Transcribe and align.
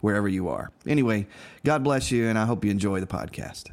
wherever 0.00 0.28
you 0.28 0.48
are. 0.48 0.70
Anyway, 0.86 1.26
God 1.64 1.84
bless 1.84 2.10
you, 2.10 2.28
and 2.28 2.38
I 2.38 2.44
hope 2.44 2.64
you 2.64 2.70
enjoy 2.70 3.00
the 3.00 3.06
podcast. 3.06 3.70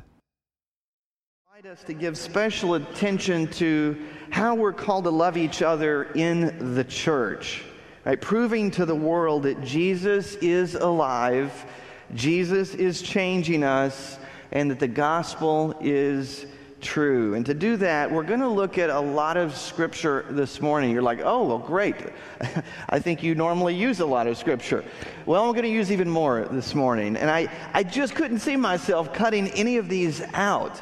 us 1.66 1.84
to 1.84 1.94
give 1.94 2.17
special 2.17 2.76
attention 2.76 3.48
to 3.48 3.98
how 4.30 4.55
we're 4.55 4.73
called 4.73 5.05
to 5.05 5.09
love 5.09 5.38
each 5.38 5.62
other 5.62 6.03
in 6.13 6.76
the 6.76 6.84
church, 6.84 7.63
right? 8.05 8.22
Proving 8.22 8.70
to 8.72 8.86
the 8.86 8.95
world 8.95 9.44
that 9.44 9.63
Jesus 9.63 10.36
is 10.36 10.76
alive, 10.76 11.66
Jesus 12.13 12.75
is 12.75 13.02
changing 13.02 13.64
us, 13.64 14.20
and 14.52 14.70
that 14.72 14.80
the 14.80 14.88
gospel 14.88 15.75
is 15.81 16.45
true. 16.81 17.34
And 17.34 17.45
to 17.45 17.54
do 17.54 17.77
that, 17.77 18.12
we're 18.12 18.23
going 18.23 18.40
to 18.40 18.48
look 18.48 18.77
at 18.77 18.90
a 18.90 18.99
lot 18.99 19.38
of 19.38 19.55
scripture 19.55 20.26
this 20.30 20.62
morning. 20.62 20.91
You're 20.91 21.02
like, 21.02 21.22
oh, 21.23 21.45
well, 21.45 21.58
great. 21.58 21.95
I 22.90 23.00
think 23.00 23.23
you 23.23 23.36
normally 23.36 23.76
use 23.76 24.00
a 24.00 24.05
lot 24.05 24.28
of 24.28 24.38
scripture. 24.38 24.83
Well, 25.25 25.44
I'm 25.44 25.52
going 25.52 25.64
to 25.64 25.70
use 25.70 25.92
even 25.92 26.09
more 26.09 26.48
this 26.52 26.75
morning. 26.75 27.16
And 27.16 27.30
I, 27.30 27.50
I 27.73 27.83
just 27.83 28.16
couldn't 28.16 28.39
see 28.39 28.55
myself 28.55 29.14
cutting 29.14 29.50
any 29.50 29.78
of 29.78 29.89
these 29.89 30.22
out. 30.33 30.81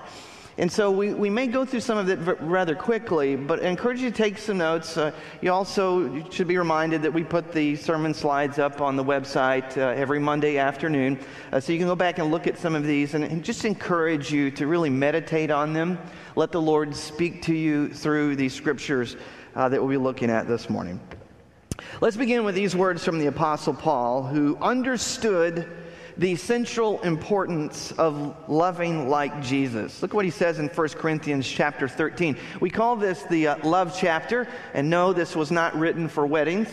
And 0.58 0.72
so 0.72 0.90
we, 0.90 1.14
we 1.14 1.30
may 1.30 1.48
go 1.48 1.66
through 1.66 1.82
some 1.82 1.98
of 1.98 2.10
it 2.10 2.18
rather 2.40 2.76
quickly, 2.76 3.36
but 3.36 3.62
I 3.62 3.68
encourage 3.68 4.00
you 4.00 4.10
to 4.10 4.16
take 4.16 4.38
some 4.38 4.60
notes. 4.60 4.96
Uh, 4.96 5.12
you 5.42 5.52
also 5.52 6.24
should 6.30 6.48
be 6.48 6.58
reminded 6.58 7.02
that 7.02 7.12
we 7.12 7.26
put 7.26 7.52
the 7.52 7.76
sermon 7.76 8.14
slides 8.14 8.58
up 8.58 8.80
on 8.80 8.96
the 8.96 9.04
website 9.04 9.78
uh, 9.78 9.88
every 10.00 10.18
Monday 10.18 10.58
afternoon. 10.58 11.20
Uh, 11.52 11.60
so 11.60 11.74
you 11.74 11.78
can 11.78 11.88
go 11.88 11.96
back 11.96 12.20
and 12.20 12.32
look 12.32 12.48
at 12.48 12.58
some 12.58 12.74
of 12.74 12.86
these 12.86 13.16
and, 13.16 13.26
and, 13.26 13.44
just 13.44 13.66
encourage 13.66 14.32
you 14.32 14.50
to 14.50 14.66
really 14.66 14.90
meditate 14.90 15.52
on 15.52 15.74
them. 15.74 16.00
Let 16.38 16.54
the 16.54 16.62
Lord 16.62 16.96
speak 16.96 17.42
to 17.44 17.54
you 17.54 17.90
through 17.90 18.38
these 18.38 18.54
scriptures 18.54 19.18
uh, 19.56 19.68
that 19.68 19.82
we'll 19.82 19.90
be 19.90 19.98
looking 19.98 20.30
at 20.30 20.48
this 20.48 20.70
morning. 20.70 21.02
Let's 22.00 22.16
begin 22.16 22.46
with 22.46 22.56
these 22.56 22.76
words 22.78 23.04
from 23.04 23.20
the 23.20 23.28
Apostle 23.28 23.74
Paul, 23.74 24.24
who 24.24 24.58
understood 24.62 25.70
the 26.18 26.36
central 26.36 27.02
importance 27.02 27.92
of 27.94 28.36
loving 28.50 29.10
like 29.10 29.42
Jesus. 29.42 30.02
Look 30.02 30.14
what 30.14 30.26
he 30.26 30.32
says 30.32 30.60
in 30.60 30.68
1 30.68 30.88
Corinthians 30.90 31.48
chapter 31.48 31.88
13. 31.88 32.38
We 32.62 32.70
call 32.70 32.96
this 32.96 33.24
the 33.24 33.48
uh, 33.48 33.68
love 33.68 33.96
chapter, 33.98 34.48
and 34.74 34.90
no, 34.90 35.12
this 35.12 35.36
was 35.36 35.52
not 35.52 35.76
written 35.76 36.08
for 36.08 36.26
weddings. 36.26 36.70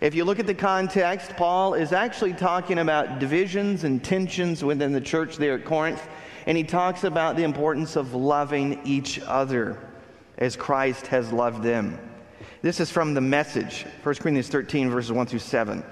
If 0.00 0.14
you 0.14 0.24
look 0.24 0.40
at 0.40 0.46
the 0.46 0.54
context, 0.54 1.36
Paul 1.36 1.74
is 1.74 1.92
actually 1.92 2.32
talking 2.32 2.78
about 2.78 3.18
divisions 3.18 3.84
and 3.84 4.02
tensions 4.02 4.64
within 4.64 4.92
the 4.92 5.00
church 5.00 5.36
there 5.36 5.54
at 5.54 5.64
Corinth, 5.64 6.02
and 6.46 6.56
he 6.56 6.64
talks 6.64 7.04
about 7.04 7.36
the 7.36 7.44
importance 7.44 7.94
of 7.94 8.14
loving 8.14 8.80
each 8.84 9.20
other 9.20 9.78
as 10.38 10.56
Christ 10.56 11.06
has 11.08 11.30
loved 11.32 11.62
them. 11.62 11.98
This 12.62 12.80
is 12.80 12.90
from 12.90 13.14
the 13.14 13.20
message, 13.20 13.86
1 14.02 14.14
Corinthians 14.16 14.48
13, 14.48 14.90
verses 14.90 15.12
1 15.12 15.26
through 15.26 15.38
7. 15.40 15.84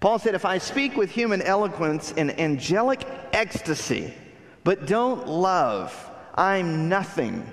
Paul 0.00 0.18
said, 0.18 0.34
If 0.34 0.44
I 0.44 0.58
speak 0.58 0.96
with 0.96 1.10
human 1.10 1.42
eloquence 1.42 2.12
and 2.16 2.38
angelic 2.38 3.06
ecstasy, 3.32 4.14
but 4.64 4.86
don't 4.86 5.26
love, 5.26 6.10
I'm 6.34 6.88
nothing 6.88 7.50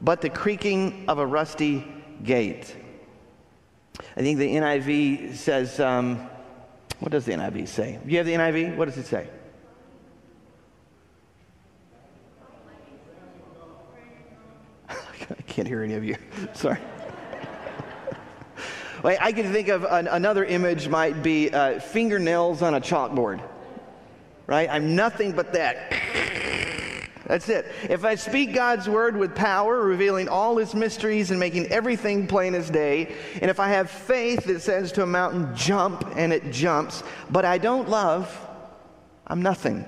but 0.00 0.20
the 0.20 0.28
creaking 0.28 1.04
of 1.08 1.18
a 1.18 1.26
rusty 1.26 1.86
gate. 2.22 2.74
I 4.16 4.20
think 4.20 4.38
the 4.38 4.54
NIV 4.54 5.34
says, 5.34 5.80
um, 5.80 6.28
what 7.00 7.12
does 7.12 7.24
the 7.24 7.32
NIV 7.32 7.68
say? 7.68 7.98
Do 8.04 8.10
you 8.10 8.18
have 8.18 8.26
the 8.26 8.34
NIV? 8.34 8.76
What 8.76 8.86
does 8.86 8.96
it 8.96 9.06
say? 9.06 9.28
I 14.88 15.42
can't 15.46 15.66
hear 15.68 15.82
any 15.82 15.94
of 15.94 16.04
you. 16.04 16.16
Sorry. 16.54 16.78
I 19.04 19.32
can 19.32 19.52
think 19.52 19.68
of 19.68 19.84
an, 19.84 20.08
another 20.08 20.44
image 20.44 20.88
might 20.88 21.22
be 21.22 21.50
uh, 21.50 21.78
fingernails 21.78 22.62
on 22.62 22.74
a 22.74 22.80
chalkboard, 22.80 23.42
right? 24.46 24.68
I'm 24.70 24.96
nothing 24.96 25.32
but 25.32 25.52
that. 25.52 25.92
That's 27.26 27.48
it. 27.48 27.66
If 27.88 28.04
I 28.04 28.14
speak 28.16 28.54
God's 28.54 28.88
word 28.88 29.16
with 29.16 29.34
power, 29.34 29.80
revealing 29.82 30.28
all 30.28 30.56
his 30.56 30.74
mysteries 30.74 31.30
and 31.30 31.40
making 31.40 31.66
everything 31.68 32.26
plain 32.26 32.54
as 32.54 32.68
day, 32.68 33.14
and 33.40 33.50
if 33.50 33.60
I 33.60 33.68
have 33.68 33.90
faith 33.90 34.44
that 34.44 34.60
says 34.60 34.92
to 34.92 35.02
a 35.02 35.06
mountain, 35.06 35.54
jump, 35.54 36.04
and 36.16 36.32
it 36.32 36.50
jumps, 36.50 37.02
but 37.30 37.44
I 37.44 37.58
don't 37.58 37.88
love, 37.88 38.34
I'm 39.26 39.42
nothing. 39.42 39.86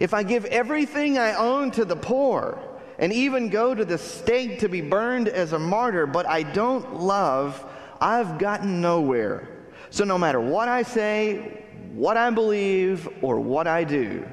If 0.00 0.14
I 0.14 0.22
give 0.22 0.44
everything 0.46 1.18
I 1.18 1.34
own 1.34 1.70
to 1.72 1.84
the 1.84 1.96
poor, 1.96 2.58
and 2.98 3.12
even 3.12 3.48
go 3.50 3.74
to 3.74 3.84
the 3.84 3.98
stake 3.98 4.60
to 4.60 4.68
be 4.68 4.80
burned 4.80 5.28
as 5.28 5.52
a 5.52 5.58
martyr, 5.58 6.06
but 6.06 6.26
I 6.26 6.42
don't 6.42 7.00
love, 7.00 7.64
I've 8.00 8.38
gotten 8.38 8.80
nowhere. 8.80 9.48
So 9.90 10.04
no 10.04 10.18
matter 10.18 10.40
what 10.40 10.68
I 10.68 10.82
say, 10.82 11.64
what 11.92 12.16
I 12.16 12.30
believe, 12.30 13.08
or 13.22 13.40
what 13.40 13.66
I 13.66 13.84
do, 13.84 14.26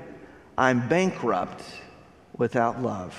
I'm 0.58 0.88
bankrupt 0.88 1.64
without 2.38 2.82
love. 2.82 3.16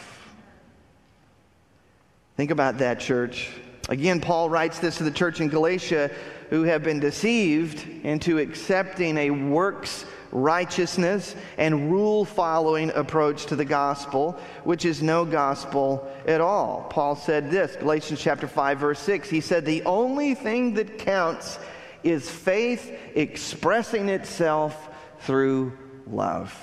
Think 2.36 2.50
about 2.50 2.78
that, 2.78 3.00
church. 3.00 3.50
Again, 3.88 4.20
Paul 4.20 4.50
writes 4.50 4.78
this 4.78 4.98
to 4.98 5.04
the 5.04 5.10
church 5.10 5.40
in 5.40 5.48
Galatia 5.48 6.10
who 6.50 6.62
have 6.64 6.82
been 6.82 7.00
deceived 7.00 7.86
into 8.04 8.38
accepting 8.38 9.16
a 9.18 9.30
works 9.30 10.04
righteousness 10.34 11.34
and 11.56 11.90
rule 11.90 12.24
following 12.24 12.90
approach 12.90 13.46
to 13.46 13.56
the 13.56 13.64
gospel, 13.64 14.38
which 14.64 14.84
is 14.84 15.02
no 15.02 15.24
gospel 15.24 16.06
at 16.26 16.42
all. 16.42 16.86
Paul 16.90 17.16
said 17.16 17.50
this, 17.50 17.76
Galatians 17.76 18.20
chapter 18.20 18.46
5 18.46 18.78
verse 18.78 18.98
6. 18.98 19.30
He 19.30 19.40
said 19.40 19.64
the 19.64 19.82
only 19.84 20.34
thing 20.34 20.74
that 20.74 20.98
counts 20.98 21.58
is 22.02 22.28
faith 22.28 22.92
expressing 23.14 24.10
itself 24.10 24.90
through 25.20 25.72
love. 26.06 26.54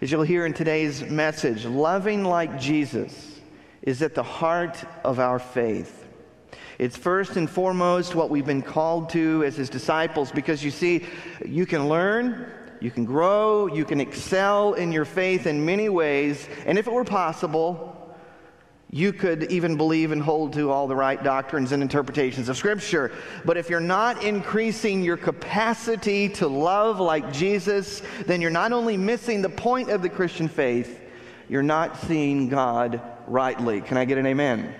As 0.00 0.10
you'll 0.10 0.22
hear 0.22 0.46
in 0.46 0.52
today's 0.52 1.02
message, 1.02 1.64
loving 1.64 2.24
like 2.24 2.60
Jesus 2.60 3.40
is 3.82 4.02
at 4.02 4.14
the 4.14 4.22
heart 4.22 4.84
of 5.04 5.18
our 5.18 5.38
faith. 5.38 6.01
It's 6.82 6.96
first 6.96 7.36
and 7.36 7.48
foremost 7.48 8.16
what 8.16 8.28
we've 8.28 8.44
been 8.44 8.60
called 8.60 9.10
to 9.10 9.44
as 9.44 9.54
his 9.54 9.70
disciples 9.70 10.32
because 10.32 10.64
you 10.64 10.72
see, 10.72 11.04
you 11.46 11.64
can 11.64 11.88
learn, 11.88 12.44
you 12.80 12.90
can 12.90 13.04
grow, 13.04 13.68
you 13.68 13.84
can 13.84 14.00
excel 14.00 14.74
in 14.74 14.90
your 14.90 15.04
faith 15.04 15.46
in 15.46 15.64
many 15.64 15.88
ways, 15.88 16.48
and 16.66 16.76
if 16.76 16.88
it 16.88 16.92
were 16.92 17.04
possible, 17.04 18.12
you 18.90 19.12
could 19.12 19.44
even 19.44 19.76
believe 19.76 20.10
and 20.10 20.20
hold 20.20 20.54
to 20.54 20.72
all 20.72 20.88
the 20.88 20.96
right 20.96 21.22
doctrines 21.22 21.70
and 21.70 21.84
interpretations 21.84 22.48
of 22.48 22.56
Scripture. 22.56 23.12
But 23.44 23.56
if 23.56 23.70
you're 23.70 23.78
not 23.78 24.24
increasing 24.24 25.04
your 25.04 25.16
capacity 25.16 26.30
to 26.30 26.48
love 26.48 26.98
like 26.98 27.32
Jesus, 27.32 28.02
then 28.26 28.40
you're 28.40 28.50
not 28.50 28.72
only 28.72 28.96
missing 28.96 29.40
the 29.40 29.48
point 29.48 29.88
of 29.88 30.02
the 30.02 30.08
Christian 30.08 30.48
faith, 30.48 31.00
you're 31.48 31.62
not 31.62 32.00
seeing 32.08 32.48
God 32.48 33.00
rightly. 33.28 33.82
Can 33.82 33.96
I 33.98 34.04
get 34.04 34.18
an 34.18 34.26
amen? 34.26 34.74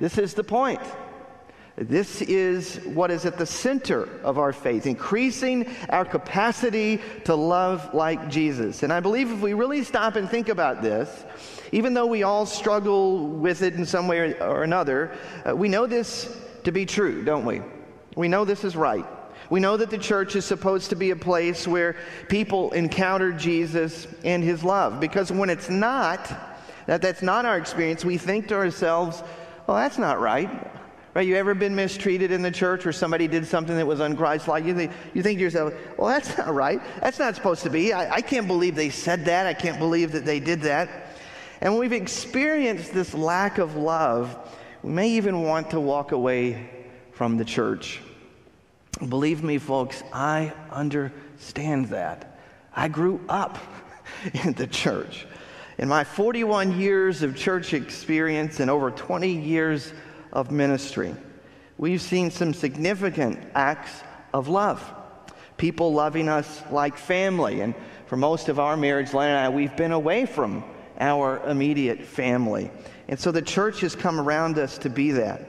This 0.00 0.18
is 0.18 0.34
the 0.34 0.44
point. 0.44 0.80
This 1.76 2.22
is 2.22 2.80
what 2.86 3.12
is 3.12 3.24
at 3.24 3.38
the 3.38 3.46
center 3.46 4.08
of 4.24 4.36
our 4.36 4.52
faith, 4.52 4.84
increasing 4.84 5.66
our 5.90 6.04
capacity 6.04 7.00
to 7.24 7.36
love 7.36 7.94
like 7.94 8.28
Jesus. 8.28 8.82
And 8.82 8.92
I 8.92 8.98
believe 8.98 9.30
if 9.30 9.40
we 9.40 9.54
really 9.54 9.84
stop 9.84 10.16
and 10.16 10.28
think 10.28 10.48
about 10.48 10.82
this, 10.82 11.24
even 11.70 11.94
though 11.94 12.06
we 12.06 12.24
all 12.24 12.46
struggle 12.46 13.28
with 13.28 13.62
it 13.62 13.74
in 13.74 13.86
some 13.86 14.08
way 14.08 14.34
or 14.40 14.64
another, 14.64 15.12
uh, 15.48 15.54
we 15.54 15.68
know 15.68 15.86
this 15.86 16.36
to 16.64 16.72
be 16.72 16.84
true, 16.84 17.24
don't 17.24 17.44
we? 17.44 17.62
We 18.16 18.26
know 18.26 18.44
this 18.44 18.64
is 18.64 18.74
right. 18.74 19.06
We 19.48 19.60
know 19.60 19.76
that 19.76 19.90
the 19.90 19.98
church 19.98 20.34
is 20.34 20.44
supposed 20.44 20.90
to 20.90 20.96
be 20.96 21.10
a 21.10 21.16
place 21.16 21.68
where 21.68 21.94
people 22.28 22.72
encounter 22.72 23.32
Jesus 23.32 24.08
and 24.24 24.42
his 24.42 24.64
love. 24.64 24.98
Because 24.98 25.30
when 25.30 25.48
it's 25.48 25.70
not, 25.70 26.28
that 26.86 27.02
that's 27.02 27.22
not 27.22 27.44
our 27.44 27.56
experience, 27.56 28.04
we 28.04 28.18
think 28.18 28.48
to 28.48 28.56
ourselves, 28.56 29.22
well, 29.68 29.76
that's 29.76 29.98
not 29.98 30.18
right. 30.18 30.50
Right? 31.14 31.26
You 31.26 31.36
ever 31.36 31.54
been 31.54 31.74
mistreated 31.74 32.32
in 32.32 32.40
the 32.40 32.50
church 32.50 32.86
or 32.86 32.92
somebody 32.92 33.28
did 33.28 33.46
something 33.46 33.76
that 33.76 33.86
was 33.86 34.00
unchristlike? 34.00 34.64
You 34.64 34.74
think, 34.74 34.92
you 35.12 35.22
think 35.22 35.38
to 35.38 35.42
yourself, 35.42 35.74
well, 35.98 36.08
that's 36.08 36.38
not 36.38 36.54
right. 36.54 36.80
That's 37.02 37.18
not 37.18 37.34
supposed 37.34 37.62
to 37.64 37.70
be. 37.70 37.92
I, 37.92 38.16
I 38.16 38.20
can't 38.22 38.46
believe 38.46 38.74
they 38.74 38.88
said 38.88 39.26
that. 39.26 39.46
I 39.46 39.52
can't 39.52 39.78
believe 39.78 40.12
that 40.12 40.24
they 40.24 40.40
did 40.40 40.62
that. 40.62 40.88
And 41.60 41.74
when 41.74 41.80
we've 41.80 41.92
experienced 41.92 42.94
this 42.94 43.12
lack 43.12 43.58
of 43.58 43.76
love, 43.76 44.38
we 44.82 44.90
may 44.90 45.10
even 45.10 45.42
want 45.42 45.70
to 45.70 45.80
walk 45.80 46.12
away 46.12 46.70
from 47.12 47.36
the 47.36 47.44
church. 47.44 48.00
Believe 49.06 49.42
me, 49.42 49.58
folks, 49.58 50.02
I 50.14 50.54
understand 50.70 51.88
that. 51.88 52.38
I 52.74 52.88
grew 52.88 53.20
up 53.28 53.58
in 54.44 54.54
the 54.54 54.66
church. 54.66 55.26
In 55.78 55.86
my 55.86 56.02
41 56.02 56.80
years 56.80 57.22
of 57.22 57.36
church 57.36 57.72
experience 57.72 58.58
and 58.58 58.68
over 58.68 58.90
20 58.90 59.30
years 59.30 59.92
of 60.32 60.50
ministry, 60.50 61.14
we've 61.76 62.02
seen 62.02 62.32
some 62.32 62.52
significant 62.52 63.38
acts 63.54 64.02
of 64.34 64.48
love. 64.48 64.82
People 65.56 65.92
loving 65.92 66.28
us 66.28 66.62
like 66.72 66.96
family. 66.96 67.60
And 67.60 67.76
for 68.06 68.16
most 68.16 68.48
of 68.48 68.58
our 68.58 68.76
marriage, 68.76 69.14
Len 69.14 69.30
and 69.30 69.38
I, 69.38 69.48
we've 69.50 69.76
been 69.76 69.92
away 69.92 70.26
from 70.26 70.64
our 70.98 71.46
immediate 71.48 72.02
family. 72.02 72.72
And 73.06 73.18
so 73.18 73.30
the 73.30 73.40
church 73.40 73.80
has 73.82 73.94
come 73.94 74.18
around 74.18 74.58
us 74.58 74.78
to 74.78 74.90
be 74.90 75.12
that. 75.12 75.46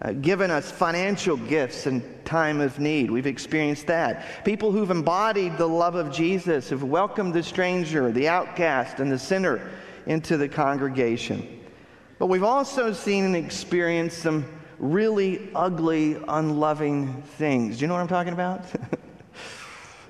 Uh, 0.00 0.12
given 0.12 0.48
us 0.48 0.70
financial 0.70 1.36
gifts 1.36 1.88
in 1.88 2.00
time 2.24 2.60
of 2.60 2.78
need. 2.78 3.10
We've 3.10 3.26
experienced 3.26 3.88
that. 3.88 4.44
People 4.44 4.70
who've 4.70 4.92
embodied 4.92 5.58
the 5.58 5.66
love 5.66 5.96
of 5.96 6.12
Jesus, 6.12 6.70
have 6.70 6.84
welcomed 6.84 7.34
the 7.34 7.42
stranger, 7.42 8.12
the 8.12 8.28
outcast, 8.28 9.00
and 9.00 9.10
the 9.10 9.18
sinner 9.18 9.60
into 10.06 10.36
the 10.36 10.48
congregation. 10.48 11.60
But 12.20 12.26
we've 12.26 12.44
also 12.44 12.92
seen 12.92 13.24
and 13.24 13.34
experienced 13.34 14.18
some 14.18 14.46
really 14.78 15.50
ugly, 15.52 16.22
unloving 16.28 17.20
things. 17.36 17.78
Do 17.78 17.82
you 17.82 17.88
know 17.88 17.94
what 17.94 18.00
I'm 18.00 18.06
talking 18.06 18.32
about? 18.32 18.66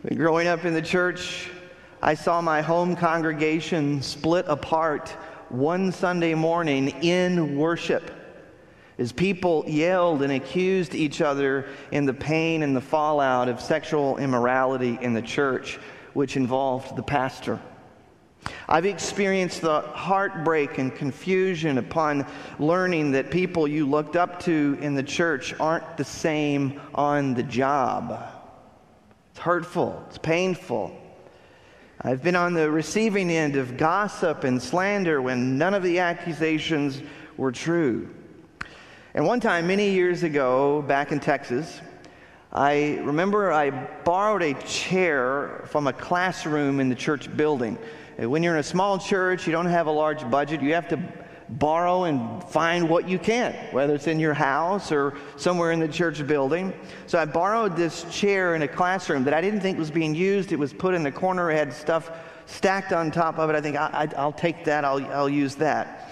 Growing 0.15 0.49
up 0.49 0.67
in 0.67 0.75
the 0.75 0.83
church, 0.83 1.49
I 2.03 2.13
saw 2.13 2.43
my 2.43 2.61
home 2.61 2.95
congregation 2.95 4.03
split 4.03 4.45
apart 4.49 5.09
one 5.49 5.93
Sunday 5.93 6.35
morning 6.35 6.89
in 7.03 7.57
worship 7.57 8.11
as 8.99 9.13
people 9.13 9.65
yelled 9.67 10.23
and 10.23 10.33
accused 10.33 10.95
each 10.95 11.21
other 11.21 11.67
in 11.93 12.05
the 12.05 12.15
pain 12.15 12.63
and 12.63 12.75
the 12.75 12.81
fallout 12.81 13.49
of 13.49 13.61
sexual 13.61 14.19
immorality 14.19 14.99
in 15.01 15.15
the 15.15 15.23
church, 15.23 15.79
which 16.15 16.37
involved 16.37 16.97
the 16.97 17.03
pastor. 17.03 17.61
I've 18.69 18.87
experienced 18.87 19.63
the 19.63 19.81
heartbreak 19.81 20.79
and 20.79 20.95
confusion 20.95 21.79
upon 21.79 22.27
learning 22.59 23.13
that 23.13 23.31
people 23.31 23.69
you 23.69 23.87
looked 23.87 24.17
up 24.17 24.41
to 24.45 24.79
in 24.81 24.95
the 24.95 25.03
church 25.03 25.55
aren't 25.59 25.97
the 25.97 26.05
same 26.05 26.81
on 26.95 27.35
the 27.35 27.43
job. 27.43 28.21
It's 29.31 29.41
hurtful, 29.41 30.05
it's 30.09 30.19
painful. 30.19 30.97
I've 32.01 32.23
been 32.23 32.37
on 32.37 32.55
the 32.55 32.71
receiving 32.71 33.31
end 33.31 33.57
of 33.57 33.77
gossip 33.77 34.45
and 34.45 34.63
slander 34.63 35.21
when 35.21 35.59
none 35.59 35.75
of 35.75 35.83
the 35.83 35.99
accusations 35.99 37.03
were 37.37 37.53
true. 37.53 38.09
And 39.15 39.27
one 39.27 39.41
time, 39.41 39.67
many 39.67 39.91
years 39.91 40.23
ago, 40.23 40.83
back 40.83 41.13
in 41.13 41.21
Texas, 41.21 41.81
I 42.53 42.99
remember 43.03 43.51
I 43.51 43.71
borrowed 44.05 44.43
a 44.43 44.53
chair 44.65 45.65
from 45.69 45.87
a 45.87 45.95
classroom 45.95 46.79
in 46.79 46.91
the 46.91 46.95
church 46.95 47.35
building. 47.35 47.79
When 48.19 48.43
you're 48.43 48.53
in 48.53 48.61
a 48.61 48.65
small 48.65 48.99
church, 48.99 49.47
you 49.47 49.53
don't 49.53 49.67
have 49.67 49.87
a 49.87 49.91
large 49.91 50.29
budget, 50.31 50.61
you 50.61 50.75
have 50.75 50.89
to 50.89 51.03
borrow 51.49 52.05
and 52.05 52.45
find 52.45 52.87
what 52.87 53.09
you 53.09 53.19
can, 53.19 53.55
whether 53.71 53.95
it's 53.95 54.07
in 54.07 54.21
your 54.21 54.35
house 54.35 54.93
or 54.93 55.17
somewhere 55.37 55.73
in 55.73 55.81
the 55.81 55.89
church 55.89 56.27
building. 56.27 56.75
So 57.07 57.19
I 57.19 57.25
borrowed 57.25 57.77
this 57.77 58.05
chair 58.11 58.57
in 58.57 58.61
a 58.61 58.69
classroom 58.69 59.25
that 59.25 59.33
I 59.33 59.41
didn't 59.41 59.63
think 59.63 59.79
was 59.79 59.91
being 59.91 60.15
used. 60.15 60.53
It 60.53 60.59
was 60.59 60.75
put 60.75 60.93
in 60.93 61.03
the 61.03 61.13
corner, 61.13 61.51
it 61.51 61.57
had 61.57 61.73
stuff 61.73 62.11
stacked 62.45 62.93
on 62.93 63.11
top 63.11 63.39
of 63.39 63.49
it. 63.49 63.57
I 63.57 63.63
think 63.63 63.77
I, 63.77 64.07
will 64.23 64.33
take 64.33 64.65
that, 64.67 64.85
I'll, 64.85 65.03
I'll 65.07 65.31
use 65.31 65.55
that 65.55 66.08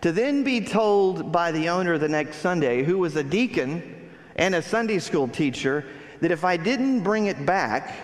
to 0.00 0.12
then 0.12 0.44
be 0.44 0.60
told 0.60 1.32
by 1.32 1.50
the 1.52 1.68
owner 1.68 1.98
the 1.98 2.08
next 2.08 2.36
Sunday, 2.36 2.82
who 2.82 2.98
was 2.98 3.16
a 3.16 3.22
deacon 3.22 4.10
and 4.36 4.54
a 4.54 4.62
Sunday 4.62 4.98
school 4.98 5.26
teacher, 5.26 5.84
that 6.20 6.30
if 6.30 6.44
I 6.44 6.56
didn't 6.56 7.00
bring 7.00 7.26
it 7.26 7.44
back, 7.44 7.94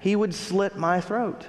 he 0.00 0.16
would 0.16 0.34
slit 0.34 0.76
my 0.76 1.00
throat. 1.00 1.46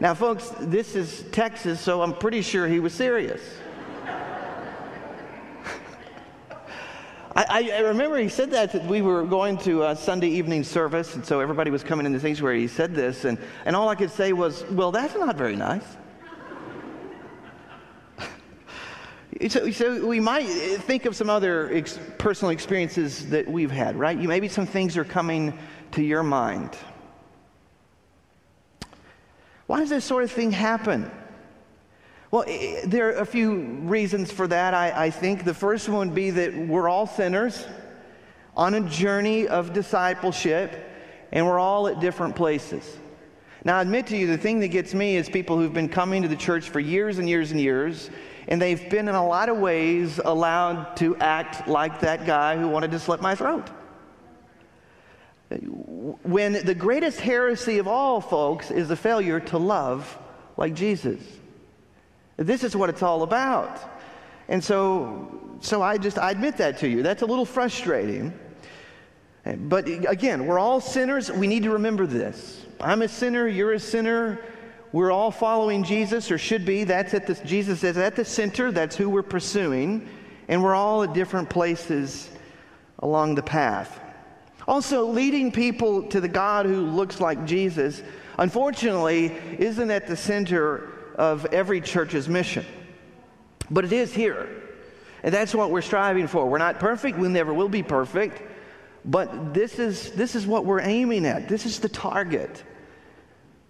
Now, 0.00 0.14
folks, 0.14 0.52
this 0.60 0.94
is 0.94 1.24
Texas, 1.32 1.80
so 1.80 2.02
I'm 2.02 2.14
pretty 2.14 2.42
sure 2.42 2.66
he 2.66 2.80
was 2.80 2.92
serious. 2.92 3.40
I, 7.34 7.72
I, 7.74 7.78
remember 7.80 8.18
he 8.18 8.28
said 8.28 8.50
that, 8.50 8.72
that 8.72 8.84
we 8.84 9.00
were 9.00 9.24
going 9.24 9.56
to 9.58 9.84
a 9.84 9.96
Sunday 9.96 10.28
evening 10.28 10.64
service, 10.64 11.14
and 11.14 11.24
so 11.24 11.40
everybody 11.40 11.70
was 11.70 11.82
coming 11.82 12.04
in 12.04 12.12
the 12.12 12.20
sanctuary. 12.20 12.60
He 12.60 12.68
said 12.68 12.94
this, 12.94 13.24
and, 13.24 13.38
and 13.64 13.74
all 13.74 13.88
I 13.88 13.94
could 13.94 14.10
say 14.10 14.34
was, 14.34 14.64
Well, 14.70 14.92
that's 14.92 15.14
not 15.14 15.36
very 15.36 15.56
nice. 15.56 15.84
So, 19.48 19.70
so, 19.70 20.06
we 20.06 20.20
might 20.20 20.46
think 20.46 21.06
of 21.06 21.16
some 21.16 21.30
other 21.30 21.72
ex- 21.72 21.98
personal 22.18 22.50
experiences 22.50 23.30
that 23.30 23.48
we've 23.48 23.70
had, 23.70 23.96
right? 23.96 24.16
You, 24.18 24.28
maybe 24.28 24.48
some 24.48 24.66
things 24.66 24.96
are 24.96 25.04
coming 25.04 25.58
to 25.92 26.02
your 26.02 26.22
mind. 26.22 26.76
Why 29.66 29.80
does 29.80 29.88
this 29.88 30.04
sort 30.04 30.24
of 30.24 30.30
thing 30.30 30.50
happen? 30.50 31.10
Well, 32.30 32.44
there 32.86 33.08
are 33.08 33.20
a 33.20 33.26
few 33.26 33.56
reasons 33.84 34.30
for 34.30 34.46
that, 34.46 34.74
I, 34.74 35.06
I 35.06 35.10
think. 35.10 35.44
The 35.44 35.54
first 35.54 35.88
one 35.88 36.08
would 36.08 36.14
be 36.14 36.30
that 36.30 36.54
we're 36.54 36.88
all 36.88 37.06
sinners 37.06 37.66
on 38.56 38.74
a 38.74 38.80
journey 38.80 39.48
of 39.48 39.72
discipleship, 39.72 40.72
and 41.30 41.46
we're 41.46 41.58
all 41.58 41.88
at 41.88 42.00
different 42.00 42.36
places. 42.36 42.98
Now, 43.64 43.78
I 43.78 43.82
admit 43.82 44.08
to 44.08 44.16
you, 44.16 44.26
the 44.26 44.38
thing 44.38 44.60
that 44.60 44.68
gets 44.68 44.92
me 44.92 45.16
is 45.16 45.28
people 45.28 45.56
who've 45.56 45.72
been 45.72 45.88
coming 45.88 46.22
to 46.22 46.28
the 46.28 46.36
church 46.36 46.68
for 46.68 46.80
years 46.80 47.18
and 47.18 47.28
years 47.28 47.50
and 47.50 47.60
years, 47.60 48.10
and 48.52 48.60
they've 48.60 48.90
been, 48.90 49.08
in 49.08 49.14
a 49.14 49.26
lot 49.26 49.48
of 49.48 49.56
ways, 49.56 50.20
allowed 50.22 50.94
to 50.98 51.16
act 51.16 51.66
like 51.66 52.00
that 52.00 52.26
guy 52.26 52.54
who 52.54 52.68
wanted 52.68 52.90
to 52.90 52.98
slit 52.98 53.22
my 53.22 53.34
throat. 53.34 53.66
When 55.48 56.52
the 56.52 56.74
greatest 56.74 57.18
heresy 57.18 57.78
of 57.78 57.88
all, 57.88 58.20
folks, 58.20 58.70
is 58.70 58.88
the 58.88 58.96
failure 58.96 59.40
to 59.40 59.56
love 59.56 60.18
like 60.58 60.74
Jesus. 60.74 61.18
This 62.36 62.62
is 62.62 62.76
what 62.76 62.90
it's 62.90 63.02
all 63.02 63.22
about. 63.22 63.80
And 64.48 64.62
so, 64.62 65.56
so 65.60 65.80
I 65.80 65.96
just, 65.96 66.18
I 66.18 66.30
admit 66.30 66.58
that 66.58 66.76
to 66.80 66.88
you. 66.88 67.02
That's 67.02 67.22
a 67.22 67.26
little 67.26 67.46
frustrating. 67.46 68.38
But 69.46 69.88
again, 69.88 70.44
we're 70.44 70.58
all 70.58 70.78
sinners. 70.78 71.32
We 71.32 71.46
need 71.46 71.62
to 71.62 71.70
remember 71.70 72.06
this. 72.06 72.66
I'm 72.82 73.00
a 73.00 73.08
sinner, 73.08 73.48
you're 73.48 73.72
a 73.72 73.80
sinner. 73.80 74.40
We're 74.92 75.10
all 75.10 75.30
following 75.30 75.84
Jesus, 75.84 76.30
or 76.30 76.36
should 76.36 76.66
be. 76.66 76.84
That's 76.84 77.14
at 77.14 77.26
the, 77.26 77.34
Jesus 77.46 77.82
is 77.82 77.96
at 77.96 78.14
the 78.14 78.24
center. 78.24 78.70
That's 78.70 78.94
who 78.94 79.08
we're 79.08 79.22
pursuing. 79.22 80.06
And 80.48 80.62
we're 80.62 80.74
all 80.74 81.02
at 81.02 81.14
different 81.14 81.48
places 81.48 82.28
along 82.98 83.36
the 83.36 83.42
path. 83.42 83.98
Also, 84.68 85.06
leading 85.06 85.50
people 85.50 86.02
to 86.08 86.20
the 86.20 86.28
God 86.28 86.66
who 86.66 86.82
looks 86.82 87.20
like 87.20 87.46
Jesus, 87.46 88.02
unfortunately, 88.38 89.34
isn't 89.58 89.90
at 89.90 90.06
the 90.06 90.16
center 90.16 90.90
of 91.16 91.46
every 91.46 91.80
church's 91.80 92.28
mission. 92.28 92.66
But 93.70 93.86
it 93.86 93.92
is 93.92 94.12
here. 94.12 94.48
And 95.22 95.32
that's 95.32 95.54
what 95.54 95.70
we're 95.70 95.82
striving 95.82 96.26
for. 96.26 96.48
We're 96.48 96.58
not 96.58 96.78
perfect, 96.78 97.18
we 97.18 97.28
never 97.28 97.54
will 97.54 97.68
be 97.68 97.82
perfect. 97.82 98.42
But 99.04 99.54
this 99.54 99.78
is, 99.78 100.12
this 100.12 100.36
is 100.36 100.46
what 100.46 100.64
we're 100.66 100.80
aiming 100.80 101.26
at. 101.26 101.48
This 101.48 101.64
is 101.64 101.80
the 101.80 101.88
target 101.88 102.62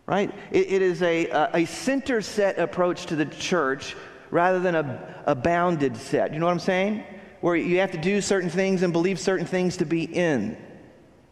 right? 0.06 0.32
it, 0.50 0.72
it 0.72 0.82
is 0.82 1.02
a, 1.02 1.26
a 1.54 1.64
center 1.64 2.20
set 2.20 2.58
approach 2.58 3.06
to 3.06 3.16
the 3.16 3.26
church 3.26 3.96
rather 4.30 4.58
than 4.58 4.74
a, 4.74 5.22
a 5.26 5.34
bounded 5.34 5.96
set. 5.96 6.32
You 6.32 6.40
know 6.40 6.46
what 6.46 6.52
I'm 6.52 6.58
saying? 6.58 7.04
Where 7.40 7.54
you 7.54 7.78
have 7.80 7.92
to 7.92 7.98
do 7.98 8.20
certain 8.20 8.50
things 8.50 8.82
and 8.82 8.92
believe 8.92 9.18
certain 9.18 9.46
things 9.46 9.76
to 9.78 9.84
be 9.84 10.04
in. 10.04 10.56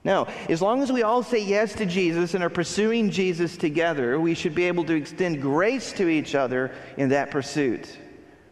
No, 0.02 0.26
as 0.48 0.62
long 0.62 0.82
as 0.82 0.90
we 0.90 1.02
all 1.02 1.22
say 1.22 1.42
yes 1.44 1.74
to 1.74 1.84
Jesus 1.84 2.32
and 2.32 2.42
are 2.42 2.50
pursuing 2.50 3.10
Jesus 3.10 3.56
together, 3.56 4.18
we 4.18 4.34
should 4.34 4.54
be 4.54 4.64
able 4.64 4.84
to 4.84 4.94
extend 4.94 5.42
grace 5.42 5.92
to 5.92 6.08
each 6.08 6.34
other 6.34 6.72
in 6.96 7.10
that 7.10 7.30
pursuit, 7.30 7.98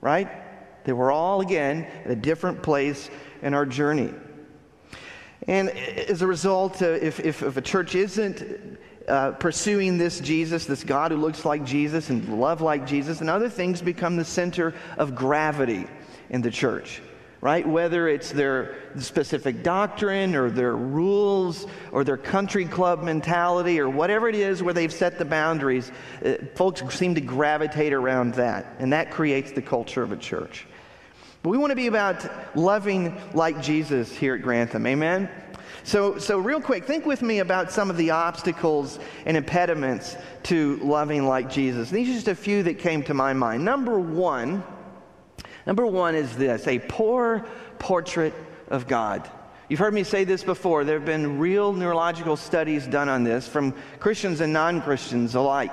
right? 0.02 0.28
That 0.84 0.94
we're 0.94 1.10
all, 1.10 1.40
again, 1.40 1.86
at 2.04 2.10
a 2.10 2.16
different 2.16 2.62
place 2.62 3.08
in 3.40 3.54
our 3.54 3.64
journey. 3.64 4.12
And 5.46 5.70
as 5.70 6.20
a 6.20 6.26
result, 6.26 6.82
uh, 6.82 6.90
if, 6.90 7.18
if, 7.20 7.42
if 7.42 7.56
a 7.56 7.62
church 7.62 7.94
isn't 7.94 8.78
uh, 9.08 9.32
pursuing 9.32 9.98
this 9.98 10.20
Jesus, 10.20 10.66
this 10.66 10.84
God 10.84 11.10
who 11.10 11.16
looks 11.16 11.44
like 11.44 11.64
Jesus 11.64 12.10
and 12.10 12.40
love 12.40 12.60
like 12.60 12.86
Jesus, 12.86 13.20
and 13.20 13.30
other 13.30 13.48
things 13.48 13.80
become 13.80 14.16
the 14.16 14.24
center 14.24 14.74
of 14.96 15.14
gravity 15.14 15.86
in 16.30 16.42
the 16.42 16.50
church, 16.50 17.00
right? 17.40 17.66
Whether 17.66 18.08
it's 18.08 18.30
their 18.30 18.76
specific 18.98 19.62
doctrine 19.62 20.34
or 20.34 20.50
their 20.50 20.76
rules 20.76 21.66
or 21.90 22.04
their 22.04 22.16
country 22.16 22.66
club 22.66 23.02
mentality 23.02 23.80
or 23.80 23.88
whatever 23.88 24.28
it 24.28 24.34
is 24.34 24.62
where 24.62 24.74
they've 24.74 24.92
set 24.92 25.18
the 25.18 25.24
boundaries, 25.24 25.90
uh, 26.24 26.34
folks 26.54 26.82
seem 26.94 27.14
to 27.14 27.20
gravitate 27.20 27.92
around 27.92 28.34
that, 28.34 28.76
and 28.78 28.92
that 28.92 29.10
creates 29.10 29.52
the 29.52 29.62
culture 29.62 30.02
of 30.02 30.12
a 30.12 30.16
church. 30.16 30.66
But 31.42 31.50
we 31.50 31.58
want 31.58 31.70
to 31.70 31.76
be 31.76 31.86
about 31.86 32.56
loving 32.56 33.16
like 33.32 33.62
Jesus 33.62 34.12
here 34.14 34.34
at 34.34 34.42
Grantham. 34.42 34.86
Amen? 34.86 35.30
So, 35.88 36.18
so 36.18 36.38
real 36.38 36.60
quick, 36.60 36.84
think 36.84 37.06
with 37.06 37.22
me 37.22 37.38
about 37.38 37.72
some 37.72 37.88
of 37.88 37.96
the 37.96 38.10
obstacles 38.10 38.98
and 39.24 39.38
impediments 39.38 40.18
to 40.42 40.76
loving 40.82 41.26
like 41.26 41.48
Jesus. 41.48 41.88
These 41.88 42.10
are 42.10 42.12
just 42.12 42.28
a 42.28 42.34
few 42.34 42.62
that 42.64 42.78
came 42.78 43.02
to 43.04 43.14
my 43.14 43.32
mind. 43.32 43.64
Number 43.64 43.98
one, 43.98 44.62
number 45.66 45.86
one 45.86 46.14
is 46.14 46.36
this 46.36 46.68
a 46.68 46.78
poor 46.78 47.46
portrait 47.78 48.34
of 48.68 48.86
God. 48.86 49.30
You've 49.70 49.80
heard 49.80 49.94
me 49.94 50.04
say 50.04 50.24
this 50.24 50.44
before. 50.44 50.84
There 50.84 50.98
have 50.98 51.06
been 51.06 51.38
real 51.38 51.72
neurological 51.72 52.36
studies 52.36 52.86
done 52.86 53.08
on 53.08 53.24
this 53.24 53.48
from 53.48 53.74
Christians 53.98 54.42
and 54.42 54.52
non 54.52 54.82
Christians 54.82 55.36
alike 55.36 55.72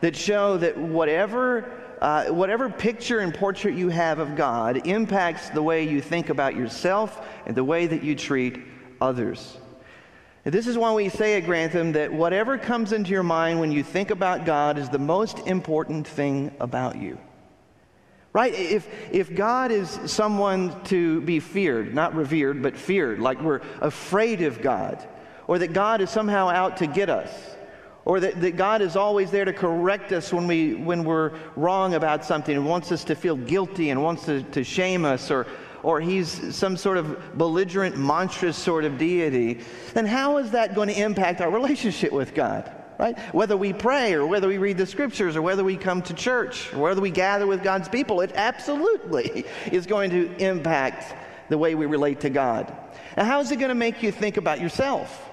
that 0.00 0.16
show 0.16 0.56
that 0.56 0.78
whatever, 0.78 1.70
uh, 2.00 2.28
whatever 2.28 2.70
picture 2.70 3.18
and 3.18 3.34
portrait 3.34 3.74
you 3.74 3.90
have 3.90 4.20
of 4.20 4.36
God 4.36 4.86
impacts 4.86 5.50
the 5.50 5.62
way 5.62 5.86
you 5.86 6.00
think 6.00 6.30
about 6.30 6.56
yourself 6.56 7.28
and 7.44 7.54
the 7.54 7.62
way 7.62 7.86
that 7.86 8.02
you 8.02 8.14
treat 8.16 8.69
others. 9.00 9.56
And 10.44 10.54
this 10.54 10.66
is 10.66 10.78
why 10.78 10.92
we 10.94 11.08
say 11.10 11.36
at 11.36 11.44
Grantham 11.44 11.92
that 11.92 12.12
whatever 12.12 12.56
comes 12.56 12.92
into 12.92 13.10
your 13.10 13.22
mind 13.22 13.60
when 13.60 13.72
you 13.72 13.82
think 13.82 14.10
about 14.10 14.46
God 14.46 14.78
is 14.78 14.88
the 14.88 14.98
most 14.98 15.38
important 15.40 16.06
thing 16.06 16.54
about 16.60 16.96
you. 16.96 17.18
Right? 18.32 18.54
If, 18.54 18.88
if 19.10 19.34
God 19.34 19.72
is 19.72 19.98
someone 20.06 20.82
to 20.84 21.20
be 21.22 21.40
feared, 21.40 21.94
not 21.94 22.14
revered, 22.14 22.62
but 22.62 22.76
feared, 22.76 23.18
like 23.18 23.42
we're 23.42 23.60
afraid 23.80 24.42
of 24.42 24.62
God, 24.62 25.06
or 25.46 25.58
that 25.58 25.72
God 25.72 26.00
is 26.00 26.10
somehow 26.10 26.48
out 26.48 26.76
to 26.78 26.86
get 26.86 27.10
us, 27.10 27.30
or 28.04 28.20
that, 28.20 28.40
that 28.40 28.56
God 28.56 28.82
is 28.82 28.96
always 28.96 29.30
there 29.30 29.44
to 29.44 29.52
correct 29.52 30.12
us 30.12 30.32
when, 30.32 30.46
we, 30.46 30.74
when 30.74 31.04
we're 31.04 31.32
wrong 31.56 31.94
about 31.94 32.24
something 32.24 32.56
and 32.56 32.64
wants 32.64 32.92
us 32.92 33.04
to 33.04 33.14
feel 33.14 33.36
guilty 33.36 33.90
and 33.90 34.02
wants 34.02 34.24
to, 34.24 34.42
to 34.44 34.64
shame 34.64 35.04
us, 35.04 35.30
or, 35.30 35.46
or 35.82 36.00
he's 36.00 36.54
some 36.54 36.76
sort 36.76 36.96
of 36.96 37.36
belligerent, 37.36 37.96
monstrous 37.96 38.56
sort 38.56 38.84
of 38.84 38.98
deity, 38.98 39.60
then 39.94 40.06
how 40.06 40.38
is 40.38 40.50
that 40.52 40.74
going 40.74 40.88
to 40.88 41.00
impact 41.00 41.40
our 41.40 41.50
relationship 41.50 42.12
with 42.12 42.34
God? 42.34 42.70
right? 43.00 43.18
Whether 43.34 43.56
we 43.56 43.72
pray 43.72 44.12
or 44.12 44.26
whether 44.26 44.46
we 44.46 44.58
read 44.58 44.76
the 44.76 44.84
scriptures 44.84 45.34
or 45.34 45.40
whether 45.40 45.64
we 45.64 45.78
come 45.78 46.02
to 46.02 46.12
church 46.12 46.70
or 46.74 46.80
whether 46.80 47.00
we 47.00 47.10
gather 47.10 47.46
with 47.46 47.62
God's 47.62 47.88
people, 47.88 48.20
it 48.20 48.30
absolutely 48.34 49.46
is 49.72 49.86
going 49.86 50.10
to 50.10 50.36
impact 50.36 51.16
the 51.48 51.56
way 51.56 51.74
we 51.74 51.86
relate 51.86 52.20
to 52.20 52.30
God. 52.30 52.70
And 53.16 53.26
how 53.26 53.40
is 53.40 53.50
it 53.50 53.56
going 53.56 53.70
to 53.70 53.74
make 53.74 54.02
you 54.02 54.12
think 54.12 54.36
about 54.36 54.60
yourself 54.60 55.30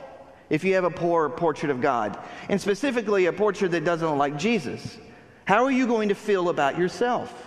if 0.50 0.64
you 0.64 0.76
have 0.76 0.86
a 0.86 0.90
poor 0.90 1.30
portrait 1.30 1.70
of 1.70 1.82
God? 1.82 2.18
And 2.48 2.60
specifically, 2.60 3.26
a 3.26 3.34
portrait 3.34 3.72
that 3.72 3.84
doesn't 3.84 4.08
look 4.08 4.18
like 4.18 4.38
Jesus. 4.38 4.98
How 5.44 5.66
are 5.66 5.72
you 5.72 5.88
going 5.88 6.10
to 6.10 6.16
feel 6.16 6.48
about 6.48 6.78
yourself? 6.78 7.47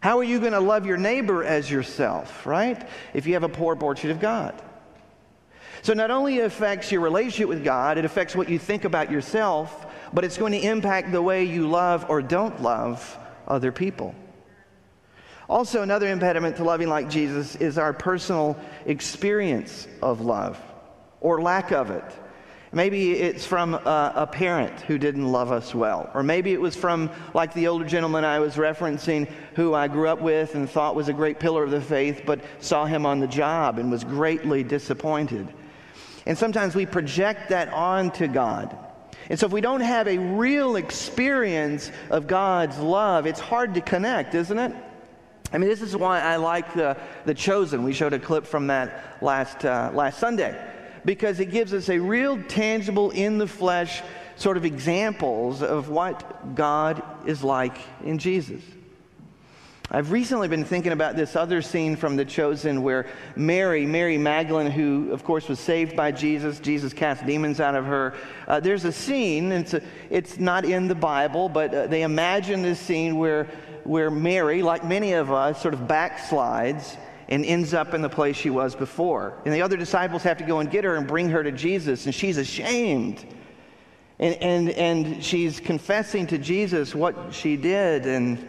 How 0.00 0.18
are 0.18 0.24
you 0.24 0.40
going 0.40 0.52
to 0.52 0.60
love 0.60 0.86
your 0.86 0.96
neighbor 0.96 1.44
as 1.44 1.70
yourself, 1.70 2.46
right? 2.46 2.88
If 3.12 3.26
you 3.26 3.34
have 3.34 3.42
a 3.42 3.48
poor 3.48 3.76
portrait 3.76 4.10
of 4.10 4.18
God. 4.18 4.60
So 5.82 5.92
not 5.92 6.10
only 6.10 6.40
affects 6.40 6.90
your 6.90 7.02
relationship 7.02 7.48
with 7.48 7.64
God, 7.64 7.98
it 7.98 8.04
affects 8.04 8.34
what 8.34 8.48
you 8.48 8.58
think 8.58 8.84
about 8.84 9.10
yourself, 9.10 9.86
but 10.12 10.24
it's 10.24 10.36
going 10.36 10.52
to 10.52 10.58
impact 10.58 11.12
the 11.12 11.22
way 11.22 11.44
you 11.44 11.68
love 11.68 12.06
or 12.08 12.22
don't 12.22 12.62
love 12.62 13.18
other 13.46 13.72
people. 13.72 14.14
Also, 15.48 15.82
another 15.82 16.08
impediment 16.08 16.56
to 16.56 16.64
loving 16.64 16.88
like 16.88 17.10
Jesus 17.10 17.56
is 17.56 17.76
our 17.76 17.92
personal 17.92 18.58
experience 18.86 19.88
of 20.00 20.20
love 20.20 20.58
or 21.20 21.42
lack 21.42 21.72
of 21.72 21.90
it. 21.90 22.04
Maybe 22.72 23.14
it's 23.14 23.44
from 23.44 23.74
a, 23.74 24.12
a, 24.14 24.26
parent 24.28 24.80
who 24.82 24.96
didn't 24.96 25.26
love 25.26 25.50
us 25.50 25.74
well. 25.74 26.08
Or 26.14 26.22
maybe 26.22 26.52
it 26.52 26.60
was 26.60 26.76
from, 26.76 27.10
like 27.34 27.52
the 27.52 27.66
older 27.66 27.84
gentleman 27.84 28.24
I 28.24 28.38
was 28.38 28.54
referencing, 28.54 29.28
who 29.56 29.74
I 29.74 29.88
grew 29.88 30.06
up 30.06 30.20
with 30.20 30.54
and 30.54 30.70
thought 30.70 30.94
was 30.94 31.08
a 31.08 31.12
great 31.12 31.40
pillar 31.40 31.64
of 31.64 31.72
the 31.72 31.80
faith, 31.80 32.22
but 32.24 32.40
saw 32.60 32.84
him 32.84 33.06
on 33.06 33.18
the 33.18 33.26
job 33.26 33.80
and 33.80 33.90
was 33.90 34.04
greatly 34.04 34.62
disappointed. 34.62 35.52
And 36.26 36.38
sometimes 36.38 36.76
we 36.76 36.86
project 36.86 37.48
that 37.48 37.72
onto 37.72 38.28
God. 38.28 38.76
And 39.28 39.38
so 39.38 39.46
if 39.46 39.52
we 39.52 39.60
don't 39.60 39.80
have 39.80 40.06
a 40.06 40.18
real 40.18 40.76
experience 40.76 41.90
of 42.08 42.28
God's 42.28 42.78
love, 42.78 43.26
it's 43.26 43.40
hard 43.40 43.74
to 43.74 43.80
connect, 43.80 44.36
isn't 44.36 44.58
it? 44.58 44.72
I 45.52 45.58
mean, 45.58 45.68
this 45.68 45.82
is 45.82 45.96
why 45.96 46.20
I 46.20 46.36
like 46.36 46.72
the, 46.74 46.96
the 47.24 47.34
Chosen. 47.34 47.82
We 47.82 47.92
showed 47.92 48.12
a 48.12 48.20
clip 48.20 48.46
from 48.46 48.68
that 48.68 49.16
last, 49.20 49.64
uh, 49.64 49.90
last 49.92 50.20
Sunday 50.20 50.56
because 51.04 51.40
it 51.40 51.46
gives 51.46 51.72
us 51.72 51.88
a 51.88 51.98
real 51.98 52.42
tangible, 52.44 53.10
in 53.10 53.38
the 53.38 53.46
flesh 53.46 54.02
sort 54.36 54.56
of 54.56 54.64
examples 54.64 55.62
of 55.62 55.88
what 55.88 56.54
God 56.54 57.02
is 57.26 57.44
like 57.44 57.76
in 58.04 58.18
Jesus. 58.18 58.62
I've 59.92 60.12
recently 60.12 60.46
been 60.46 60.64
thinking 60.64 60.92
about 60.92 61.16
this 61.16 61.34
other 61.34 61.60
scene 61.60 61.96
from 61.96 62.14
The 62.14 62.24
Chosen 62.24 62.82
where 62.82 63.06
Mary, 63.34 63.84
Mary 63.86 64.16
Magdalene, 64.16 64.70
who 64.70 65.10
of 65.10 65.24
course 65.24 65.48
was 65.48 65.58
saved 65.58 65.96
by 65.96 66.12
Jesus, 66.12 66.60
Jesus 66.60 66.92
cast 66.92 67.26
demons 67.26 67.58
out 67.58 67.74
of 67.74 67.86
her. 67.86 68.14
Uh, 68.46 68.60
there's 68.60 68.84
a 68.84 68.92
scene, 68.92 69.50
it's, 69.50 69.74
a, 69.74 69.82
it's 70.08 70.38
not 70.38 70.64
in 70.64 70.86
the 70.86 70.94
Bible, 70.94 71.48
but 71.48 71.74
uh, 71.74 71.86
they 71.88 72.02
imagine 72.02 72.62
this 72.62 72.78
scene 72.78 73.18
where, 73.18 73.48
where 73.82 74.12
Mary, 74.12 74.62
like 74.62 74.84
many 74.84 75.14
of 75.14 75.32
us, 75.32 75.60
sort 75.60 75.74
of 75.74 75.80
backslides 75.80 76.96
and 77.30 77.44
ends 77.44 77.74
up 77.74 77.94
in 77.94 78.02
the 78.02 78.08
place 78.08 78.36
she 78.36 78.50
was 78.50 78.74
before. 78.74 79.34
And 79.44 79.54
the 79.54 79.62
other 79.62 79.76
disciples 79.76 80.22
have 80.24 80.38
to 80.38 80.44
go 80.44 80.58
and 80.58 80.70
get 80.70 80.84
her 80.84 80.96
and 80.96 81.06
bring 81.06 81.28
her 81.30 81.42
to 81.42 81.52
Jesus, 81.52 82.06
and 82.06 82.14
she's 82.14 82.36
ashamed. 82.36 83.24
And, 84.18 84.34
and, 84.42 84.70
and 84.70 85.24
she's 85.24 85.60
confessing 85.60 86.26
to 86.26 86.38
Jesus 86.38 86.94
what 86.94 87.32
she 87.32 87.56
did. 87.56 88.04
And 88.06 88.46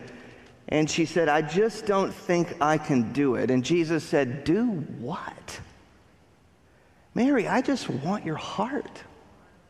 and 0.72 0.90
she 0.90 1.06
said, 1.06 1.28
I 1.28 1.42
just 1.42 1.86
don't 1.86 2.14
think 2.14 2.56
I 2.62 2.78
can 2.78 3.12
do 3.12 3.36
it. 3.36 3.52
And 3.52 3.64
Jesus 3.64 4.06
said, 4.06 4.46
Do 4.46 4.68
what? 4.68 5.60
Mary, 7.14 7.46
I 7.46 7.62
just 7.62 7.90
want 7.90 8.26
your 8.26 8.38
heart. 8.38 9.04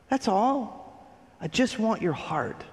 That's 0.09 0.27
all. 0.27 1.07
I 1.41 1.47
just 1.47 1.79
want 1.79 2.03
your 2.03 2.13
heart. 2.13 2.63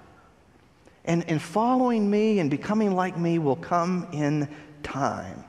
And, 1.07 1.25
and 1.30 1.40
following 1.40 2.11
me 2.11 2.38
and 2.38 2.50
becoming 2.50 2.95
like 2.95 3.16
me 3.16 3.38
will 3.38 3.57
come 3.57 4.09
in 4.12 4.47
time. 4.83 5.45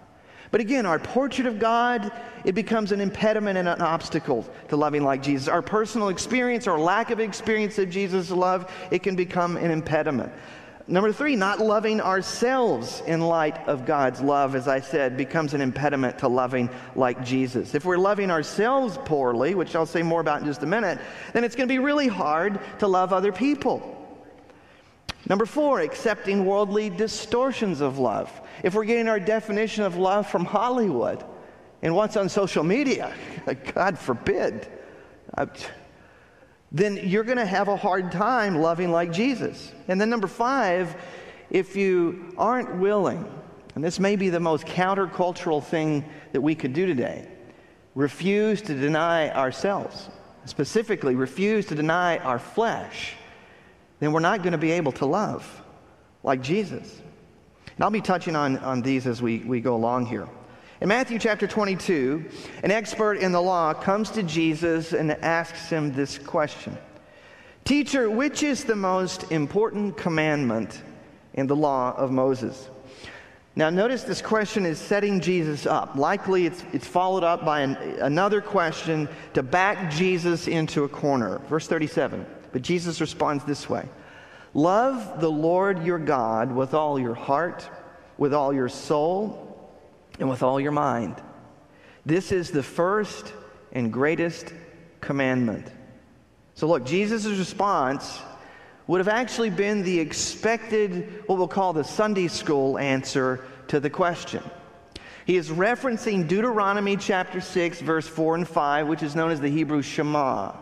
But 0.51 0.62
again, 0.62 0.86
our 0.86 0.98
portrait 0.98 1.46
of 1.46 1.60
God, 1.60 2.12
it 2.44 2.53
becomes 2.53 2.91
an 2.91 3.01
impediment 3.01 3.58
and 3.58 3.68
an 3.68 3.82
obstacle 3.82 4.48
to 4.70 4.75
loving 4.75 5.03
like 5.03 5.22
Jesus. 5.22 5.48
Our 5.48 5.62
personal 5.62 6.10
experience 6.10 6.68
or 6.68 6.79
lack 6.79 7.12
of 7.12 7.20
experience 7.20 7.77
of 7.77 7.89
Jesus' 7.89 8.32
love, 8.32 8.72
it 8.89 9.03
can 9.03 9.15
become 9.15 9.58
an 9.58 9.70
impediment. 9.70 10.32
Number 10.88 11.13
three, 11.13 11.36
not 11.36 11.60
loving 11.60 12.01
ourselves 12.01 13.03
in 13.06 13.22
light 13.22 13.56
of 13.68 13.86
God's 13.86 14.22
love, 14.22 14.56
as 14.56 14.68
I 14.68 14.79
said, 14.79 15.18
becomes 15.18 15.53
an 15.53 15.62
impediment 15.62 16.18
to 16.20 16.27
loving 16.27 16.68
like 16.96 17.24
Jesus. 17.24 17.75
If 17.75 17.86
we're 17.86 18.00
loving 18.00 18.32
ourselves 18.32 18.98
poorly, 19.06 19.53
which 19.53 19.75
I'll 19.75 19.86
say 19.86 20.01
more 20.01 20.20
about 20.20 20.39
in 20.39 20.48
just 20.48 20.63
a 20.63 20.65
minute, 20.65 20.98
then 21.34 21.44
it's 21.44 21.56
going 21.56 21.68
to 21.68 21.72
be 21.72 21.77
really 21.77 22.08
hard 22.08 22.60
to 22.79 22.88
love 22.88 23.13
other 23.13 23.32
people. 23.32 23.99
Number 25.28 25.46
four, 25.46 25.82
accepting 25.82 26.46
worldly 26.46 26.90
distortions 26.90 27.82
of 27.82 28.00
love. 28.00 28.32
If 28.64 28.74
we're 28.74 28.86
getting 28.86 29.08
our 29.08 29.20
definition 29.20 29.84
of 29.84 29.96
love 29.96 30.28
from 30.28 30.46
Hollywood 30.46 31.24
and 31.82 31.96
what's 31.96 32.16
on 32.18 32.30
social 32.30 32.64
media, 32.64 33.14
God 33.76 34.00
forbid 34.00 34.68
uh, 35.38 35.46
then 36.72 37.00
you're 37.04 37.24
going 37.24 37.38
to 37.38 37.46
have 37.46 37.68
a 37.68 37.76
hard 37.76 38.12
time 38.12 38.58
loving 38.58 38.92
like 38.92 39.12
Jesus. 39.12 39.74
And 39.88 40.00
then, 40.00 40.10
number 40.10 40.28
five, 40.28 40.96
if 41.50 41.76
you 41.76 42.34
aren't 42.38 42.76
willing, 42.76 43.26
and 43.76 43.84
this 43.84 44.00
may 44.00 44.16
be 44.16 44.30
the 44.30 44.40
most 44.40 44.66
countercultural 44.66 45.64
thing 45.64 46.06
that 46.32 46.42
we 46.42 46.54
could 46.54 46.74
do 46.74 46.86
today, 46.86 47.28
refuse 47.96 48.62
to 48.64 48.76
deny 48.76 49.32
ourselves, 49.32 50.10
specifically, 50.46 51.16
refuse 51.16 51.66
to 51.68 51.76
deny 51.76 52.18
our 52.20 52.38
flesh, 52.38 53.16
then 54.00 54.12
we're 54.13 54.20
not 54.20 54.41
going 54.41 54.53
to 54.53 54.58
be 54.58 54.72
able 54.72 54.91
to 54.94 55.06
love 55.06 55.62
like 56.24 56.41
Jesus. 56.41 57.01
And 57.65 57.84
I'll 57.84 57.91
be 57.91 58.01
touching 58.01 58.36
on, 58.36 58.58
on 58.58 58.82
these 58.82 59.08
as 59.08 59.22
we, 59.22 59.39
we 59.39 59.62
go 59.62 59.75
along 59.75 60.08
here. 60.08 60.27
In 60.82 60.88
Matthew 60.88 61.20
chapter 61.20 61.46
22, 61.46 62.25
an 62.63 62.72
expert 62.72 63.15
in 63.15 63.32
the 63.34 63.41
law 63.41 63.74
comes 63.74 64.10
to 64.12 64.24
Jesus 64.24 64.94
and 64.94 65.12
asks 65.12 65.70
him 65.70 65.94
this 65.94 66.18
question 66.18 66.77
Teacher, 67.65 68.10
which 68.10 68.44
is 68.44 68.63
the 68.63 68.75
most 68.75 69.32
important 69.32 69.98
commandment 69.98 70.82
in 71.34 71.48
the 71.48 71.56
law 71.56 71.94
of 71.96 72.12
Moses? 72.12 72.70
Now, 73.56 73.70
notice 73.70 74.03
this 74.03 74.22
question 74.22 74.65
is 74.65 74.79
setting 74.79 75.20
Jesus 75.20 75.65
up. 75.65 75.96
Likely, 75.96 76.46
it's, 76.46 76.63
it's 76.72 76.88
followed 76.88 77.25
up 77.25 77.44
by 77.44 77.62
an, 77.62 77.75
another 78.00 78.39
question 78.39 79.10
to 79.34 79.44
back 79.44 79.91
Jesus 79.91 80.48
into 80.48 80.86
a 80.86 80.89
corner. 80.89 81.39
Verse 81.50 81.68
37. 81.68 82.25
But 82.51 82.62
Jesus 82.62 83.01
responds 83.01 83.44
this 83.44 83.70
way 83.70 83.88
Love 84.53 85.22
the 85.22 85.29
Lord 85.29 85.84
your 85.84 86.00
God 86.00 86.51
with 86.51 86.74
all 86.74 87.00
your 87.00 87.15
heart, 87.15 87.70
with 88.18 88.34
all 88.34 88.53
your 88.53 88.70
soul, 88.70 89.72
and 90.20 90.29
with 90.29 90.44
all 90.44 90.60
your 90.60 90.72
mind. 90.72 91.15
This 92.06 92.32
is 92.32 92.51
the 92.51 92.63
first 92.63 93.34
and 93.72 93.94
greatest 93.94 94.53
commandment. 95.01 95.68
So, 96.56 96.68
look, 96.68 96.86
Jesus' 96.86 97.25
response 97.25 98.20
would 98.88 99.00
have 99.00 99.08
actually 99.08 99.51
been 99.51 99.84
the 99.84 100.00
expected, 100.00 101.24
what 101.27 101.38
we'll 101.38 101.48
call 101.48 101.74
the 101.74 101.84
Sunday 101.84 102.27
school 102.27 102.79
answer 102.79 103.46
to 103.68 103.79
the 103.79 103.89
question. 103.89 104.44
He 105.25 105.38
is 105.38 105.50
referencing 105.50 106.27
Deuteronomy 106.27 106.98
chapter 106.98 107.39
6, 107.39 107.82
verse 107.82 108.08
4 108.08 108.36
and 108.36 108.48
5, 108.48 108.88
which 108.88 109.03
is 109.03 109.15
known 109.15 109.29
as 109.29 109.39
the 109.39 109.50
Hebrew 109.50 109.84
Shema. 109.84 110.53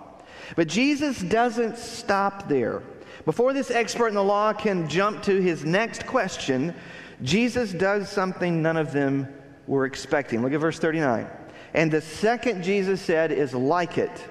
But 0.55 0.67
Jesus 0.67 1.19
doesn't 1.19 1.77
stop 1.77 2.47
there. 2.47 2.81
Before 3.25 3.53
this 3.53 3.71
expert 3.71 4.07
in 4.07 4.15
the 4.15 4.23
law 4.23 4.53
can 4.53 4.87
jump 4.87 5.23
to 5.23 5.41
his 5.41 5.65
next 5.65 6.07
question, 6.07 6.73
Jesus 7.21 7.73
does 7.73 8.09
something 8.09 8.61
none 8.61 8.77
of 8.77 8.91
them 8.91 9.27
were 9.65 9.85
expecting. 9.85 10.41
Look 10.41 10.53
at 10.53 10.59
verse 10.59 10.79
39. 10.79 11.27
And 11.73 11.91
the 11.91 12.01
second 12.01 12.63
Jesus 12.63 13.01
said 13.01 13.31
is 13.31 13.53
like 13.53 13.97
it 13.97 14.23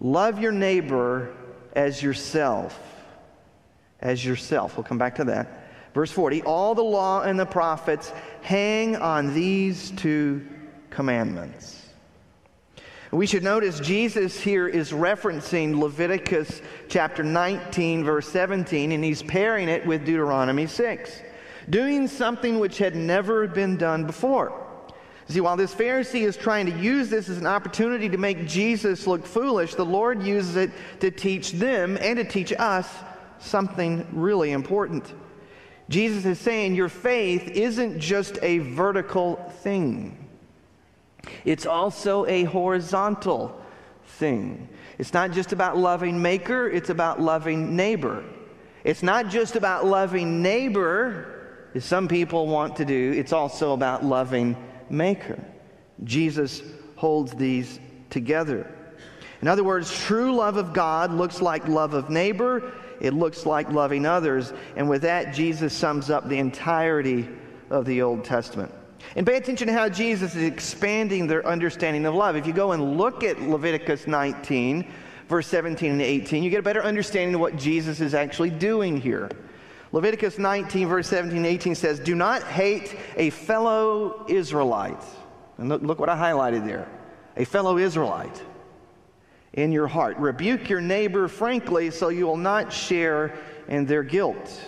love 0.00 0.40
your 0.40 0.52
neighbor 0.52 1.34
as 1.74 2.02
yourself. 2.02 2.78
As 4.00 4.24
yourself. 4.24 4.76
We'll 4.76 4.84
come 4.84 4.98
back 4.98 5.16
to 5.16 5.24
that. 5.24 5.68
Verse 5.94 6.10
40 6.10 6.42
All 6.42 6.74
the 6.74 6.82
law 6.82 7.22
and 7.22 7.38
the 7.38 7.46
prophets 7.46 8.12
hang 8.42 8.96
on 8.96 9.34
these 9.34 9.90
two 9.92 10.46
commandments. 10.90 11.77
We 13.10 13.26
should 13.26 13.42
notice 13.42 13.80
Jesus 13.80 14.38
here 14.38 14.68
is 14.68 14.92
referencing 14.92 15.78
Leviticus 15.80 16.60
chapter 16.90 17.22
19, 17.22 18.04
verse 18.04 18.28
17, 18.28 18.92
and 18.92 19.02
he's 19.02 19.22
pairing 19.22 19.70
it 19.70 19.86
with 19.86 20.04
Deuteronomy 20.04 20.66
6, 20.66 21.22
doing 21.70 22.06
something 22.06 22.58
which 22.58 22.76
had 22.76 22.94
never 22.94 23.46
been 23.48 23.78
done 23.78 24.04
before. 24.04 24.52
See, 25.26 25.40
while 25.40 25.56
this 25.56 25.74
Pharisee 25.74 26.26
is 26.26 26.36
trying 26.36 26.66
to 26.66 26.78
use 26.78 27.08
this 27.08 27.30
as 27.30 27.38
an 27.38 27.46
opportunity 27.46 28.10
to 28.10 28.18
make 28.18 28.46
Jesus 28.46 29.06
look 29.06 29.24
foolish, 29.24 29.74
the 29.74 29.86
Lord 29.86 30.22
uses 30.22 30.56
it 30.56 30.70
to 31.00 31.10
teach 31.10 31.52
them 31.52 31.96
and 32.02 32.18
to 32.18 32.24
teach 32.24 32.52
us 32.58 32.90
something 33.38 34.06
really 34.12 34.52
important. 34.52 35.14
Jesus 35.88 36.26
is 36.26 36.38
saying 36.38 36.74
your 36.74 36.90
faith 36.90 37.48
isn't 37.48 38.00
just 38.00 38.38
a 38.42 38.58
vertical 38.58 39.36
thing. 39.62 40.27
It's 41.44 41.66
also 41.66 42.26
a 42.26 42.44
horizontal 42.44 43.60
thing. 44.04 44.68
It's 44.98 45.12
not 45.12 45.32
just 45.32 45.52
about 45.52 45.76
loving 45.76 46.20
maker, 46.20 46.68
it's 46.68 46.90
about 46.90 47.20
loving 47.20 47.76
neighbor. 47.76 48.24
It's 48.84 49.02
not 49.02 49.28
just 49.28 49.56
about 49.56 49.84
loving 49.84 50.42
neighbor, 50.42 51.34
as 51.74 51.84
some 51.84 52.08
people 52.08 52.46
want 52.46 52.76
to 52.76 52.84
do, 52.84 53.12
it's 53.16 53.32
also 53.32 53.72
about 53.72 54.04
loving 54.04 54.56
maker. 54.90 55.42
Jesus 56.04 56.62
holds 56.96 57.32
these 57.34 57.78
together. 58.10 58.72
In 59.40 59.48
other 59.48 59.62
words, 59.62 59.96
true 60.04 60.34
love 60.34 60.56
of 60.56 60.72
God 60.72 61.12
looks 61.12 61.40
like 61.40 61.68
love 61.68 61.94
of 61.94 62.10
neighbor, 62.10 62.72
it 63.00 63.14
looks 63.14 63.46
like 63.46 63.70
loving 63.70 64.06
others, 64.06 64.52
and 64.74 64.88
with 64.88 65.02
that, 65.02 65.34
Jesus 65.34 65.72
sums 65.72 66.10
up 66.10 66.28
the 66.28 66.38
entirety 66.38 67.28
of 67.70 67.84
the 67.84 68.02
Old 68.02 68.24
Testament. 68.24 68.72
And 69.16 69.26
pay 69.26 69.36
attention 69.36 69.66
to 69.68 69.72
how 69.72 69.88
Jesus 69.88 70.34
is 70.34 70.42
expanding 70.42 71.26
their 71.26 71.46
understanding 71.46 72.06
of 72.06 72.14
love. 72.14 72.36
If 72.36 72.46
you 72.46 72.52
go 72.52 72.72
and 72.72 72.98
look 72.98 73.24
at 73.24 73.40
Leviticus 73.40 74.06
19, 74.06 74.86
verse 75.28 75.46
17 75.46 75.92
and 75.92 76.02
18, 76.02 76.42
you 76.42 76.50
get 76.50 76.60
a 76.60 76.62
better 76.62 76.82
understanding 76.82 77.34
of 77.34 77.40
what 77.40 77.56
Jesus 77.56 78.00
is 78.00 78.14
actually 78.14 78.50
doing 78.50 79.00
here. 79.00 79.30
Leviticus 79.92 80.38
19, 80.38 80.88
verse 80.88 81.08
17 81.08 81.38
and 81.38 81.46
18 81.46 81.74
says, 81.74 81.98
Do 81.98 82.14
not 82.14 82.42
hate 82.42 82.96
a 83.16 83.30
fellow 83.30 84.26
Israelite. 84.28 85.02
And 85.56 85.68
look, 85.68 85.82
look 85.82 85.98
what 85.98 86.08
I 86.08 86.16
highlighted 86.16 86.66
there 86.66 86.88
a 87.36 87.44
fellow 87.44 87.78
Israelite 87.78 88.42
in 89.52 89.72
your 89.72 89.86
heart. 89.86 90.16
Rebuke 90.18 90.68
your 90.68 90.80
neighbor 90.80 91.28
frankly 91.28 91.90
so 91.90 92.08
you 92.08 92.26
will 92.26 92.36
not 92.36 92.72
share 92.72 93.38
in 93.68 93.86
their 93.86 94.02
guilt. 94.02 94.60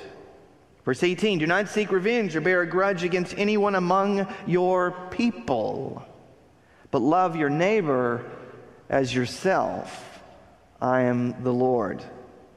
Verse 0.91 1.05
18 1.05 1.39
Do 1.39 1.47
not 1.47 1.69
seek 1.69 1.93
revenge 1.93 2.35
or 2.35 2.41
bear 2.41 2.63
a 2.63 2.67
grudge 2.67 3.05
against 3.05 3.39
anyone 3.39 3.77
among 3.77 4.27
your 4.45 4.91
people, 5.13 6.05
but 6.91 7.01
love 7.01 7.37
your 7.37 7.49
neighbor 7.49 8.29
as 8.89 9.15
yourself. 9.15 10.21
I 10.83 11.03
am 11.03 11.45
the 11.45 11.53
Lord. 11.53 12.03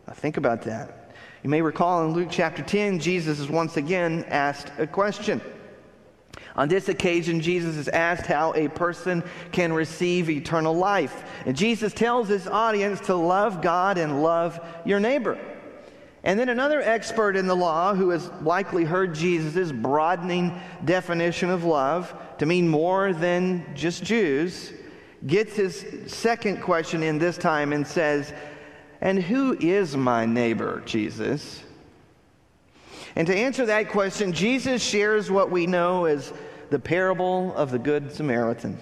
Now 0.08 0.14
think 0.14 0.38
about 0.38 0.64
that. 0.64 1.12
You 1.44 1.52
may 1.52 1.62
recall 1.62 2.06
in 2.06 2.14
Luke 2.14 2.30
chapter 2.32 2.64
10, 2.64 2.98
Jesus 2.98 3.38
is 3.38 3.50
once 3.50 3.78
again 3.78 4.26
asked 4.30 4.72
a 4.80 4.88
question. 4.88 5.40
On 6.56 6.68
this 6.68 6.90
occasion, 6.90 7.40
Jesus 7.40 7.76
is 7.76 7.88
asked 7.88 8.26
how 8.26 8.56
a 8.56 8.68
person 8.68 9.22
can 9.52 9.72
receive 9.72 10.28
eternal 10.32 10.76
life. 10.76 11.24
And 11.46 11.56
Jesus 11.56 11.94
tells 11.94 12.30
his 12.30 12.48
audience 12.48 13.00
to 13.02 13.14
love 13.14 13.62
God 13.62 14.00
and 14.00 14.24
love 14.24 14.60
your 14.86 15.00
neighbor. 15.00 15.38
And 16.24 16.40
then 16.40 16.48
another 16.48 16.82
expert 16.82 17.36
in 17.36 17.48
the 17.48 17.56
law 17.56 17.94
who 17.94 18.10
has 18.10 18.30
likely 18.42 18.86
heard 18.86 19.14
Jesus' 19.14 19.72
broadening 19.72 20.58
definition 20.86 21.50
of 21.50 21.66
love 21.66 22.14
to 22.38 22.46
mean 22.46 22.68
more 22.68 23.12
than 23.12 23.66
just 23.76 24.04
Jews 24.04 24.72
gets 25.28 25.56
his 25.56 25.86
second 26.08 26.62
question 26.62 27.04
in 27.04 27.18
this 27.18 27.38
time 27.38 27.74
and 27.74 27.86
says, 27.86 28.34
And 29.02 29.22
who 29.22 29.58
is 29.60 29.98
my 29.98 30.26
neighbor, 30.26 30.82
Jesus? 30.86 31.64
And 33.16 33.28
to 33.28 33.36
answer 33.36 33.66
that 33.66 33.90
question, 33.90 34.34
Jesus 34.34 34.82
shares 34.82 35.30
what 35.30 35.52
we 35.52 35.68
know 35.68 36.06
as 36.06 36.34
the 36.70 36.80
parable 36.80 37.54
of 37.56 37.70
the 37.70 37.80
Good 37.80 38.12
Samaritan. 38.12 38.80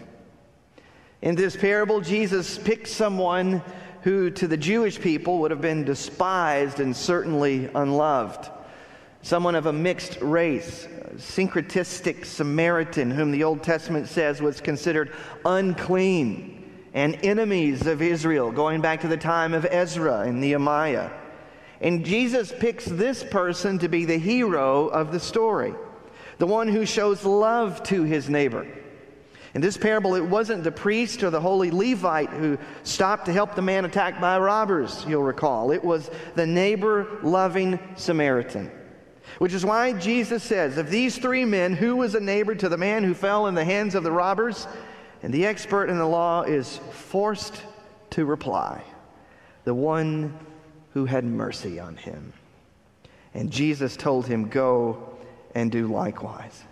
In 1.21 1.35
this 1.35 1.55
parable, 1.55 2.01
Jesus 2.01 2.57
picks 2.57 2.91
someone 2.91 3.61
who 4.01 4.29
to 4.31 4.47
the 4.47 4.57
Jewish 4.57 4.99
people 4.99 5.39
would 5.39 5.51
have 5.51 5.61
been 5.61 5.83
despised 5.83 6.79
and 6.79 6.95
certainly 6.95 7.69
unloved. 7.75 8.49
Someone 9.21 9.53
of 9.53 9.67
a 9.67 9.73
mixed 9.73 10.19
race, 10.21 10.85
a 10.85 11.15
syncretistic 11.15 12.25
Samaritan, 12.25 13.11
whom 13.11 13.31
the 13.31 13.43
Old 13.43 13.61
Testament 13.61 14.07
says 14.07 14.41
was 14.41 14.59
considered 14.61 15.11
unclean 15.45 16.57
and 16.93 17.17
enemies 17.23 17.85
of 17.85 18.01
Israel, 18.01 18.51
going 18.51 18.81
back 18.81 19.01
to 19.01 19.07
the 19.07 19.17
time 19.17 19.53
of 19.53 19.65
Ezra 19.69 20.21
and 20.21 20.41
Nehemiah. 20.41 21.11
And 21.79 22.05
Jesus 22.05 22.53
picks 22.59 22.85
this 22.85 23.23
person 23.23 23.79
to 23.79 23.87
be 23.87 24.05
the 24.05 24.17
hero 24.17 24.87
of 24.87 25.11
the 25.11 25.19
story, 25.19 25.73
the 26.37 26.47
one 26.47 26.67
who 26.67 26.85
shows 26.85 27.23
love 27.23 27.81
to 27.83 28.03
his 28.03 28.29
neighbor. 28.29 28.67
In 29.53 29.59
this 29.61 29.77
parable, 29.77 30.15
it 30.15 30.23
wasn't 30.23 30.63
the 30.63 30.71
priest 30.71 31.23
or 31.23 31.29
the 31.29 31.41
holy 31.41 31.71
Levite 31.71 32.29
who 32.29 32.57
stopped 32.83 33.25
to 33.25 33.33
help 33.33 33.55
the 33.55 33.61
man 33.61 33.83
attacked 33.83 34.21
by 34.21 34.39
robbers, 34.39 35.05
you'll 35.07 35.23
recall. 35.23 35.71
It 35.71 35.83
was 35.83 36.09
the 36.35 36.47
neighbor 36.47 37.19
loving 37.21 37.77
Samaritan. 37.97 38.71
Which 39.39 39.53
is 39.53 39.65
why 39.65 39.93
Jesus 39.93 40.43
says, 40.43 40.77
Of 40.77 40.89
these 40.89 41.17
three 41.17 41.45
men, 41.45 41.73
who 41.73 41.97
was 41.97 42.15
a 42.15 42.19
neighbor 42.19 42.55
to 42.55 42.69
the 42.69 42.77
man 42.77 43.03
who 43.03 43.13
fell 43.13 43.47
in 43.47 43.55
the 43.55 43.65
hands 43.65 43.95
of 43.95 44.03
the 44.03 44.11
robbers? 44.11 44.67
And 45.23 45.33
the 45.33 45.45
expert 45.45 45.89
in 45.89 45.97
the 45.97 46.07
law 46.07 46.43
is 46.43 46.77
forced 46.91 47.61
to 48.11 48.25
reply, 48.25 48.83
The 49.65 49.73
one 49.73 50.37
who 50.93 51.05
had 51.05 51.23
mercy 51.25 51.79
on 51.79 51.97
him. 51.97 52.33
And 53.33 53.51
Jesus 53.51 53.95
told 53.97 54.27
him, 54.27 54.49
Go 54.49 55.17
and 55.53 55.71
do 55.71 55.87
likewise. 55.87 56.63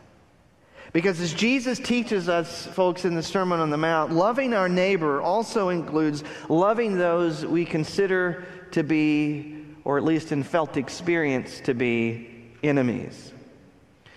Because 0.92 1.20
as 1.22 1.34
Jesus 1.34 1.78
teaches 1.78 2.28
us, 2.30 2.66
folks, 2.68 3.06
in 3.06 3.14
the 3.14 3.22
Sermon 3.22 3.60
on 3.60 3.70
the 3.70 3.78
Mount, 3.78 4.12
loving 4.12 4.54
our 4.54 4.68
neighbor 4.68 5.22
also 5.22 5.70
includes 5.70 6.24
loving 6.48 6.98
those 6.98 7.46
we 7.46 7.64
consider 7.64 8.46
to 8.72 8.84
be, 8.84 9.66
or 9.84 9.98
at 9.98 10.04
least 10.04 10.32
in 10.32 10.42
felt 10.42 10.78
experience, 10.78 11.62
to 11.62 11.76
be 11.76 12.54
enemies. 12.64 13.34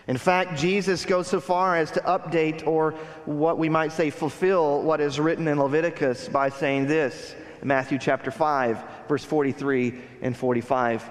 In 0.06 0.16
fact, 0.16 0.58
Jesus 0.58 1.04
goes 1.04 1.28
so 1.28 1.40
far 1.40 1.76
as 1.76 1.90
to 1.92 2.00
update, 2.00 2.66
or 2.66 2.92
what 3.26 3.58
we 3.58 3.68
might 3.68 3.92
say, 3.92 4.08
fulfill 4.08 4.82
what 4.82 5.00
is 5.00 5.20
written 5.20 5.48
in 5.48 5.60
Leviticus 5.60 6.28
by 6.28 6.48
saying 6.48 6.86
this 6.86 7.34
Matthew 7.62 7.98
chapter 7.98 8.30
5, 8.30 8.82
verse 9.08 9.24
43 9.24 10.00
and 10.22 10.36
45. 10.36 11.08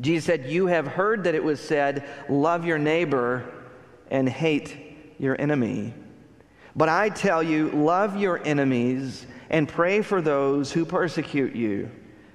Jesus 0.00 0.24
said, 0.24 0.46
You 0.46 0.66
have 0.66 0.86
heard 0.86 1.24
that 1.24 1.34
it 1.34 1.44
was 1.44 1.60
said, 1.60 2.04
Love 2.28 2.66
your 2.66 2.78
neighbor 2.78 3.59
and 4.10 4.28
hate 4.28 4.76
your 5.18 5.40
enemy. 5.40 5.94
But 6.76 6.88
I 6.88 7.08
tell 7.08 7.42
you, 7.42 7.70
love 7.70 8.16
your 8.16 8.40
enemies 8.44 9.26
and 9.50 9.68
pray 9.68 10.02
for 10.02 10.22
those 10.22 10.72
who 10.72 10.84
persecute 10.84 11.54
you, 11.54 11.90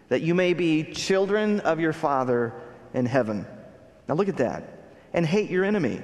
that 0.10 0.22
you 0.22 0.36
may 0.36 0.54
be 0.54 0.84
children 0.84 1.60
of 1.62 1.80
your 1.80 1.94
Father 1.94 2.54
in 2.94 3.06
heaven. 3.06 3.46
Now 4.08 4.16
look 4.16 4.30
at 4.30 4.38
that. 4.38 4.72
And 5.14 5.26
hate 5.26 5.50
your 5.50 5.64
enemy. 5.64 6.02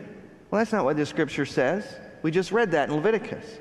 Well, 0.50 0.60
that's 0.60 0.72
not 0.72 0.86
what 0.86 0.96
the 0.96 1.06
scripture 1.06 1.46
says. 1.46 1.86
We 2.22 2.32
just 2.32 2.52
read 2.52 2.72
that 2.72 2.90
in 2.90 2.96
Leviticus. 2.96 3.60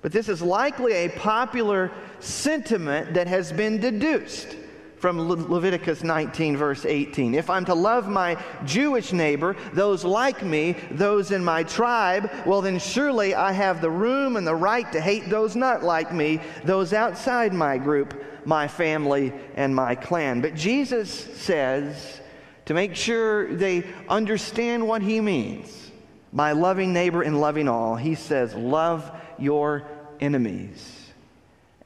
But 0.00 0.12
this 0.12 0.28
is 0.28 0.40
likely 0.40 0.92
a 0.92 1.08
popular 1.10 1.90
sentiment 2.20 3.14
that 3.14 3.26
has 3.26 3.52
been 3.52 3.80
deduced 3.80 4.56
from 4.98 5.28
Le- 5.28 5.34
Leviticus 5.34 6.02
19, 6.02 6.56
verse 6.56 6.84
18. 6.84 7.34
If 7.34 7.50
I'm 7.50 7.64
to 7.66 7.74
love 7.74 8.08
my 8.08 8.36
Jewish 8.64 9.12
neighbor, 9.12 9.56
those 9.72 10.04
like 10.04 10.42
me, 10.42 10.76
those 10.90 11.30
in 11.30 11.44
my 11.44 11.62
tribe, 11.62 12.30
well, 12.46 12.60
then 12.60 12.78
surely 12.78 13.34
I 13.34 13.52
have 13.52 13.80
the 13.80 13.90
room 13.90 14.36
and 14.36 14.46
the 14.46 14.54
right 14.54 14.90
to 14.92 15.00
hate 15.00 15.28
those 15.28 15.56
not 15.56 15.82
like 15.82 16.12
me, 16.12 16.40
those 16.64 16.92
outside 16.92 17.52
my 17.52 17.78
group, 17.78 18.22
my 18.44 18.68
family, 18.68 19.32
and 19.54 19.74
my 19.74 19.94
clan. 19.94 20.40
But 20.40 20.54
Jesus 20.54 21.10
says, 21.10 22.20
to 22.66 22.74
make 22.74 22.94
sure 22.94 23.54
they 23.54 23.84
understand 24.08 24.86
what 24.86 25.00
he 25.00 25.20
means, 25.20 25.90
by 26.32 26.52
loving 26.52 26.92
neighbor 26.92 27.22
and 27.22 27.40
loving 27.40 27.68
all, 27.68 27.96
he 27.96 28.14
says, 28.14 28.54
Love 28.54 29.10
your 29.38 29.88
enemies 30.20 31.10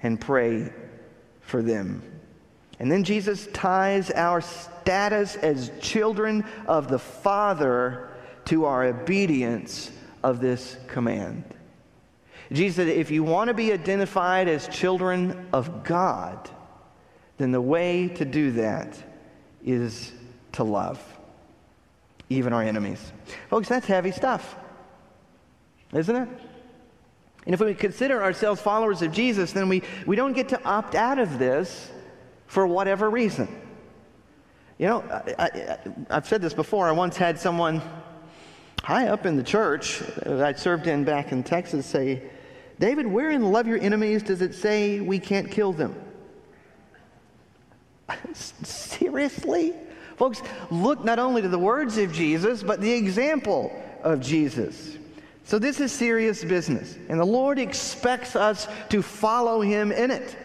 and 0.02 0.20
pray 0.20 0.72
for 1.40 1.62
them. 1.62 2.11
And 2.82 2.90
then 2.90 3.04
Jesus 3.04 3.46
ties 3.52 4.10
our 4.10 4.40
status 4.40 5.36
as 5.36 5.70
children 5.80 6.44
of 6.66 6.88
the 6.88 6.98
Father 6.98 8.10
to 8.46 8.64
our 8.64 8.82
obedience 8.82 9.92
of 10.24 10.40
this 10.40 10.76
command. 10.88 11.44
Jesus 12.50 12.74
said, 12.74 12.88
if 12.88 13.08
you 13.12 13.22
want 13.22 13.46
to 13.46 13.54
be 13.54 13.72
identified 13.72 14.48
as 14.48 14.66
children 14.66 15.46
of 15.52 15.84
God, 15.84 16.50
then 17.38 17.52
the 17.52 17.60
way 17.60 18.08
to 18.08 18.24
do 18.24 18.50
that 18.50 19.00
is 19.64 20.10
to 20.50 20.64
love 20.64 21.00
even 22.30 22.52
our 22.52 22.64
enemies. 22.64 23.12
Folks, 23.48 23.68
that's 23.68 23.86
heavy 23.86 24.10
stuff, 24.10 24.56
isn't 25.94 26.16
it? 26.16 26.28
And 27.46 27.54
if 27.54 27.60
we 27.60 27.74
consider 27.74 28.24
ourselves 28.24 28.60
followers 28.60 29.02
of 29.02 29.12
Jesus, 29.12 29.52
then 29.52 29.68
we, 29.68 29.84
we 30.04 30.16
don't 30.16 30.32
get 30.32 30.48
to 30.48 30.60
opt 30.64 30.96
out 30.96 31.20
of 31.20 31.38
this 31.38 31.88
for 32.52 32.66
whatever 32.66 33.08
reason. 33.08 33.48
You 34.76 34.86
know, 34.88 35.22
I, 35.38 35.78
have 36.10 36.28
said 36.28 36.42
this 36.42 36.52
before. 36.52 36.86
I 36.86 36.92
once 36.92 37.16
had 37.16 37.38
someone 37.38 37.80
high 38.82 39.08
up 39.08 39.24
in 39.24 39.36
the 39.36 39.42
church 39.42 40.00
that 40.26 40.42
I 40.42 40.52
served 40.52 40.86
in 40.86 41.02
back 41.02 41.32
in 41.32 41.44
Texas 41.44 41.86
say, 41.86 42.22
David, 42.78 43.06
where 43.06 43.30
in 43.30 43.52
Love 43.52 43.66
Your 43.66 43.78
Enemies 43.78 44.22
does 44.22 44.42
it 44.42 44.54
say 44.54 45.00
we 45.00 45.18
can't 45.18 45.50
kill 45.50 45.72
them? 45.72 45.94
Seriously? 48.34 49.72
Folks, 50.18 50.42
look 50.70 51.02
not 51.02 51.18
only 51.18 51.40
to 51.40 51.48
the 51.48 51.58
words 51.58 51.96
of 51.96 52.12
Jesus, 52.12 52.62
but 52.62 52.82
the 52.82 52.92
example 52.92 53.72
of 54.02 54.20
Jesus. 54.20 54.98
So 55.44 55.58
this 55.58 55.80
is 55.80 55.90
serious 55.90 56.44
business, 56.44 56.98
and 57.08 57.18
the 57.18 57.24
Lord 57.24 57.58
expects 57.58 58.36
us 58.36 58.68
to 58.90 59.00
follow 59.00 59.62
him 59.62 59.90
in 59.90 60.10
it. 60.10 60.36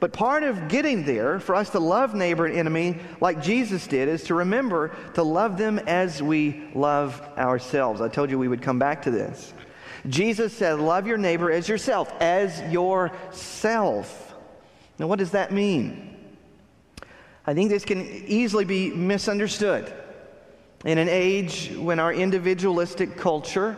But 0.00 0.14
part 0.14 0.42
of 0.42 0.68
getting 0.68 1.04
there, 1.04 1.38
for 1.38 1.54
us 1.54 1.68
to 1.70 1.78
love 1.78 2.14
neighbor 2.14 2.46
and 2.46 2.56
enemy 2.56 2.98
like 3.20 3.42
Jesus 3.42 3.86
did, 3.86 4.08
is 4.08 4.24
to 4.24 4.34
remember 4.34 4.96
to 5.14 5.22
love 5.22 5.58
them 5.58 5.78
as 5.78 6.22
we 6.22 6.64
love 6.74 7.20
ourselves. 7.36 8.00
I 8.00 8.08
told 8.08 8.30
you 8.30 8.38
we 8.38 8.48
would 8.48 8.62
come 8.62 8.78
back 8.78 9.02
to 9.02 9.10
this. 9.10 9.52
Jesus 10.08 10.54
said, 10.54 10.80
Love 10.80 11.06
your 11.06 11.18
neighbor 11.18 11.52
as 11.52 11.68
yourself, 11.68 12.10
as 12.18 12.60
yourself. 12.72 14.34
Now, 14.98 15.06
what 15.06 15.18
does 15.18 15.32
that 15.32 15.52
mean? 15.52 16.16
I 17.46 17.52
think 17.52 17.68
this 17.68 17.84
can 17.84 18.00
easily 18.00 18.64
be 18.64 18.90
misunderstood. 18.90 19.92
In 20.86 20.96
an 20.96 21.10
age 21.10 21.72
when 21.76 21.98
our 21.98 22.12
individualistic 22.12 23.18
culture 23.18 23.76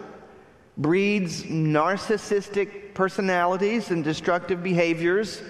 breeds 0.78 1.42
narcissistic 1.42 2.94
personalities 2.94 3.90
and 3.90 4.04
destructive 4.04 4.62
behaviors, 4.62 5.42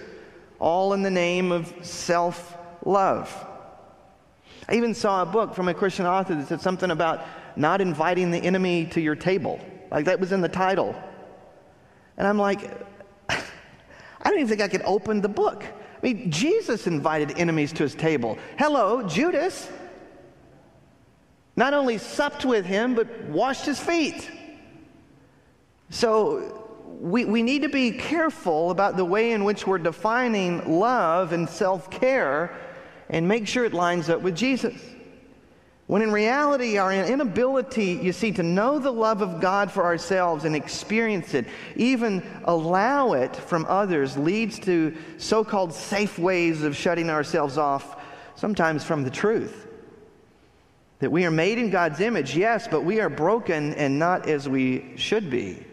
all 0.62 0.92
in 0.92 1.03
the 1.03 1.11
name 1.11 1.51
of 1.51 1.75
self 1.83 2.57
love. 2.85 3.29
I 4.68 4.77
even 4.77 4.94
saw 4.94 5.22
a 5.22 5.27
book 5.27 5.55
from 5.55 5.68
a 5.68 5.75
Christian 5.75 6.07
author 6.07 6.37
that 6.37 6.46
said 6.46 6.61
something 6.61 6.92
about 6.92 7.27
not 7.57 7.81
inviting 7.81 8.31
the 8.31 8.38
enemy 8.38 8.87
to 8.87 9.01
your 9.01 9.16
table. 9.16 9.61
Like 9.90 10.05
that 10.05 10.20
was 10.20 10.31
in 10.31 10.40
the 10.40 10.48
title. 10.48 10.94
And 12.16 12.27
I'm 12.27 12.38
like, 12.38 12.70
I 13.29 13.42
don't 14.25 14.37
even 14.37 14.46
think 14.46 14.62
I 14.62 14.68
could 14.68 14.83
open 14.85 15.20
the 15.20 15.29
book. 15.29 15.64
I 15.64 16.07
mean, 16.07 16.31
Jesus 16.31 16.87
invited 16.87 17.37
enemies 17.37 17.72
to 17.75 17.83
his 17.83 17.96
table. 17.96 18.38
Hello, 18.57 19.03
Judas. 19.03 19.68
Not 21.57 21.75
only 21.75 21.98
supped 21.98 22.44
with 22.44 22.64
him, 22.64 22.94
but 22.94 23.25
washed 23.25 23.66
his 23.66 23.81
feet. 23.81 24.31
So 25.90 26.62
we, 26.87 27.25
we 27.25 27.42
need 27.42 27.62
to 27.62 27.68
be 27.68 27.90
careful 27.90 28.71
about 28.71 28.97
the 28.97 29.05
way 29.05 29.33
in 29.33 29.42
which 29.42 29.66
we're 29.66 29.79
defining 29.79 30.79
love 30.79 31.33
and 31.33 31.49
self 31.49 31.90
care 31.90 32.57
and 33.11 33.27
make 33.27 33.49
sure 33.49 33.64
it 33.64 33.75
lines 33.75 34.09
up 34.09 34.23
with 34.23 34.37
Jesus. 34.37 34.75
When 35.88 36.01
in 36.01 36.12
reality, 36.12 36.79
our 36.79 36.92
inability, 36.92 37.99
you 38.03 38.12
see, 38.12 38.31
to 38.33 38.42
know 38.42 38.79
the 38.79 38.92
love 38.92 39.21
of 39.21 39.40
God 39.40 39.71
for 39.71 39.85
ourselves 39.85 40.45
and 40.45 40.55
experience 40.55 41.35
it, 41.35 41.47
even 41.77 42.23
allow 42.45 43.12
it 43.12 43.35
from 43.35 43.66
others, 43.68 44.16
leads 44.16 44.59
to 44.61 44.97
so 45.18 45.45
called 45.45 45.75
safe 45.75 46.18
ways 46.18 46.62
of 46.62 46.77
shutting 46.77 47.11
ourselves 47.11 47.59
off, 47.59 48.01
sometimes 48.37 48.85
from 48.85 49.03
the 49.03 49.11
truth. 49.11 49.66
That 51.01 51.11
we 51.11 51.27
are 51.27 51.33
made 51.33 51.59
in 51.59 51.68
God's 51.68 52.01
image, 52.01 52.37
yes, 52.37 52.68
but 52.68 52.85
we 52.85 53.01
are 53.01 53.11
broken 53.11 53.75
and 53.75 53.99
not 53.99 54.29
as 54.29 54.49
we 54.49 54.97
should 54.97 55.29
be. 55.31 55.66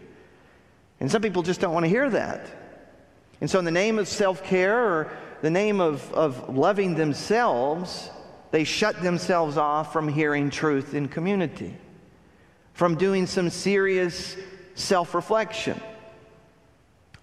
And 1.00 1.10
some 1.10 1.22
people 1.22 1.42
just 1.42 1.60
don't 1.60 1.72
want 1.72 1.84
to 1.84 1.90
hear 1.90 2.08
that. 2.10 2.46
And 3.40 3.50
so, 3.50 3.58
in 3.58 3.64
the 3.64 3.70
name 3.70 3.98
of 3.98 4.06
self 4.06 4.44
care 4.44 4.78
or 4.78 5.12
the 5.40 5.50
name 5.50 5.80
of, 5.80 6.12
of 6.12 6.54
loving 6.54 6.94
themselves, 6.94 8.10
they 8.50 8.64
shut 8.64 9.02
themselves 9.02 9.56
off 9.56 9.92
from 9.92 10.08
hearing 10.08 10.50
truth 10.50 10.94
in 10.94 11.08
community, 11.08 11.74
from 12.74 12.96
doing 12.96 13.26
some 13.26 13.48
serious 13.48 14.36
self 14.74 15.14
reflection, 15.14 15.80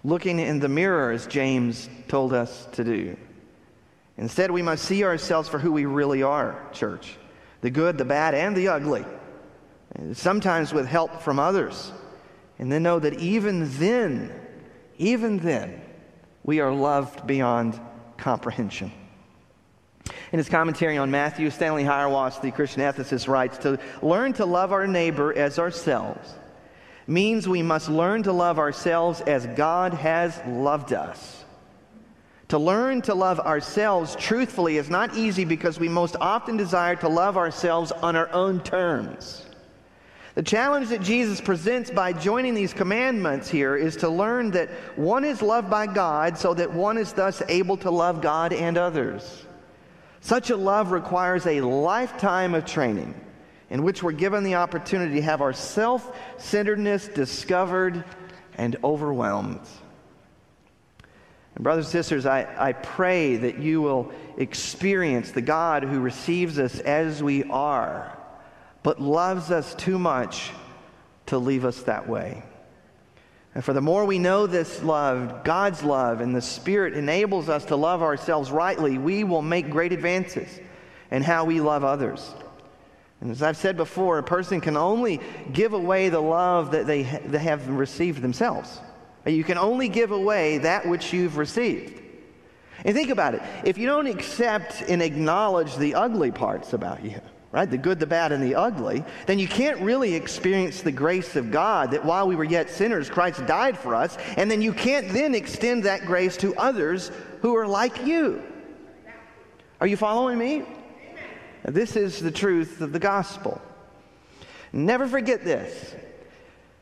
looking 0.03 0.39
in 0.39 0.59
the 0.59 0.69
mirror, 0.69 1.11
as 1.11 1.27
James 1.27 1.87
told 2.07 2.33
us 2.33 2.67
to 2.73 2.83
do. 2.83 3.15
Instead, 4.17 4.49
we 4.49 4.63
must 4.63 4.85
see 4.85 5.03
ourselves 5.03 5.47
for 5.47 5.59
who 5.59 5.71
we 5.71 5.85
really 5.85 6.23
are, 6.23 6.67
church 6.73 7.15
the 7.61 7.69
good, 7.69 7.97
the 7.97 8.05
bad, 8.05 8.35
and 8.35 8.55
the 8.55 8.67
ugly, 8.67 9.03
sometimes 10.13 10.73
with 10.73 10.85
help 10.85 11.21
from 11.21 11.39
others. 11.39 11.91
And 12.59 12.71
then 12.71 12.83
know 12.83 12.99
that 12.99 13.19
even 13.19 13.77
then, 13.77 14.31
even 14.97 15.37
then, 15.37 15.81
we 16.43 16.59
are 16.59 16.73
loved 16.73 17.27
beyond 17.27 17.79
comprehension. 18.17 18.91
In 20.31 20.39
his 20.39 20.49
commentary 20.49 20.97
on 20.97 21.11
Matthew, 21.11 21.49
Stanley 21.49 21.83
Hauerwas, 21.83 22.41
the 22.41 22.51
Christian 22.51 22.81
ethicist, 22.81 23.27
writes 23.27 23.57
To 23.59 23.79
learn 24.01 24.33
to 24.33 24.45
love 24.45 24.71
our 24.71 24.87
neighbor 24.87 25.37
as 25.37 25.59
ourselves 25.59 26.33
means 27.07 27.47
we 27.47 27.63
must 27.63 27.89
learn 27.89 28.23
to 28.23 28.33
love 28.33 28.59
ourselves 28.59 29.21
as 29.21 29.45
God 29.47 29.93
has 29.93 30.41
loved 30.45 30.91
us. 30.91 31.45
To 32.49 32.57
learn 32.57 33.01
to 33.03 33.13
love 33.13 33.39
ourselves 33.39 34.15
truthfully 34.15 34.77
is 34.77 34.89
not 34.89 35.15
easy 35.15 35.45
because 35.45 35.79
we 35.79 35.89
most 35.89 36.15
often 36.19 36.55
desire 36.55 36.95
to 36.97 37.09
love 37.09 37.37
ourselves 37.37 37.91
on 37.91 38.15
our 38.15 38.31
own 38.31 38.61
terms. 38.61 39.46
The 40.37 40.43
challenge 40.43 40.89
that 40.89 41.01
Jesus 41.01 41.41
presents 41.41 41.89
by 41.89 42.13
joining 42.13 42.53
these 42.53 42.71
commandments 42.71 43.49
here 43.49 43.75
is 43.75 43.95
to 43.95 44.07
learn 44.07 44.51
that 44.51 44.69
one 44.95 45.25
is 45.25 45.41
loved 45.41 45.67
by 45.67 45.87
God 45.87 46.37
so 46.37 46.53
that 46.53 46.71
one 46.71 46.99
is 46.99 47.11
thus 47.11 47.41
able 47.49 47.75
to 47.77 47.89
love 47.89 48.21
God 48.21 48.53
and 48.53 48.77
others. 48.77 49.47
Such 50.21 50.51
a 50.51 50.55
love 50.55 50.91
requires 50.91 51.47
a 51.47 51.61
lifetime 51.61 52.53
of 52.53 52.65
training 52.65 53.19
in 53.71 53.81
which 53.81 54.03
we're 54.03 54.11
given 54.11 54.43
the 54.43 54.53
opportunity 54.53 55.15
to 55.15 55.21
have 55.23 55.41
our 55.41 55.53
self 55.53 56.15
centeredness 56.37 57.07
discovered 57.07 58.03
and 58.59 58.75
overwhelmed. 58.83 59.65
And, 61.55 61.63
brothers 61.63 61.85
and 61.85 61.91
sisters, 61.93 62.27
I, 62.27 62.45
I 62.59 62.73
pray 62.73 63.37
that 63.37 63.57
you 63.57 63.81
will 63.81 64.11
experience 64.37 65.31
the 65.31 65.41
God 65.41 65.81
who 65.81 65.99
receives 65.99 66.59
us 66.59 66.79
as 66.81 67.23
we 67.23 67.43
are, 67.45 68.15
but 68.87 69.01
loves 69.01 69.51
us 69.51 69.75
too 69.75 69.99
much 69.99 70.49
to 71.25 71.37
leave 71.37 71.65
us 71.65 71.81
that 71.81 72.07
way. 72.07 72.41
And 73.53 73.61
for 73.61 73.73
the 73.73 73.81
more 73.81 74.05
we 74.05 74.17
know 74.17 74.47
this 74.47 74.81
love, 74.81 75.43
God's 75.43 75.83
love, 75.83 76.21
and 76.21 76.33
the 76.33 76.41
Spirit 76.41 76.93
enables 76.93 77.49
us 77.49 77.65
to 77.65 77.75
love 77.75 78.01
ourselves 78.01 78.49
rightly, 78.49 78.97
we 78.97 79.25
will 79.25 79.41
make 79.41 79.69
great 79.69 79.91
advances 79.91 80.47
in 81.11 81.21
how 81.21 81.43
we 81.43 81.59
love 81.59 81.83
others. 81.83 82.33
And 83.19 83.29
as 83.29 83.43
I've 83.43 83.57
said 83.57 83.75
before, 83.75 84.19
a 84.19 84.23
person 84.23 84.61
can 84.61 84.77
only 84.77 85.19
give 85.51 85.73
away 85.73 86.07
the 86.07 86.21
love 86.21 86.71
that 86.71 86.87
they, 86.87 87.03
ha- 87.03 87.19
they 87.25 87.39
have 87.39 87.67
received 87.67 88.21
themselves. 88.21 88.79
You 89.25 89.43
can 89.43 89.57
only 89.57 89.89
give 89.89 90.11
away 90.11 90.59
that 90.59 90.87
which 90.87 91.11
you've 91.11 91.35
received. 91.35 92.01
And 92.85 92.95
think 92.95 93.09
about 93.09 93.35
it 93.35 93.41
if 93.65 93.77
you 93.77 93.85
don't 93.85 94.07
accept 94.07 94.81
and 94.87 95.01
acknowledge 95.01 95.75
the 95.75 95.95
ugly 95.95 96.31
parts 96.31 96.71
about 96.71 97.03
you, 97.03 97.19
right? 97.57 97.71
The 97.71 97.77
good, 97.77 97.99
the 97.99 98.05
bad, 98.05 98.31
and 98.31 98.43
the 98.43 98.53
ugly, 98.53 99.03
then 99.25 99.39
you 99.39 99.47
can't 99.47 99.81
really 99.81 100.13
experience 100.13 100.81
the 100.83 100.91
grace 100.91 101.35
of 101.35 101.49
God 101.49 101.89
that 101.89 102.05
while 102.05 102.27
we 102.27 102.35
were 102.35 102.43
yet 102.43 102.69
sinners, 102.69 103.09
Christ 103.09 103.43
died 103.47 103.75
for 103.75 103.95
us, 103.95 104.15
and 104.37 104.51
then 104.51 104.61
you 104.61 104.71
can't 104.71 105.09
then 105.09 105.33
extend 105.33 105.81
that 105.81 106.05
grace 106.05 106.37
to 106.37 106.55
others 106.55 107.09
who 107.41 107.55
are 107.55 107.65
like 107.65 108.05
you. 108.05 108.43
Are 109.81 109.87
you 109.87 109.97
following 109.97 110.37
me? 110.37 110.65
This 111.63 111.95
is 111.95 112.19
the 112.19 112.29
truth 112.29 112.79
of 112.79 112.91
the 112.91 112.99
gospel. 112.99 113.59
Never 114.71 115.07
forget 115.07 115.43
this. 115.43 115.95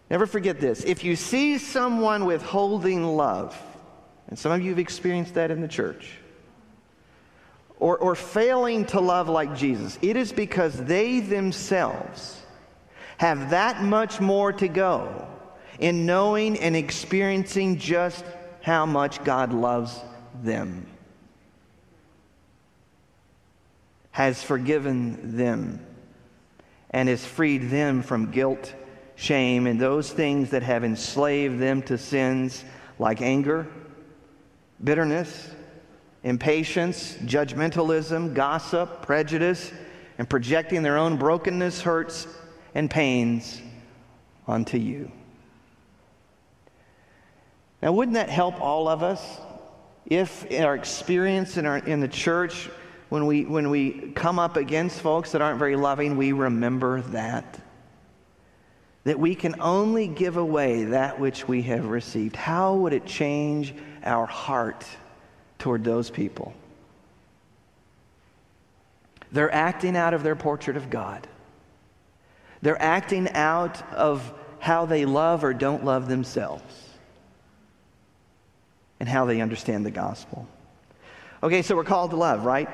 Never 0.10 0.28
forget 0.28 0.60
this. 0.60 0.84
If 0.84 1.06
you 1.06 1.16
see 1.16 1.58
someone 1.58 2.26
withholding 2.26 3.16
love, 3.16 3.58
and 4.28 4.38
some 4.38 4.52
of 4.52 4.62
you 4.62 4.72
have 4.72 4.80
experienced 4.80 5.36
that 5.36 5.52
in 5.52 5.62
the 5.62 5.70
church, 5.70 6.18
or, 7.80 7.98
or 7.98 8.16
failing 8.16 8.86
to 8.86 9.00
love 9.00 9.30
like 9.30 9.56
Jesus, 9.56 10.00
it 10.02 10.16
is 10.16 10.32
because 10.32 10.76
they 10.86 11.20
themselves 11.20 12.42
have 13.18 13.52
that 13.52 13.84
much 13.84 14.20
more 14.20 14.52
to 14.54 14.68
go 14.68 15.28
in 15.80 16.06
knowing 16.06 16.58
and 16.60 16.76
experiencing 16.76 17.78
just 17.78 18.24
how 18.62 18.86
much 18.86 19.24
God 19.24 19.54
loves 19.54 20.00
them, 20.44 20.86
has 24.12 24.42
forgiven 24.42 25.38
them, 25.38 25.86
and 26.90 27.10
has 27.10 27.26
freed 27.26 27.70
them 27.70 28.02
from 28.02 28.32
guilt, 28.32 28.74
shame, 29.16 29.68
and 29.68 29.80
those 29.80 30.12
things 30.12 30.52
that 30.52 30.64
have 30.64 30.84
enslaved 30.84 31.60
them 31.60 31.82
to 31.84 31.98
sins 31.98 32.64
like 32.98 33.22
anger, 33.22 33.68
bitterness, 34.84 35.50
impatience, 36.26 37.14
judgmentalism, 37.18 38.34
gossip, 38.34 39.04
prejudice, 39.04 39.72
and 40.18 40.28
projecting 40.28 40.82
their 40.82 40.98
own 40.98 41.18
brokenness, 41.18 41.82
hurts, 41.82 42.28
and 42.74 42.90
pains 42.90 43.62
onto 44.48 44.78
you. 44.78 45.12
Now, 47.82 47.92
wouldn't 47.92 48.16
that 48.16 48.30
help 48.30 48.60
all 48.60 48.88
of 48.88 49.04
us 49.04 49.40
if 50.08 50.46
in 50.46 50.64
our 50.64 50.76
experience 50.76 51.58
in, 51.58 51.68
our, 51.68 51.78
in 51.78 52.00
the 52.00 52.08
church, 52.08 52.70
when 53.10 53.28
we, 53.28 53.46
when 53.46 53.70
we 53.70 54.12
come 54.16 54.40
up 54.40 54.58
against 54.58 55.02
folks 55.02 55.32
that 55.34 55.42
aren't 55.44 55.60
very 55.60 55.76
loving, 55.76 56.18
we 56.18 56.32
remember 56.32 57.02
that? 57.02 57.60
That 59.04 59.20
we 59.20 59.36
can 59.36 59.62
only 59.62 60.08
give 60.08 60.38
away 60.38 60.86
that 60.86 61.20
which 61.20 61.48
we 61.48 61.62
have 61.64 61.86
received. 61.86 62.36
How 62.36 62.74
would 62.74 62.94
it 62.94 63.06
change 63.06 63.76
our 64.04 64.26
heart 64.26 64.86
toward 65.60 65.84
those 65.84 66.10
people? 66.10 66.54
They're 69.32 69.54
acting 69.54 69.98
out 69.98 70.14
of 70.14 70.24
their 70.24 70.36
portrait 70.36 70.78
of 70.78 70.90
God. 70.90 71.28
They're 72.62 72.82
acting 72.82 73.30
out 73.30 73.82
of 73.92 74.34
how 74.60 74.86
they 74.86 75.06
love 75.06 75.44
or 75.44 75.54
don't 75.54 75.84
love 75.84 76.08
themselves 76.08 76.64
and 79.00 79.10
how 79.10 79.26
they 79.26 79.42
understand 79.42 79.86
the 79.86 79.92
gospel. 79.92 80.48
Okay, 81.44 81.62
so 81.62 81.76
we're 81.76 81.84
called 81.84 82.12
to 82.12 82.18
love, 82.18 82.46
right? 82.46 82.70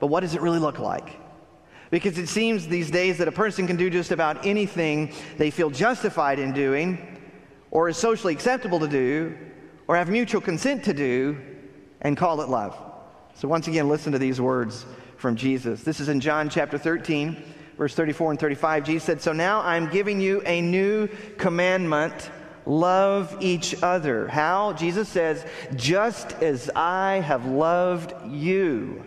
But 0.00 0.08
what 0.08 0.20
does 0.20 0.34
it 0.34 0.40
really 0.40 0.58
look 0.58 0.78
like? 0.78 1.20
Because 1.90 2.18
it 2.18 2.28
seems 2.28 2.66
these 2.66 2.90
days 2.90 3.18
that 3.18 3.28
a 3.28 3.32
person 3.32 3.66
can 3.66 3.76
do 3.76 3.90
just 3.90 4.10
about 4.10 4.44
anything 4.44 5.12
they 5.36 5.50
feel 5.50 5.70
justified 5.70 6.38
in 6.38 6.52
doing, 6.52 7.20
or 7.70 7.88
is 7.88 7.96
socially 7.96 8.32
acceptable 8.32 8.80
to 8.80 8.88
do, 8.88 9.36
or 9.86 9.96
have 9.96 10.08
mutual 10.08 10.40
consent 10.40 10.84
to 10.84 10.92
do, 10.92 11.38
and 12.00 12.16
call 12.16 12.40
it 12.40 12.48
love. 12.48 12.76
So, 13.34 13.48
once 13.48 13.68
again, 13.68 13.88
listen 13.88 14.12
to 14.12 14.18
these 14.18 14.40
words 14.40 14.84
from 15.16 15.36
Jesus. 15.36 15.82
This 15.82 16.00
is 16.00 16.08
in 16.08 16.20
John 16.20 16.48
chapter 16.48 16.78
13 16.78 17.42
verse 17.78 17.94
34 17.94 18.32
and 18.32 18.40
35, 18.40 18.84
Jesus 18.84 19.04
said, 19.04 19.22
So 19.22 19.32
now 19.32 19.60
I'm 19.60 19.88
giving 19.88 20.20
you 20.20 20.42
a 20.44 20.60
new 20.60 21.06
commandment 21.38 22.30
love 22.66 23.34
each 23.40 23.82
other. 23.82 24.28
How? 24.28 24.74
Jesus 24.74 25.08
says, 25.08 25.46
Just 25.76 26.32
as 26.42 26.70
I 26.74 27.20
have 27.20 27.46
loved 27.46 28.12
you, 28.26 29.04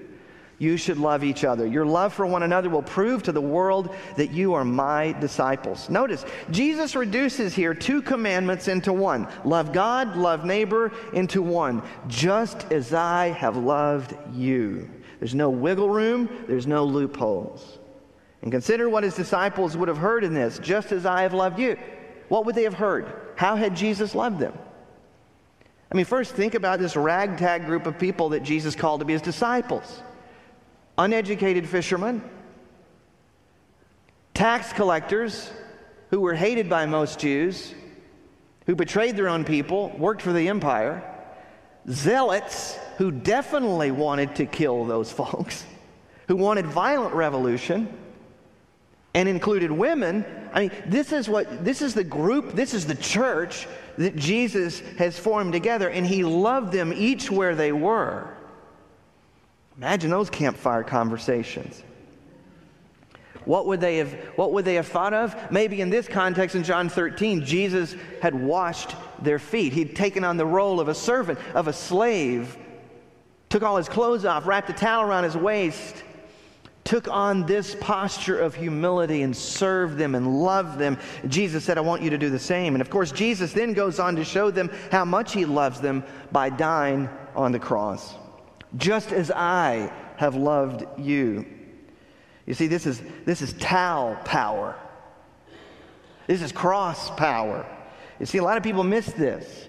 you 0.62 0.78
should 0.78 1.00
love 1.00 1.24
each 1.24 1.44
other. 1.44 1.66
Your 1.66 1.88
love 1.88 2.14
for 2.14 2.24
one 2.28 2.44
another 2.44 2.70
will 2.70 2.84
prove 2.84 3.24
to 3.24 3.32
the 3.32 3.42
world 3.42 3.96
that 4.16 4.30
you 4.30 4.54
are 4.54 4.64
my 4.64 5.14
disciples. 5.14 5.90
Notice, 5.90 6.24
Jesus 6.52 6.96
reduces 6.96 7.56
here 7.56 7.74
two 7.74 8.00
commandments 8.00 8.68
into 8.68 8.94
one 8.94 9.28
love 9.44 9.74
God, 9.74 10.16
love 10.16 10.46
neighbor 10.46 10.92
into 11.14 11.42
one. 11.42 11.82
Just 12.08 12.72
as 12.72 12.94
I 12.94 13.30
have 13.30 13.58
loved 13.58 14.16
you. 14.36 14.88
There's 15.18 15.34
no 15.34 15.50
wiggle 15.50 15.90
room, 15.90 16.30
there's 16.48 16.68
no 16.68 16.86
loopholes. 16.86 17.80
And 18.44 18.52
consider 18.52 18.88
what 18.88 19.04
his 19.04 19.16
disciples 19.16 19.76
would 19.76 19.88
have 19.88 19.98
heard 19.98 20.24
in 20.24 20.36
this 20.36 20.60
just 20.60 20.92
as 20.92 21.08
I 21.08 21.24
have 21.24 21.34
loved 21.34 21.58
you. 21.58 21.76
What 22.28 22.46
would 22.46 22.54
they 22.54 22.64
have 22.64 22.76
heard? 22.76 23.12
How 23.36 23.56
had 23.56 23.76
Jesus 23.76 24.14
loved 24.14 24.38
them? 24.38 24.54
I 25.92 25.96
mean, 25.96 26.06
first 26.06 26.36
think 26.36 26.54
about 26.54 26.78
this 26.78 26.96
ragtag 26.96 27.66
group 27.66 27.88
of 27.88 27.98
people 27.98 28.30
that 28.30 28.44
Jesus 28.44 28.76
called 28.76 29.00
to 29.00 29.06
be 29.06 29.14
his 29.14 29.24
disciples 29.24 30.04
uneducated 31.02 31.68
fishermen, 31.68 32.24
tax 34.34 34.72
collectors 34.74 35.52
who 36.12 36.20
were 36.20 36.36
hated 36.36 36.70
by 36.70 36.86
most 36.86 37.20
Jews, 37.20 37.74
who 38.68 38.76
betrayed 38.76 39.16
their 39.16 39.28
own 39.28 39.44
people, 39.44 39.90
worked 39.98 40.22
for 40.22 40.32
the 40.32 40.48
empire, 40.48 41.04
zealots 41.90 42.78
who 42.98 43.12
definitely 43.12 43.90
wanted 43.90 44.36
to 44.36 44.46
kill 44.46 44.86
those 44.86 45.12
folks, 45.22 45.66
who 46.28 46.36
wanted 46.36 46.68
violent 46.68 47.16
revolution 47.16 47.92
and 49.14 49.28
included 49.28 49.72
women. 49.72 50.24
I 50.54 50.62
mean, 50.62 50.72
this 50.86 51.12
is 51.12 51.28
what 51.28 51.66
this 51.66 51.82
is 51.82 51.94
the 51.96 52.04
group, 52.04 52.54
this 52.54 52.74
is 52.74 52.86
the 52.86 52.96
church 52.96 53.68
that 53.98 54.16
Jesus 54.16 54.80
has 54.98 55.18
formed 55.18 55.52
together, 55.52 55.90
and 55.90 56.06
he 56.06 56.24
loved 56.24 56.72
them 56.72 56.94
each 56.96 57.32
where 57.32 57.56
they 57.56 57.72
were. 57.72 58.38
Imagine 59.82 60.12
those 60.12 60.30
campfire 60.30 60.84
conversations. 60.84 61.82
What 63.46 63.66
would 63.66 63.82
they 63.82 63.98
have 63.98 64.14
what 64.36 64.54
would 64.54 64.64
they 64.64 64.76
have 64.76 64.88
thought 64.88 65.12
of? 65.12 65.36
Maybe 65.52 65.82
in 65.82 65.90
this 65.90 66.08
context 66.08 66.56
in 66.56 66.64
John 66.64 66.88
13, 66.88 67.44
Jesus 67.44 67.96
had 68.22 68.36
washed 68.36 68.96
their 69.24 69.40
feet. 69.40 69.74
He'd 69.74 69.96
taken 69.96 70.24
on 70.24 70.38
the 70.38 70.46
role 70.46 70.80
of 70.80 70.88
a 70.88 70.94
servant, 70.94 71.40
of 71.56 71.68
a 71.68 71.74
slave, 71.74 72.56
took 73.50 73.64
all 73.64 73.78
his 73.78 73.90
clothes 73.90 74.24
off, 74.24 74.46
wrapped 74.46 74.70
a 74.70 74.74
towel 74.74 75.02
around 75.02 75.24
his 75.24 75.36
waist, 75.36 76.04
took 76.84 77.08
on 77.08 77.48
this 77.48 77.76
posture 77.80 78.40
of 78.40 78.54
humility 78.54 79.24
and 79.24 79.36
served 79.36 79.98
them 79.98 80.14
and 80.14 80.44
loved 80.44 80.78
them. 80.78 80.96
Jesus 81.28 81.66
said, 81.66 81.80
I 81.80 81.82
want 81.82 82.04
you 82.04 82.12
to 82.12 82.20
do 82.20 82.30
the 82.30 82.38
same. 82.38 82.76
And 82.76 82.84
of 82.84 82.92
course, 82.92 83.12
Jesus 83.12 83.52
then 83.52 83.74
goes 83.74 84.00
on 84.00 84.16
to 84.18 84.24
show 84.24 84.52
them 84.52 84.70
how 84.92 85.06
much 85.06 85.34
he 85.34 85.46
loves 85.46 85.82
them 85.82 86.04
by 86.32 86.52
dying 86.52 87.10
on 87.36 87.52
the 87.52 87.60
cross. 87.60 88.14
Just 88.78 89.12
as 89.12 89.32
I 89.32 89.92
have 90.18 90.36
loved 90.36 90.86
you. 91.00 91.46
You 92.46 92.54
see, 92.54 92.68
this 92.68 92.86
is, 92.86 93.02
this 93.26 93.42
is 93.42 93.54
towel 93.54 94.16
power. 94.24 94.76
This 96.28 96.42
is 96.42 96.52
cross 96.52 97.10
power. 97.12 97.66
You 98.20 98.26
see, 98.26 98.38
a 98.38 98.44
lot 98.44 98.58
of 98.58 98.64
people 98.64 98.84
miss 98.84 99.08
this. 99.08 99.68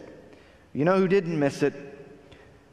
You 0.73 0.85
know 0.85 0.97
who 0.97 1.09
didn't 1.09 1.39
miss 1.39 1.63
it? 1.63 1.93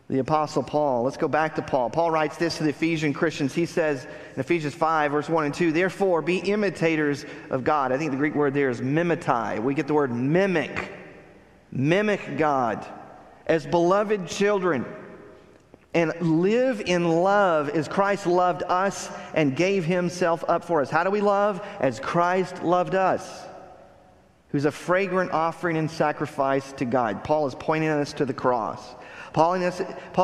the 0.10 0.20
Apostle 0.20 0.64
Paul. 0.64 1.04
Let's 1.04 1.18
go 1.18 1.28
back 1.28 1.56
to 1.56 1.62
Paul. 1.62 1.92
Paul 1.92 2.10
writes 2.10 2.36
this 2.36 2.58
to 2.58 2.64
the 2.64 2.70
Ephesian 2.70 3.14
Christians. 3.14 3.54
He 3.54 3.68
says 3.68 4.06
in 4.34 4.40
Ephesians 4.40 4.74
5, 4.74 5.12
verse 5.12 5.30
1 5.30 5.46
and 5.46 5.54
2, 5.54 5.72
Therefore, 5.72 6.24
be 6.24 6.38
imitators 6.38 7.26
of 7.52 7.64
God. 7.64 7.92
I 7.92 7.98
think 7.98 8.10
the 8.10 8.18
Greek 8.18 8.34
word 8.34 8.56
there 8.56 8.72
is 8.72 8.82
mimetai. 8.82 9.62
We 9.62 9.76
get 9.76 9.86
the 9.86 9.94
word 9.94 10.12
mimic. 10.12 10.92
Mimic 11.72 12.38
God 12.38 12.86
as 13.46 13.68
beloved 13.68 14.28
children 14.28 14.84
and 15.94 16.14
live 16.22 16.82
in 16.86 17.08
love 17.08 17.70
as 17.70 17.88
Christ 17.88 18.28
loved 18.28 18.64
us 18.64 19.10
and 19.34 19.56
gave 19.56 19.86
himself 19.86 20.44
up 20.48 20.64
for 20.64 20.82
us. 20.82 20.90
How 20.90 21.04
do 21.04 21.10
we 21.10 21.22
love? 21.22 21.66
As 21.80 22.00
Christ 22.00 22.62
loved 22.64 22.94
us, 22.94 23.46
who's 24.50 24.66
a 24.66 24.72
fragrant 24.72 25.32
offering 25.32 25.78
and 25.78 25.90
sacrifice 25.90 26.72
to 26.74 26.86
God. 26.86 27.24
Paul 27.24 27.48
is 27.48 27.56
pointing 27.56 27.90
us 27.90 28.14
to 28.14 28.26
the 28.26 28.34
cross. 28.34 28.96
Paul 29.34 29.54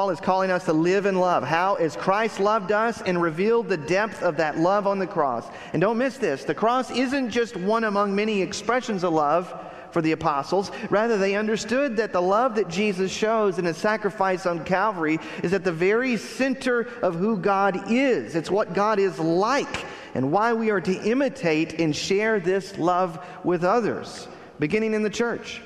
is 0.10 0.20
calling 0.20 0.50
us 0.50 0.66
to 0.66 0.74
live 0.74 1.06
in 1.06 1.16
love. 1.16 1.44
How? 1.44 1.76
As 1.76 1.96
Christ 1.96 2.40
loved 2.40 2.72
us 2.72 3.02
and 3.04 3.22
revealed 3.22 3.70
the 3.70 3.78
depth 3.78 4.24
of 4.24 4.38
that 4.38 4.58
love 4.58 4.88
on 4.88 4.98
the 4.98 5.08
cross. 5.08 5.48
And 5.74 5.82
don't 5.82 5.98
miss 5.98 6.18
this 6.18 6.44
the 6.44 6.56
cross 6.56 6.90
isn't 6.92 7.30
just 7.30 7.56
one 7.56 7.84
among 7.84 8.16
many 8.16 8.42
expressions 8.42 9.04
of 9.04 9.14
love 9.14 9.54
for 9.96 10.02
the 10.02 10.12
apostles. 10.12 10.72
Rather, 10.90 11.18
they 11.18 11.36
understood 11.36 11.96
that 11.96 12.12
the 12.12 12.22
love 12.22 12.56
that 12.56 12.68
Jesus 12.68 13.10
shows 13.10 13.60
in 13.60 13.64
his 13.64 13.78
sacrifice 13.78 14.46
on 14.46 14.66
Calvary 14.66 15.20
is 15.42 15.54
at 15.54 15.64
the 15.64 15.72
very 15.72 16.18
center 16.18 16.82
of 17.02 17.16
who 17.16 17.38
God 17.38 17.90
is. 17.90 18.36
It's 18.36 18.52
what 18.52 18.74
God 18.74 19.00
is 19.00 19.18
like 19.20 19.86
and 20.14 20.34
why 20.34 20.52
we 20.52 20.70
are 20.70 20.82
to 20.82 21.10
imitate 21.10 21.80
and 21.80 21.96
share 21.96 22.42
this 22.42 22.78
love 22.78 23.26
with 23.46 23.64
others, 23.64 24.28
beginning 24.60 24.94
in 24.94 25.02
the 25.02 25.10
church. 25.10 25.62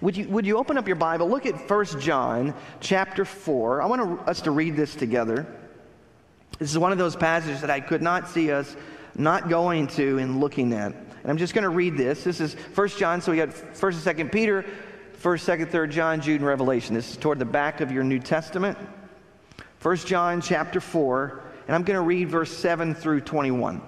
Would 0.00 0.16
you, 0.16 0.28
would 0.30 0.44
you 0.44 0.58
open 0.58 0.76
up 0.76 0.88
your 0.88 0.96
Bible? 0.96 1.28
Look 1.28 1.46
at 1.46 1.70
1 1.70 2.00
John 2.00 2.52
chapter 2.80 3.24
4. 3.24 3.80
I 3.80 3.86
want 3.86 4.28
us 4.28 4.40
to 4.40 4.50
read 4.50 4.74
this 4.74 4.96
together. 4.96 5.46
This 6.58 6.72
is 6.72 6.78
one 6.78 6.90
of 6.90 6.98
those 6.98 7.14
passages 7.14 7.60
that 7.60 7.70
I 7.70 7.78
could 7.78 8.02
not 8.02 8.28
see 8.28 8.50
us 8.50 8.74
not 9.14 9.48
going 9.48 9.86
to 9.86 10.18
and 10.18 10.40
looking 10.40 10.72
at. 10.72 10.94
And 11.24 11.30
I'm 11.30 11.38
just 11.38 11.54
going 11.54 11.62
to 11.62 11.70
read 11.70 11.96
this. 11.96 12.22
This 12.22 12.38
is 12.38 12.52
1 12.52 12.88
John, 12.90 13.22
so 13.22 13.32
we 13.32 13.38
got 13.38 13.48
1st 13.48 14.06
and 14.06 14.28
2nd 14.28 14.32
Peter, 14.32 14.62
1st, 15.22 15.58
2nd, 15.58 15.70
3rd 15.70 15.90
John, 15.90 16.20
Jude, 16.20 16.42
and 16.42 16.46
Revelation. 16.46 16.94
This 16.94 17.10
is 17.10 17.16
toward 17.16 17.38
the 17.38 17.46
back 17.46 17.80
of 17.80 17.90
your 17.90 18.04
New 18.04 18.18
Testament. 18.18 18.76
1 19.80 19.96
John 19.96 20.42
chapter 20.42 20.80
4, 20.80 21.42
and 21.66 21.74
I'm 21.74 21.82
going 21.82 21.96
to 21.96 22.02
read 22.02 22.28
verse 22.28 22.54
7 22.54 22.94
through 22.94 23.22
21. 23.22 23.80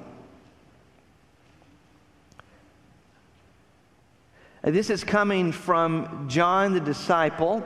This 4.63 4.89
is 4.89 5.05
coming 5.05 5.53
from 5.53 6.29
John 6.29 6.73
the 6.73 6.81
disciple. 6.81 7.63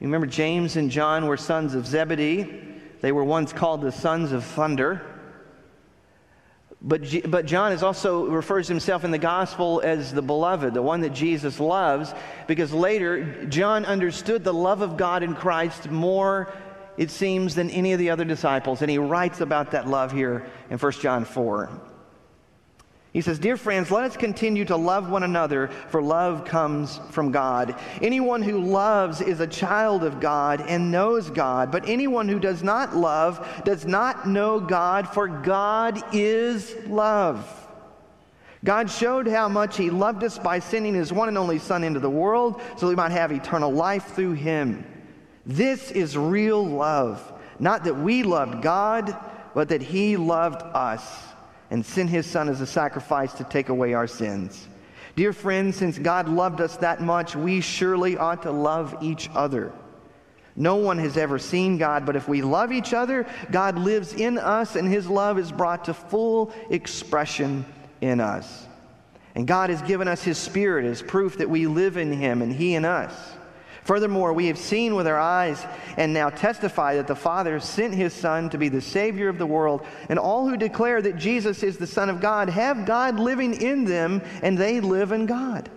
You 0.00 0.06
remember 0.06 0.26
James 0.26 0.76
and 0.76 0.90
John 0.90 1.26
were 1.26 1.38
sons 1.38 1.74
of 1.74 1.86
Zebedee. 1.86 2.62
They 3.00 3.10
were 3.10 3.24
once 3.24 3.54
called 3.54 3.80
the 3.80 3.90
sons 3.90 4.32
of 4.32 4.44
thunder. 4.44 5.09
But, 6.82 7.30
but 7.30 7.44
John 7.44 7.72
is 7.72 7.82
also 7.82 8.24
refers 8.26 8.68
to 8.68 8.72
himself 8.72 9.04
in 9.04 9.10
the 9.10 9.18
gospel 9.18 9.82
as 9.84 10.14
the 10.14 10.22
beloved, 10.22 10.72
the 10.72 10.80
one 10.80 11.02
that 11.02 11.12
Jesus 11.12 11.60
loves, 11.60 12.14
because 12.46 12.72
later 12.72 13.44
John 13.46 13.84
understood 13.84 14.44
the 14.44 14.54
love 14.54 14.80
of 14.80 14.96
God 14.96 15.22
in 15.22 15.34
Christ 15.34 15.90
more, 15.90 16.50
it 16.96 17.10
seems, 17.10 17.54
than 17.54 17.68
any 17.68 17.92
of 17.92 17.98
the 17.98 18.08
other 18.08 18.24
disciples. 18.24 18.80
And 18.80 18.90
he 18.90 18.96
writes 18.96 19.42
about 19.42 19.72
that 19.72 19.88
love 19.88 20.10
here 20.10 20.46
in 20.70 20.78
1 20.78 20.92
John 20.92 21.26
4. 21.26 21.68
He 23.12 23.22
says, 23.22 23.40
Dear 23.40 23.56
friends, 23.56 23.90
let 23.90 24.04
us 24.04 24.16
continue 24.16 24.64
to 24.66 24.76
love 24.76 25.10
one 25.10 25.24
another, 25.24 25.68
for 25.88 26.00
love 26.00 26.44
comes 26.44 27.00
from 27.10 27.32
God. 27.32 27.74
Anyone 28.00 28.40
who 28.40 28.60
loves 28.60 29.20
is 29.20 29.40
a 29.40 29.48
child 29.48 30.04
of 30.04 30.20
God 30.20 30.60
and 30.60 30.92
knows 30.92 31.28
God, 31.28 31.72
but 31.72 31.88
anyone 31.88 32.28
who 32.28 32.38
does 32.38 32.62
not 32.62 32.94
love 32.94 33.62
does 33.64 33.84
not 33.84 34.28
know 34.28 34.60
God, 34.60 35.08
for 35.08 35.26
God 35.26 36.00
is 36.14 36.76
love. 36.86 37.56
God 38.62 38.88
showed 38.88 39.26
how 39.26 39.48
much 39.48 39.76
He 39.76 39.90
loved 39.90 40.22
us 40.22 40.38
by 40.38 40.60
sending 40.60 40.94
His 40.94 41.12
one 41.12 41.26
and 41.26 41.38
only 41.38 41.58
Son 41.58 41.82
into 41.82 41.98
the 41.98 42.10
world 42.10 42.60
so 42.76 42.86
we 42.86 42.94
might 42.94 43.12
have 43.12 43.32
eternal 43.32 43.72
life 43.72 44.14
through 44.14 44.34
Him. 44.34 44.84
This 45.44 45.90
is 45.90 46.16
real 46.16 46.64
love. 46.64 47.32
Not 47.58 47.84
that 47.84 47.96
we 47.96 48.22
loved 48.22 48.62
God, 48.62 49.16
but 49.52 49.70
that 49.70 49.82
He 49.82 50.16
loved 50.16 50.62
us 50.62 51.29
and 51.70 51.84
sent 51.84 52.10
his 52.10 52.26
son 52.26 52.48
as 52.48 52.60
a 52.60 52.66
sacrifice 52.66 53.32
to 53.34 53.44
take 53.44 53.68
away 53.68 53.94
our 53.94 54.06
sins. 54.06 54.68
Dear 55.16 55.32
friends, 55.32 55.76
since 55.76 55.98
God 55.98 56.28
loved 56.28 56.60
us 56.60 56.76
that 56.78 57.00
much, 57.00 57.36
we 57.36 57.60
surely 57.60 58.16
ought 58.16 58.42
to 58.42 58.50
love 58.50 58.96
each 59.00 59.28
other. 59.34 59.72
No 60.56 60.76
one 60.76 60.98
has 60.98 61.16
ever 61.16 61.38
seen 61.38 61.78
God, 61.78 62.04
but 62.04 62.16
if 62.16 62.28
we 62.28 62.42
love 62.42 62.72
each 62.72 62.92
other, 62.92 63.26
God 63.50 63.78
lives 63.78 64.12
in 64.12 64.36
us 64.36 64.76
and 64.76 64.88
his 64.88 65.08
love 65.08 65.38
is 65.38 65.52
brought 65.52 65.84
to 65.86 65.94
full 65.94 66.52
expression 66.70 67.64
in 68.00 68.20
us. 68.20 68.66
And 69.34 69.46
God 69.46 69.70
has 69.70 69.80
given 69.82 70.08
us 70.08 70.22
his 70.22 70.38
spirit 70.38 70.84
as 70.84 71.02
proof 71.02 71.38
that 71.38 71.48
we 71.48 71.66
live 71.66 71.96
in 71.96 72.12
him 72.12 72.42
and 72.42 72.52
he 72.52 72.74
in 72.74 72.84
us. 72.84 73.12
Furthermore, 73.90 74.32
we 74.32 74.46
have 74.46 74.56
seen 74.56 74.94
with 74.94 75.08
our 75.08 75.18
eyes 75.18 75.66
and 75.96 76.12
now 76.14 76.30
testify 76.30 76.94
that 76.94 77.08
the 77.08 77.16
Father 77.16 77.58
sent 77.58 77.92
his 77.92 78.12
Son 78.12 78.48
to 78.50 78.56
be 78.56 78.68
the 78.68 78.80
Savior 78.80 79.28
of 79.28 79.36
the 79.36 79.46
world, 79.46 79.84
and 80.08 80.16
all 80.16 80.48
who 80.48 80.56
declare 80.56 81.02
that 81.02 81.16
Jesus 81.16 81.64
is 81.64 81.76
the 81.76 81.88
Son 81.88 82.08
of 82.08 82.20
God 82.20 82.48
have 82.48 82.86
God 82.86 83.18
living 83.18 83.60
in 83.60 83.84
them, 83.84 84.22
and 84.44 84.56
they 84.56 84.78
live 84.78 85.10
in 85.10 85.26
God. 85.26 85.68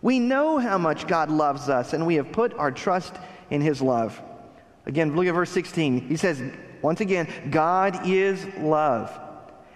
We 0.00 0.20
know 0.20 0.58
how 0.58 0.78
much 0.78 1.08
God 1.08 1.28
loves 1.28 1.68
us, 1.68 1.92
and 1.92 2.06
we 2.06 2.14
have 2.14 2.30
put 2.30 2.54
our 2.54 2.70
trust 2.70 3.16
in 3.50 3.60
his 3.60 3.82
love. 3.82 4.22
Again, 4.86 5.16
look 5.16 5.26
at 5.26 5.34
verse 5.34 5.50
16. 5.50 6.06
He 6.06 6.16
says, 6.16 6.40
once 6.82 7.00
again, 7.00 7.26
God 7.50 8.06
is 8.06 8.46
love. 8.58 9.10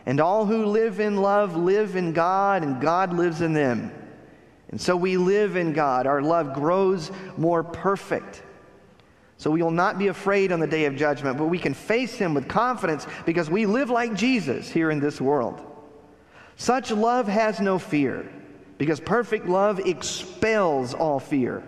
And 0.06 0.20
all 0.20 0.46
who 0.46 0.66
live 0.66 1.00
in 1.00 1.16
love 1.16 1.56
live 1.56 1.96
in 1.96 2.12
God, 2.12 2.62
and 2.62 2.80
God 2.80 3.12
lives 3.12 3.40
in 3.40 3.52
them. 3.52 3.90
And 4.74 4.80
so 4.80 4.96
we 4.96 5.16
live 5.16 5.54
in 5.54 5.72
God. 5.72 6.04
Our 6.04 6.20
love 6.20 6.52
grows 6.52 7.12
more 7.36 7.62
perfect. 7.62 8.42
So 9.36 9.52
we 9.52 9.62
will 9.62 9.70
not 9.70 10.00
be 10.00 10.08
afraid 10.08 10.50
on 10.50 10.58
the 10.58 10.66
day 10.66 10.86
of 10.86 10.96
judgment, 10.96 11.38
but 11.38 11.44
we 11.44 11.60
can 11.60 11.74
face 11.74 12.16
Him 12.16 12.34
with 12.34 12.48
confidence 12.48 13.06
because 13.24 13.48
we 13.48 13.66
live 13.66 13.88
like 13.88 14.14
Jesus 14.14 14.68
here 14.68 14.90
in 14.90 14.98
this 14.98 15.20
world. 15.20 15.64
Such 16.56 16.90
love 16.90 17.28
has 17.28 17.60
no 17.60 17.78
fear 17.78 18.28
because 18.76 18.98
perfect 18.98 19.46
love 19.46 19.78
expels 19.78 20.92
all 20.92 21.20
fear. 21.20 21.62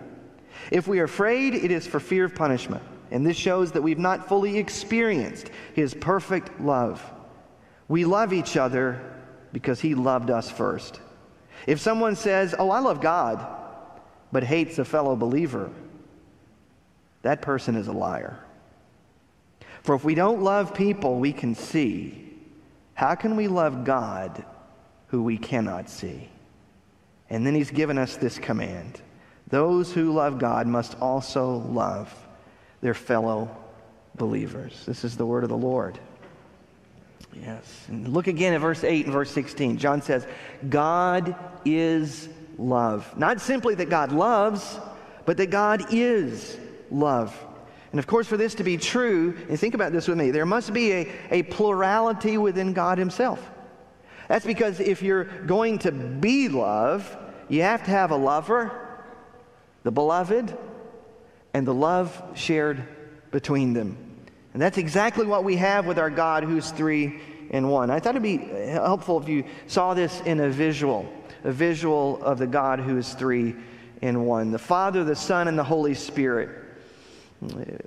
If 0.69 0.85
we 0.85 0.99
are 0.99 1.05
afraid, 1.05 1.55
it 1.55 1.71
is 1.71 1.87
for 1.87 2.01
fear 2.01 2.25
of 2.25 2.35
punishment. 2.35 2.83
And 3.09 3.25
this 3.25 3.37
shows 3.37 3.71
that 3.71 3.81
we've 3.81 3.97
not 3.97 4.27
fully 4.27 4.57
experienced 4.57 5.49
His 5.75 5.93
perfect 5.93 6.59
love. 6.59 7.01
We 7.87 8.03
love 8.03 8.33
each 8.33 8.57
other 8.57 8.99
because 9.53 9.79
He 9.79 9.95
loved 9.95 10.29
us 10.29 10.51
first. 10.51 10.99
If 11.67 11.79
someone 11.81 12.15
says, 12.15 12.55
Oh, 12.57 12.71
I 12.71 12.79
love 12.79 13.01
God, 13.01 13.45
but 14.31 14.43
hates 14.43 14.79
a 14.79 14.85
fellow 14.85 15.15
believer, 15.15 15.69
that 17.21 17.41
person 17.41 17.75
is 17.75 17.87
a 17.87 17.91
liar. 17.91 18.39
For 19.83 19.93
if 19.93 20.03
we 20.03 20.15
don't 20.15 20.41
love 20.41 20.73
people 20.73 21.19
we 21.19 21.33
can 21.33 21.53
see, 21.53 22.33
how 22.93 23.15
can 23.15 23.35
we 23.35 23.47
love 23.47 23.83
God 23.83 24.43
who 25.07 25.21
we 25.21 25.37
cannot 25.37 25.89
see? 25.89 26.29
And 27.29 27.45
then 27.45 27.53
he's 27.53 27.71
given 27.71 27.97
us 27.97 28.15
this 28.15 28.39
command 28.39 29.01
those 29.49 29.93
who 29.93 30.11
love 30.11 30.39
God 30.39 30.67
must 30.67 30.99
also 30.99 31.59
love 31.69 32.13
their 32.81 32.93
fellow 32.93 33.49
believers. 34.15 34.83
This 34.85 35.05
is 35.05 35.15
the 35.15 35.25
word 35.25 35.43
of 35.43 35.49
the 35.49 35.57
Lord. 35.57 35.97
Yes. 37.41 37.85
And 37.87 38.07
look 38.09 38.27
again 38.27 38.53
at 38.53 38.61
verse 38.61 38.83
8 38.83 39.05
and 39.05 39.13
verse 39.13 39.31
16. 39.31 39.77
John 39.77 40.01
says, 40.01 40.25
God 40.69 41.35
is 41.65 42.29
love. 42.57 43.17
Not 43.17 43.41
simply 43.41 43.75
that 43.75 43.89
God 43.89 44.11
loves, 44.11 44.79
but 45.25 45.37
that 45.37 45.49
God 45.49 45.93
is 45.93 46.57
love. 46.89 47.37
And 47.91 47.99
of 47.99 48.07
course, 48.07 48.27
for 48.27 48.37
this 48.37 48.55
to 48.55 48.63
be 48.63 48.77
true, 48.77 49.37
and 49.49 49.59
think 49.59 49.73
about 49.73 49.91
this 49.91 50.07
with 50.07 50.17
me, 50.17 50.31
there 50.31 50.45
must 50.45 50.73
be 50.73 50.91
a, 50.91 51.11
a 51.31 51.43
plurality 51.43 52.37
within 52.37 52.73
God 52.73 52.97
Himself. 52.97 53.49
That's 54.27 54.45
because 54.45 54.79
if 54.79 55.01
you're 55.01 55.23
going 55.23 55.79
to 55.79 55.91
be 55.91 56.49
love, 56.49 57.15
you 57.49 57.61
have 57.61 57.83
to 57.85 57.91
have 57.91 58.11
a 58.11 58.17
lover, 58.17 58.71
the 59.83 59.91
beloved, 59.91 60.57
and 61.53 61.65
the 61.65 61.73
love 61.73 62.21
shared 62.35 62.85
between 63.31 63.73
them. 63.73 64.06
And 64.57 64.61
that's 64.63 64.79
exactly 64.79 65.27
what 65.27 65.43
we 65.43 65.55
have 65.57 65.85
with 65.85 65.99
our 65.99 66.09
God 66.09 66.43
who's 66.43 66.71
three 66.71 67.19
in 67.51 67.67
one. 67.67 67.91
I 67.91 67.99
thought 67.99 68.15
it'd 68.15 68.23
be 68.23 68.37
helpful 68.37 69.21
if 69.21 69.29
you 69.29 69.43
saw 69.67 69.93
this 69.93 70.19
in 70.21 70.39
a 70.39 70.49
visual, 70.49 71.07
a 71.43 71.51
visual 71.51 72.19
of 72.23 72.39
the 72.39 72.47
God 72.47 72.79
who 72.79 72.97
is 72.97 73.13
three 73.13 73.55
in 74.01 74.25
one 74.25 74.49
the 74.49 74.57
Father, 74.57 75.03
the 75.03 75.15
Son, 75.15 75.47
and 75.47 75.59
the 75.59 75.63
Holy 75.63 75.93
Spirit. 75.93 76.49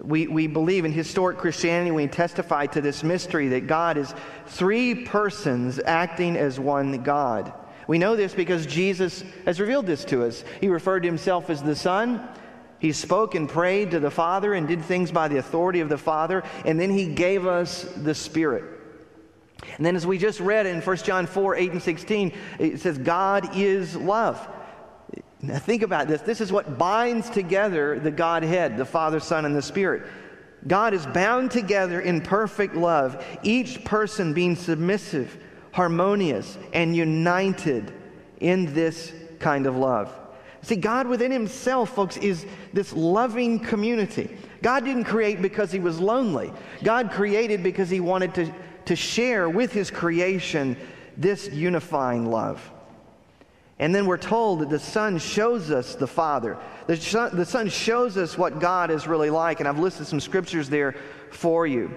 We, 0.00 0.28
we 0.28 0.46
believe 0.46 0.84
in 0.84 0.92
historic 0.92 1.38
Christianity, 1.38 1.90
we 1.90 2.06
testify 2.06 2.66
to 2.66 2.80
this 2.80 3.02
mystery 3.02 3.48
that 3.48 3.66
God 3.66 3.96
is 3.96 4.14
three 4.46 4.94
persons 4.94 5.80
acting 5.84 6.36
as 6.36 6.60
one 6.60 7.02
God. 7.02 7.52
We 7.88 7.98
know 7.98 8.14
this 8.14 8.32
because 8.32 8.64
Jesus 8.64 9.24
has 9.44 9.58
revealed 9.58 9.86
this 9.86 10.04
to 10.04 10.24
us. 10.24 10.44
He 10.60 10.68
referred 10.68 11.00
to 11.00 11.08
himself 11.08 11.50
as 11.50 11.64
the 11.64 11.74
Son, 11.74 12.28
he 12.80 12.92
spoke 12.92 13.34
and 13.34 13.48
prayed 13.48 13.92
to 13.92 14.00
the 14.00 14.10
Father 14.10 14.54
and 14.54 14.66
did 14.66 14.82
things 14.82 15.12
by 15.12 15.28
the 15.28 15.36
authority 15.36 15.80
of 15.80 15.88
the 15.88 15.98
Father, 15.98 16.42
and 16.64 16.80
then 16.80 16.90
he 16.90 17.06
gave 17.06 17.46
us 17.46 17.82
the 17.82 18.14
Spirit. 18.14 18.64
And 19.76 19.84
then, 19.84 19.94
as 19.94 20.06
we 20.06 20.16
just 20.16 20.40
read 20.40 20.66
in 20.66 20.80
1 20.80 20.96
John 20.98 21.26
4 21.26 21.56
8 21.56 21.72
and 21.72 21.82
16, 21.82 22.32
it 22.58 22.80
says, 22.80 22.96
God 22.98 23.54
is 23.54 23.94
love. 23.94 24.48
Now, 25.42 25.58
think 25.58 25.82
about 25.82 26.08
this. 26.08 26.22
This 26.22 26.40
is 26.40 26.50
what 26.50 26.78
binds 26.78 27.30
together 27.30 27.98
the 27.98 28.10
Godhead, 28.10 28.76
the 28.76 28.84
Father, 28.84 29.20
Son, 29.20 29.44
and 29.44 29.54
the 29.54 29.62
Spirit. 29.62 30.06
God 30.66 30.92
is 30.92 31.06
bound 31.06 31.50
together 31.50 32.00
in 32.00 32.20
perfect 32.20 32.74
love, 32.74 33.24
each 33.42 33.84
person 33.84 34.34
being 34.34 34.56
submissive, 34.56 35.38
harmonious, 35.72 36.58
and 36.72 36.94
united 36.94 37.92
in 38.40 38.74
this 38.74 39.12
kind 39.38 39.66
of 39.66 39.76
love. 39.76 40.14
See, 40.62 40.76
God 40.76 41.06
within 41.06 41.30
himself, 41.30 41.94
folks, 41.94 42.16
is 42.18 42.44
this 42.72 42.92
loving 42.92 43.60
community. 43.60 44.36
God 44.62 44.84
didn't 44.84 45.04
create 45.04 45.40
because 45.40 45.72
he 45.72 45.78
was 45.78 45.98
lonely. 45.98 46.52
God 46.82 47.10
created 47.10 47.62
because 47.62 47.88
he 47.88 48.00
wanted 48.00 48.34
to, 48.34 48.54
to 48.84 48.96
share 48.96 49.48
with 49.48 49.72
his 49.72 49.90
creation 49.90 50.76
this 51.16 51.48
unifying 51.48 52.30
love. 52.30 52.70
And 53.78 53.94
then 53.94 54.04
we're 54.04 54.18
told 54.18 54.60
that 54.60 54.68
the 54.68 54.78
Son 54.78 55.18
shows 55.18 55.70
us 55.70 55.94
the 55.94 56.06
Father. 56.06 56.58
The 56.86 56.96
son, 56.98 57.34
the 57.34 57.46
son 57.46 57.70
shows 57.70 58.18
us 58.18 58.36
what 58.36 58.60
God 58.60 58.90
is 58.90 59.06
really 59.06 59.30
like. 59.30 59.60
And 59.60 59.68
I've 59.68 59.78
listed 59.78 60.06
some 60.06 60.20
scriptures 60.20 60.68
there 60.68 60.94
for 61.30 61.66
you. 61.66 61.94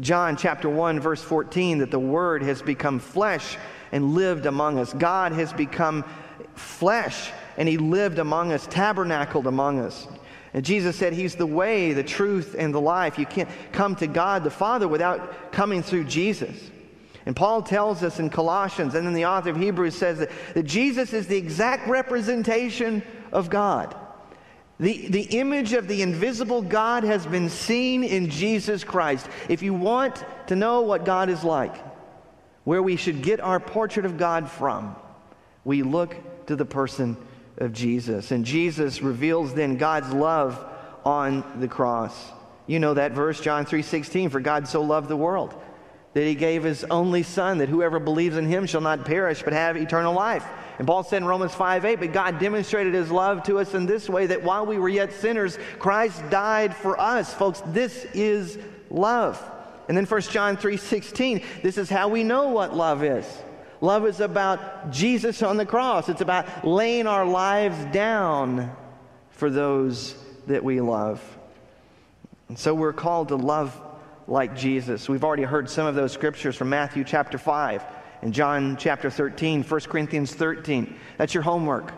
John 0.00 0.36
chapter 0.36 0.68
1, 0.68 1.00
verse 1.00 1.22
14, 1.22 1.78
that 1.78 1.90
the 1.90 1.98
Word 1.98 2.42
has 2.42 2.60
become 2.60 2.98
flesh 2.98 3.56
and 3.90 4.14
lived 4.14 4.44
among 4.44 4.78
us. 4.78 4.92
God 4.92 5.32
has 5.32 5.50
become 5.54 6.04
flesh 6.54 7.32
and 7.56 7.68
he 7.68 7.78
lived 7.78 8.18
among 8.18 8.52
us, 8.52 8.66
tabernacled 8.66 9.46
among 9.46 9.80
us. 9.80 10.06
And 10.54 10.64
Jesus 10.64 10.96
said 10.96 11.12
he's 11.12 11.34
the 11.34 11.46
way, 11.46 11.92
the 11.92 12.02
truth, 12.02 12.54
and 12.58 12.74
the 12.74 12.80
life. 12.80 13.18
You 13.18 13.26
can't 13.26 13.48
come 13.72 13.96
to 13.96 14.06
God 14.06 14.44
the 14.44 14.50
Father 14.50 14.86
without 14.86 15.52
coming 15.52 15.82
through 15.82 16.04
Jesus. 16.04 16.70
And 17.24 17.36
Paul 17.36 17.62
tells 17.62 18.02
us 18.02 18.18
in 18.18 18.30
Colossians, 18.30 18.94
and 18.94 19.06
then 19.06 19.14
the 19.14 19.26
author 19.26 19.50
of 19.50 19.56
Hebrews 19.56 19.96
says 19.96 20.18
that, 20.18 20.30
that 20.54 20.64
Jesus 20.64 21.12
is 21.12 21.26
the 21.26 21.36
exact 21.36 21.88
representation 21.88 23.02
of 23.30 23.48
God. 23.48 23.96
The, 24.80 25.06
the 25.08 25.38
image 25.38 25.72
of 25.74 25.86
the 25.86 26.02
invisible 26.02 26.60
God 26.60 27.04
has 27.04 27.24
been 27.24 27.48
seen 27.48 28.02
in 28.02 28.28
Jesus 28.28 28.82
Christ. 28.82 29.28
If 29.48 29.62
you 29.62 29.72
want 29.72 30.24
to 30.48 30.56
know 30.56 30.80
what 30.80 31.04
God 31.04 31.30
is 31.30 31.44
like, 31.44 31.76
where 32.64 32.82
we 32.82 32.96
should 32.96 33.22
get 33.22 33.40
our 33.40 33.60
portrait 33.60 34.04
of 34.04 34.18
God 34.18 34.50
from, 34.50 34.96
we 35.64 35.82
look 35.82 36.16
to 36.46 36.56
the 36.56 36.64
person 36.64 37.16
of 37.62 37.72
Jesus. 37.72 38.32
And 38.32 38.44
Jesus 38.44 39.02
reveals 39.02 39.54
then 39.54 39.76
God's 39.76 40.12
love 40.12 40.62
on 41.04 41.60
the 41.60 41.68
cross. 41.68 42.30
You 42.66 42.78
know 42.78 42.94
that 42.94 43.12
verse, 43.12 43.40
John 43.40 43.64
3:16, 43.64 44.30
for 44.30 44.40
God 44.40 44.68
so 44.68 44.82
loved 44.82 45.08
the 45.08 45.16
world 45.16 45.54
that 46.14 46.24
he 46.24 46.34
gave 46.34 46.62
his 46.62 46.84
only 46.84 47.22
son, 47.22 47.58
that 47.58 47.68
whoever 47.68 47.98
believes 47.98 48.36
in 48.36 48.46
him 48.46 48.66
shall 48.66 48.80
not 48.80 49.04
perish 49.04 49.42
but 49.42 49.52
have 49.52 49.76
eternal 49.76 50.12
life. 50.12 50.44
And 50.78 50.86
Paul 50.86 51.04
said 51.04 51.22
in 51.22 51.28
Romans 51.28 51.54
5 51.54 51.84
8, 51.84 52.00
but 52.00 52.12
God 52.12 52.38
demonstrated 52.38 52.94
his 52.94 53.10
love 53.10 53.42
to 53.44 53.58
us 53.58 53.74
in 53.74 53.86
this 53.86 54.08
way 54.08 54.26
that 54.26 54.42
while 54.42 54.66
we 54.66 54.78
were 54.78 54.88
yet 54.88 55.12
sinners, 55.12 55.58
Christ 55.78 56.22
died 56.30 56.74
for 56.74 57.00
us. 57.00 57.32
Folks, 57.32 57.62
this 57.66 58.06
is 58.14 58.58
love. 58.90 59.42
And 59.88 59.96
then 59.96 60.06
1 60.06 60.20
John 60.22 60.56
3 60.56 60.76
16, 60.76 61.42
this 61.62 61.78
is 61.78 61.88
how 61.88 62.08
we 62.08 62.24
know 62.24 62.48
what 62.48 62.74
love 62.74 63.04
is. 63.04 63.26
Love 63.82 64.06
is 64.06 64.20
about 64.20 64.92
Jesus 64.92 65.42
on 65.42 65.56
the 65.56 65.66
cross, 65.66 66.08
it's 66.08 66.20
about 66.20 66.64
laying 66.64 67.08
our 67.08 67.26
lives 67.26 67.84
down 67.92 68.74
for 69.30 69.50
those 69.50 70.14
that 70.46 70.62
we 70.62 70.80
love. 70.80 71.20
And 72.48 72.56
so 72.56 72.74
we're 72.74 72.92
called 72.92 73.28
to 73.28 73.36
love 73.36 73.78
like 74.28 74.56
Jesus. 74.56 75.08
We've 75.08 75.24
already 75.24 75.42
heard 75.42 75.68
some 75.68 75.86
of 75.86 75.96
those 75.96 76.12
scriptures 76.12 76.54
from 76.54 76.68
Matthew 76.68 77.02
chapter 77.02 77.38
5 77.38 77.82
and 78.22 78.32
John 78.32 78.76
chapter 78.76 79.10
13, 79.10 79.64
1 79.64 79.80
Corinthians 79.80 80.32
13. 80.32 80.96
That's 81.18 81.34
your 81.34 81.42
homework. 81.42 81.92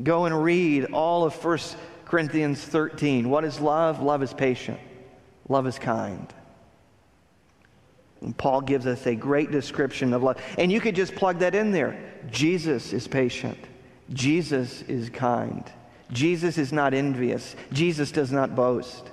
Go 0.00 0.26
and 0.26 0.44
read 0.44 0.92
all 0.92 1.24
of 1.24 1.44
1 1.44 1.58
Corinthians 2.04 2.62
13. 2.62 3.28
What 3.28 3.44
is 3.44 3.58
love? 3.58 4.00
Love 4.00 4.22
is 4.22 4.32
patient, 4.32 4.78
love 5.48 5.66
is 5.66 5.76
kind. 5.76 6.32
And 8.20 8.36
Paul 8.36 8.60
gives 8.60 8.86
us 8.86 9.06
a 9.06 9.14
great 9.14 9.50
description 9.50 10.12
of 10.12 10.22
love. 10.22 10.38
And 10.58 10.70
you 10.70 10.80
could 10.80 10.94
just 10.94 11.14
plug 11.14 11.38
that 11.38 11.54
in 11.54 11.70
there. 11.70 11.98
Jesus 12.30 12.92
is 12.92 13.08
patient. 13.08 13.58
Jesus 14.12 14.82
is 14.82 15.08
kind. 15.10 15.70
Jesus 16.12 16.58
is 16.58 16.72
not 16.72 16.92
envious. 16.92 17.56
Jesus 17.72 18.10
does 18.10 18.32
not 18.32 18.54
boast. 18.54 19.10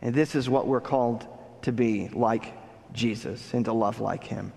And 0.00 0.14
this 0.14 0.34
is 0.34 0.48
what 0.48 0.66
we're 0.66 0.80
called 0.80 1.26
to 1.62 1.72
be 1.72 2.08
like 2.08 2.54
Jesus 2.92 3.54
and 3.54 3.64
to 3.64 3.72
love 3.72 4.00
like 4.00 4.24
him. 4.24 4.52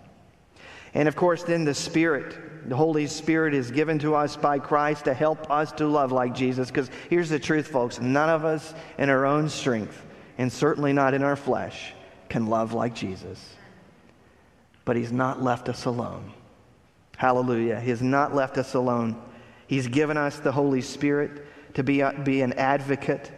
And 0.93 1.07
of 1.07 1.15
course, 1.15 1.43
then 1.43 1.65
the 1.65 1.73
Spirit, 1.73 2.69
the 2.69 2.75
Holy 2.75 3.05
Spirit 3.07 3.53
is 3.53 3.69
given 3.69 3.99
to 3.99 4.15
us 4.15 4.37
by 4.37 4.59
Christ 4.59 5.05
to 5.05 5.13
help 5.13 5.51
us 5.51 5.71
to 5.73 5.87
love 5.87 6.11
like 6.11 6.33
Jesus. 6.33 6.69
Because 6.69 6.89
here's 7.09 7.29
the 7.29 7.39
truth, 7.39 7.67
folks 7.67 7.99
none 7.99 8.29
of 8.29 8.45
us 8.45 8.73
in 8.97 9.09
our 9.09 9.25
own 9.25 9.49
strength, 9.49 10.05
and 10.37 10.51
certainly 10.51 10.93
not 10.93 11.13
in 11.13 11.21
our 11.21 11.35
flesh, 11.35 11.93
can 12.29 12.47
love 12.47 12.73
like 12.73 12.95
Jesus. 12.95 13.55
But 14.83 14.95
He's 14.95 15.11
not 15.11 15.41
left 15.41 15.69
us 15.69 15.85
alone. 15.85 16.31
Hallelujah. 17.17 17.79
He 17.79 17.89
has 17.89 18.01
not 18.01 18.35
left 18.35 18.57
us 18.57 18.73
alone. 18.73 19.21
He's 19.67 19.87
given 19.87 20.17
us 20.17 20.39
the 20.39 20.51
Holy 20.51 20.81
Spirit 20.81 21.45
to 21.75 21.83
be, 21.83 22.01
a, 22.01 22.13
be 22.13 22.41
an 22.41 22.53
advocate, 22.53 23.31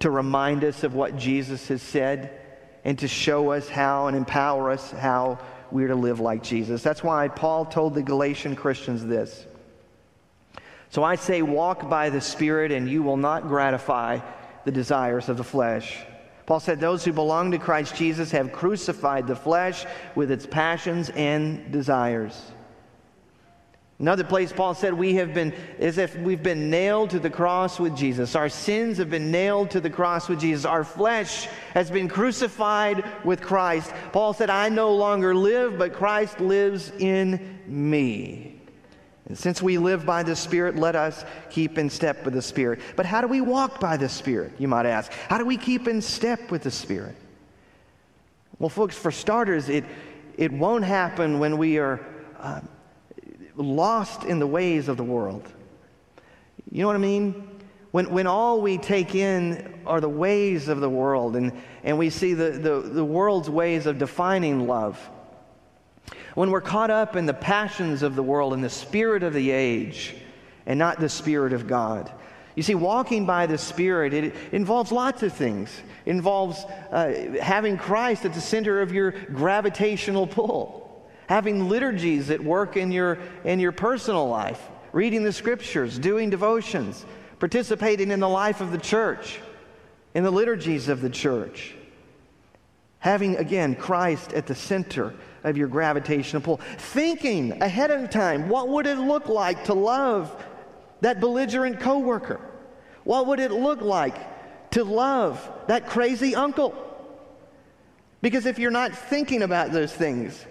to 0.00 0.10
remind 0.10 0.64
us 0.64 0.84
of 0.84 0.94
what 0.94 1.16
Jesus 1.16 1.68
has 1.68 1.82
said, 1.82 2.38
and 2.84 2.98
to 2.98 3.08
show 3.08 3.52
us 3.52 3.68
how 3.68 4.08
and 4.08 4.16
empower 4.16 4.70
us 4.70 4.90
how 4.90 5.38
we're 5.70 5.88
to 5.88 5.94
live 5.94 6.20
like 6.20 6.42
Jesus. 6.42 6.82
That's 6.82 7.02
why 7.02 7.28
Paul 7.28 7.64
told 7.64 7.94
the 7.94 8.02
Galatian 8.02 8.56
Christians 8.56 9.04
this. 9.04 9.46
So 10.90 11.02
I 11.02 11.14
say, 11.14 11.40
walk 11.42 11.88
by 11.88 12.10
the 12.10 12.20
Spirit, 12.20 12.70
and 12.72 12.88
you 12.88 13.02
will 13.02 13.16
not 13.16 13.48
gratify 13.48 14.20
the 14.64 14.72
desires 14.72 15.28
of 15.28 15.36
the 15.36 15.44
flesh. 15.44 15.96
Paul 16.46 16.60
said, 16.60 16.80
Those 16.80 17.04
who 17.04 17.12
belong 17.12 17.50
to 17.52 17.58
Christ 17.58 17.94
Jesus 17.96 18.30
have 18.32 18.52
crucified 18.52 19.26
the 19.26 19.36
flesh 19.36 19.86
with 20.14 20.30
its 20.30 20.46
passions 20.46 21.10
and 21.10 21.70
desires. 21.70 22.52
Another 24.02 24.24
place, 24.24 24.52
Paul 24.52 24.74
said, 24.74 24.94
we 24.94 25.14
have 25.14 25.32
been, 25.32 25.54
as 25.78 25.96
if 25.96 26.16
we've 26.16 26.42
been 26.42 26.70
nailed 26.70 27.10
to 27.10 27.20
the 27.20 27.30
cross 27.30 27.78
with 27.78 27.96
Jesus. 27.96 28.34
Our 28.34 28.48
sins 28.48 28.98
have 28.98 29.10
been 29.10 29.30
nailed 29.30 29.70
to 29.70 29.80
the 29.80 29.90
cross 29.90 30.28
with 30.28 30.40
Jesus. 30.40 30.64
Our 30.64 30.82
flesh 30.82 31.46
has 31.72 31.88
been 31.88 32.08
crucified 32.08 33.04
with 33.24 33.40
Christ. 33.40 33.92
Paul 34.10 34.32
said, 34.32 34.50
I 34.50 34.70
no 34.70 34.92
longer 34.92 35.36
live, 35.36 35.78
but 35.78 35.92
Christ 35.92 36.40
lives 36.40 36.90
in 36.98 37.60
me. 37.68 38.51
And 39.32 39.38
since 39.38 39.62
we 39.62 39.78
live 39.78 40.04
by 40.04 40.22
the 40.22 40.36
Spirit, 40.36 40.76
let 40.76 40.94
us 40.94 41.24
keep 41.48 41.78
in 41.78 41.88
step 41.88 42.22
with 42.26 42.34
the 42.34 42.42
Spirit. 42.42 42.80
But 42.96 43.06
how 43.06 43.22
do 43.22 43.28
we 43.28 43.40
walk 43.40 43.80
by 43.80 43.96
the 43.96 44.10
Spirit, 44.10 44.52
you 44.58 44.68
might 44.68 44.84
ask? 44.84 45.10
How 45.10 45.38
do 45.38 45.46
we 45.46 45.56
keep 45.56 45.88
in 45.88 46.02
step 46.02 46.50
with 46.50 46.64
the 46.64 46.70
Spirit? 46.70 47.16
Well, 48.58 48.68
folks, 48.68 48.94
for 48.94 49.10
starters, 49.10 49.70
it, 49.70 49.86
it 50.36 50.52
won't 50.52 50.84
happen 50.84 51.38
when 51.38 51.56
we 51.56 51.78
are. 51.78 52.04
Uh, 52.38 52.60
lost 53.56 54.24
in 54.24 54.38
the 54.38 54.46
ways 54.46 54.88
of 54.88 54.98
the 54.98 55.04
world. 55.04 55.50
You 56.70 56.82
know 56.82 56.86
what 56.88 56.96
I 56.96 57.00
mean? 57.00 57.60
When, 57.90 58.10
when 58.10 58.26
all 58.26 58.60
we 58.60 58.76
take 58.78 59.14
in 59.14 59.80
are 59.86 60.00
the 60.00 60.08
ways 60.08 60.68
of 60.68 60.80
the 60.80 60.88
world 60.90 61.36
and, 61.36 61.52
and 61.84 61.98
we 61.98 62.10
see 62.10 62.34
the, 62.34 62.50
the, 62.50 62.80
the 62.80 63.04
world's 63.04 63.50
ways 63.50 63.86
of 63.86 63.98
defining 63.98 64.66
love. 64.66 64.98
When 66.34 66.50
we're 66.50 66.60
caught 66.60 66.90
up 66.90 67.16
in 67.16 67.26
the 67.26 67.34
passions 67.34 68.02
of 68.02 68.16
the 68.16 68.22
world 68.22 68.54
and 68.54 68.64
the 68.64 68.70
spirit 68.70 69.22
of 69.22 69.34
the 69.34 69.50
age 69.50 70.14
and 70.66 70.78
not 70.78 71.00
the 71.00 71.08
spirit 71.08 71.52
of 71.52 71.66
God. 71.66 72.10
You 72.54 72.62
see, 72.62 72.74
walking 72.74 73.24
by 73.24 73.46
the 73.46 73.56
Spirit, 73.56 74.12
it, 74.12 74.34
involves 74.52 74.92
lots 74.92 75.22
of 75.22 75.32
things. 75.32 75.70
It 76.04 76.10
involves 76.10 76.64
uh, 76.90 77.38
having 77.40 77.78
Christ 77.78 78.26
at 78.26 78.34
the 78.34 78.42
center 78.42 78.82
of 78.82 78.92
your 78.92 79.12
gravitational 79.12 80.26
pull 80.26 80.82
having 81.32 81.66
liturgies 81.66 82.28
that 82.28 82.44
work 82.44 82.76
in 82.76 82.92
your, 82.92 83.18
in 83.44 83.58
your 83.58 83.72
personal 83.72 84.28
life, 84.28 84.68
reading 84.92 85.22
the 85.22 85.32
scriptures, 85.32 85.98
doing 85.98 86.28
devotions, 86.28 87.06
participating 87.38 88.10
in 88.10 88.20
the 88.20 88.28
life 88.28 88.60
of 88.60 88.70
the 88.70 88.76
church, 88.76 89.40
in 90.14 90.24
the 90.24 90.30
liturgies 90.30 90.88
of 90.88 91.00
the 91.00 91.08
church. 91.08 91.74
Having, 92.98 93.36
again, 93.36 93.74
Christ 93.74 94.34
at 94.34 94.46
the 94.46 94.54
center 94.54 95.14
of 95.44 95.56
your 95.56 95.68
gravitational 95.68 96.42
pull. 96.42 96.60
Thinking 96.78 97.62
ahead 97.62 97.90
of 97.90 98.10
time, 98.10 98.48
what 98.48 98.68
would 98.68 98.86
it 98.86 98.98
look 98.98 99.28
like 99.28 99.64
to 99.64 99.74
love 99.74 100.34
that 101.00 101.20
belligerent 101.20 101.80
coworker? 101.80 102.40
What 103.04 103.26
would 103.26 103.40
it 103.40 103.50
look 103.50 103.80
like 103.80 104.70
to 104.72 104.84
love 104.84 105.50
that 105.66 105.88
crazy 105.88 106.34
uncle? 106.34 106.74
Because 108.20 108.46
if 108.46 108.58
you're 108.58 108.70
not 108.70 108.92
thinking 108.92 109.42
about 109.42 109.72
those 109.72 109.92
things, 109.92 110.46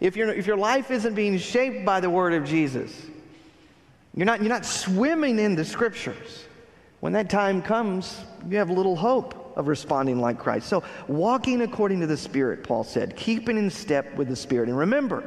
if, 0.00 0.16
you 0.16 0.28
if 0.28 0.46
your 0.46 0.58
life 0.58 0.90
isn't 0.90 1.14
being 1.14 1.38
shaped 1.38 1.84
by 1.84 2.00
the 2.00 2.10
word 2.10 2.34
of 2.34 2.44
Jesus, 2.44 2.94
you're 4.14 4.26
not, 4.26 4.40
you're 4.40 4.50
not 4.50 4.66
swimming 4.66 5.38
in 5.38 5.54
the 5.54 5.64
scriptures. 5.64 6.44
When 7.00 7.14
that 7.14 7.30
time 7.30 7.62
comes, 7.62 8.20
you 8.48 8.58
have 8.58 8.70
little 8.70 8.96
hope 8.96 9.43
of 9.56 9.68
responding 9.68 10.20
like 10.20 10.38
Christ. 10.38 10.68
So, 10.68 10.82
walking 11.08 11.62
according 11.62 12.00
to 12.00 12.06
the 12.06 12.16
Spirit, 12.16 12.64
Paul 12.64 12.84
said, 12.84 13.16
keeping 13.16 13.56
in 13.56 13.70
step 13.70 14.14
with 14.16 14.28
the 14.28 14.36
Spirit. 14.36 14.68
And 14.68 14.78
remember, 14.78 15.22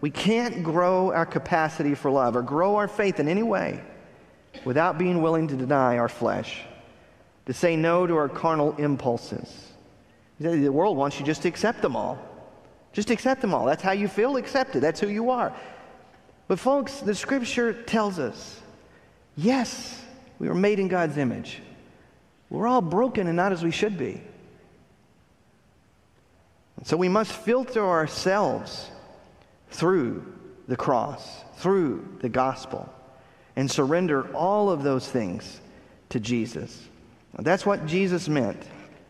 we 0.00 0.10
can't 0.10 0.62
grow 0.62 1.12
our 1.12 1.26
capacity 1.26 1.94
for 1.94 2.10
love 2.10 2.36
or 2.36 2.42
grow 2.42 2.76
our 2.76 2.88
faith 2.88 3.20
in 3.20 3.28
any 3.28 3.42
way 3.42 3.82
without 4.64 4.98
being 4.98 5.22
willing 5.22 5.48
to 5.48 5.56
deny 5.56 5.98
our 5.98 6.08
flesh, 6.08 6.60
to 7.46 7.52
say 7.52 7.76
no 7.76 8.06
to 8.06 8.16
our 8.16 8.28
carnal 8.28 8.74
impulses. 8.76 9.68
The 10.40 10.68
world 10.68 10.96
wants 10.96 11.20
you 11.20 11.24
just 11.24 11.42
to 11.42 11.48
accept 11.48 11.82
them 11.82 11.94
all. 11.94 12.18
Just 12.92 13.10
accept 13.10 13.40
them 13.40 13.54
all. 13.54 13.64
That's 13.64 13.82
how 13.82 13.92
you 13.92 14.08
feel 14.08 14.36
accepted. 14.36 14.82
That's 14.82 15.00
who 15.00 15.08
you 15.08 15.30
are. 15.30 15.54
But, 16.48 16.58
folks, 16.58 17.00
the 17.00 17.14
scripture 17.14 17.72
tells 17.72 18.18
us 18.18 18.60
yes, 19.36 20.02
we 20.38 20.48
were 20.48 20.54
made 20.54 20.80
in 20.80 20.88
God's 20.88 21.16
image. 21.16 21.60
We're 22.52 22.68
all 22.68 22.82
broken 22.82 23.28
and 23.28 23.36
not 23.36 23.52
as 23.52 23.64
we 23.64 23.70
should 23.70 23.96
be. 23.96 24.20
And 26.76 26.86
so 26.86 26.98
we 26.98 27.08
must 27.08 27.32
filter 27.32 27.82
ourselves 27.82 28.90
through 29.70 30.30
the 30.68 30.76
cross, 30.76 31.26
through 31.56 32.18
the 32.20 32.28
gospel, 32.28 32.92
and 33.56 33.70
surrender 33.70 34.30
all 34.36 34.68
of 34.68 34.82
those 34.82 35.08
things 35.08 35.62
to 36.10 36.20
Jesus. 36.20 36.78
That's 37.38 37.64
what 37.64 37.86
Jesus 37.86 38.28
meant 38.28 38.62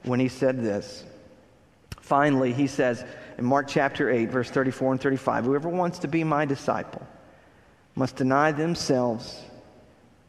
when 0.05 0.20
he 0.20 0.28
said 0.28 0.62
this. 0.62 1.03
Finally, 2.01 2.53
he 2.53 2.68
says, 2.68 3.05
in 3.38 3.45
Mark 3.45 3.66
chapter 3.66 4.09
8, 4.09 4.26
verse 4.30 4.51
34 4.51 4.93
and 4.93 5.01
35 5.01 5.45
Whoever 5.47 5.68
wants 5.68 5.99
to 6.01 6.09
be 6.09 6.22
my 6.22 6.45
disciple 6.45 7.05
must 7.97 8.14
deny 8.14 8.53
themselves, 8.53 9.40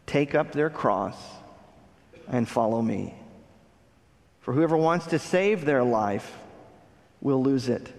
take 0.08 0.34
up 0.34 0.52
their 0.52 0.72
cross, 0.72 1.16
and 2.28 2.48
follow 2.48 2.82
me. 2.82 3.14
For 4.42 4.54
whoever 4.54 4.76
wants 4.78 5.08
to 5.08 5.20
save 5.20 5.66
their 5.66 5.84
life 5.84 6.38
will 7.22 7.42
lose 7.42 7.70
it. 7.70 7.92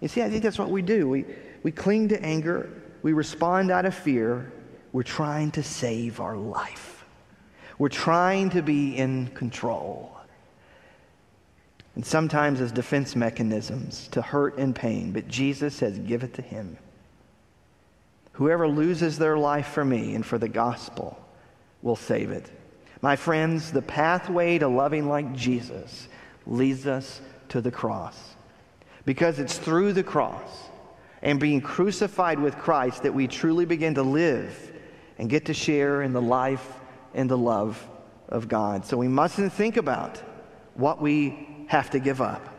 You 0.00 0.08
see, 0.08 0.22
I 0.22 0.30
think 0.30 0.42
that's 0.42 0.58
what 0.58 0.70
we 0.70 0.82
do. 0.82 1.08
We, 1.08 1.24
we 1.62 1.72
cling 1.72 2.08
to 2.08 2.22
anger, 2.22 2.70
we 3.02 3.12
respond 3.12 3.70
out 3.70 3.84
of 3.84 3.94
fear. 3.94 4.52
We're 4.92 5.02
trying 5.02 5.50
to 5.52 5.62
save 5.62 6.18
our 6.20 6.36
life, 6.36 7.04
we're 7.78 7.88
trying 7.88 8.50
to 8.50 8.62
be 8.62 8.96
in 8.96 9.28
control 9.28 10.18
and 11.98 12.06
sometimes 12.06 12.60
as 12.60 12.70
defense 12.70 13.16
mechanisms 13.16 14.06
to 14.12 14.22
hurt 14.22 14.56
and 14.56 14.72
pain, 14.72 15.10
but 15.10 15.26
Jesus 15.26 15.74
says, 15.74 15.98
give 15.98 16.22
it 16.22 16.34
to 16.34 16.42
him. 16.42 16.78
Whoever 18.34 18.68
loses 18.68 19.18
their 19.18 19.36
life 19.36 19.66
for 19.66 19.84
me 19.84 20.14
and 20.14 20.24
for 20.24 20.38
the 20.38 20.48
gospel 20.48 21.18
will 21.82 21.96
save 21.96 22.30
it. 22.30 22.48
My 23.00 23.16
friends, 23.16 23.70
the 23.70 23.82
pathway 23.82 24.58
to 24.58 24.68
loving 24.68 25.08
like 25.08 25.34
Jesus 25.34 26.08
leads 26.46 26.86
us 26.86 27.20
to 27.50 27.60
the 27.60 27.70
cross. 27.70 28.34
because 29.08 29.38
it's 29.38 29.56
through 29.56 29.94
the 29.94 30.02
cross 30.02 30.68
and 31.22 31.40
being 31.40 31.62
crucified 31.62 32.38
with 32.38 32.58
Christ 32.58 33.04
that 33.04 33.14
we 33.14 33.26
truly 33.26 33.64
begin 33.64 33.94
to 33.94 34.02
live 34.02 34.70
and 35.16 35.30
get 35.30 35.46
to 35.46 35.54
share 35.54 36.02
in 36.02 36.12
the 36.12 36.20
life 36.20 36.74
and 37.14 37.30
the 37.30 37.38
love 37.38 37.82
of 38.28 38.48
God. 38.48 38.84
So 38.84 38.98
we 38.98 39.08
mustn't 39.08 39.50
think 39.54 39.78
about 39.78 40.18
what 40.74 41.00
we 41.00 41.48
have 41.68 41.88
to 41.92 41.98
give 41.98 42.20
up 42.20 42.54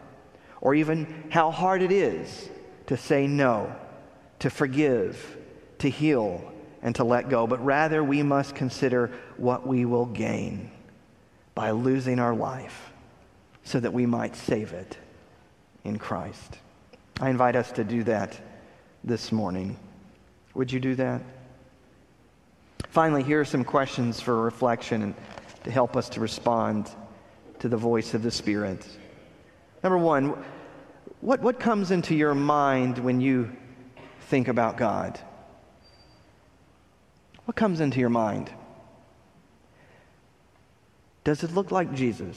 or 0.60 0.74
even 0.74 1.26
how 1.30 1.52
hard 1.52 1.84
it 1.84 1.92
is 1.92 2.50
to 2.88 2.98
say 2.98 3.28
no, 3.28 3.72
to 4.40 4.50
forgive, 4.50 5.38
to 5.78 5.88
heal, 5.88 6.52
and 6.82 6.96
to 6.96 7.04
let 7.04 7.30
go, 7.30 7.46
but 7.46 7.64
rather 7.64 8.04
we 8.04 8.24
must 8.24 8.56
consider 8.56 9.12
what 9.40 9.66
we 9.66 9.86
will 9.86 10.06
gain 10.06 10.72
by 11.56 11.72
losing 11.72 12.20
our 12.20 12.36
life 12.36 12.92
so 13.64 13.80
that 13.80 13.94
we 13.94 14.06
might 14.06 14.36
save 14.36 14.74
it 14.74 14.98
in 15.84 15.98
Christ. 15.98 16.58
I 17.20 17.30
invite 17.30 17.56
us 17.56 17.72
to 17.74 17.84
do 17.84 18.04
that 18.04 18.40
this 19.04 19.32
morning. 19.32 19.78
Would 20.54 20.72
you 20.72 20.80
do 20.80 20.96
that? 20.96 21.22
Finally, 22.90 23.24
here 23.24 23.40
are 23.40 23.46
some 23.46 23.64
questions 23.64 24.20
for 24.20 24.42
reflection 24.42 25.02
and 25.04 25.16
to 25.64 25.72
help 25.72 25.96
us 25.96 26.10
to 26.10 26.20
respond 26.20 26.90
to 27.60 27.70
the 27.70 27.78
voice 27.78 28.14
of 28.14 28.24
the 28.24 28.32
Spirit. 28.32 28.88
Number 29.84 29.98
one, 29.98 30.44
what, 31.22 31.42
what 31.42 31.60
comes 31.60 31.92
into 31.92 32.16
your 32.16 32.34
mind 32.34 32.98
when 32.98 33.22
you 33.22 33.52
think 34.22 34.48
about 34.48 34.78
God? 34.78 35.20
What 37.46 37.56
comes 37.56 37.82
into 37.82 38.00
your 38.00 38.10
mind? 38.10 38.50
Does 41.30 41.44
it 41.44 41.54
look 41.54 41.70
like 41.70 41.94
Jesus? 41.94 42.36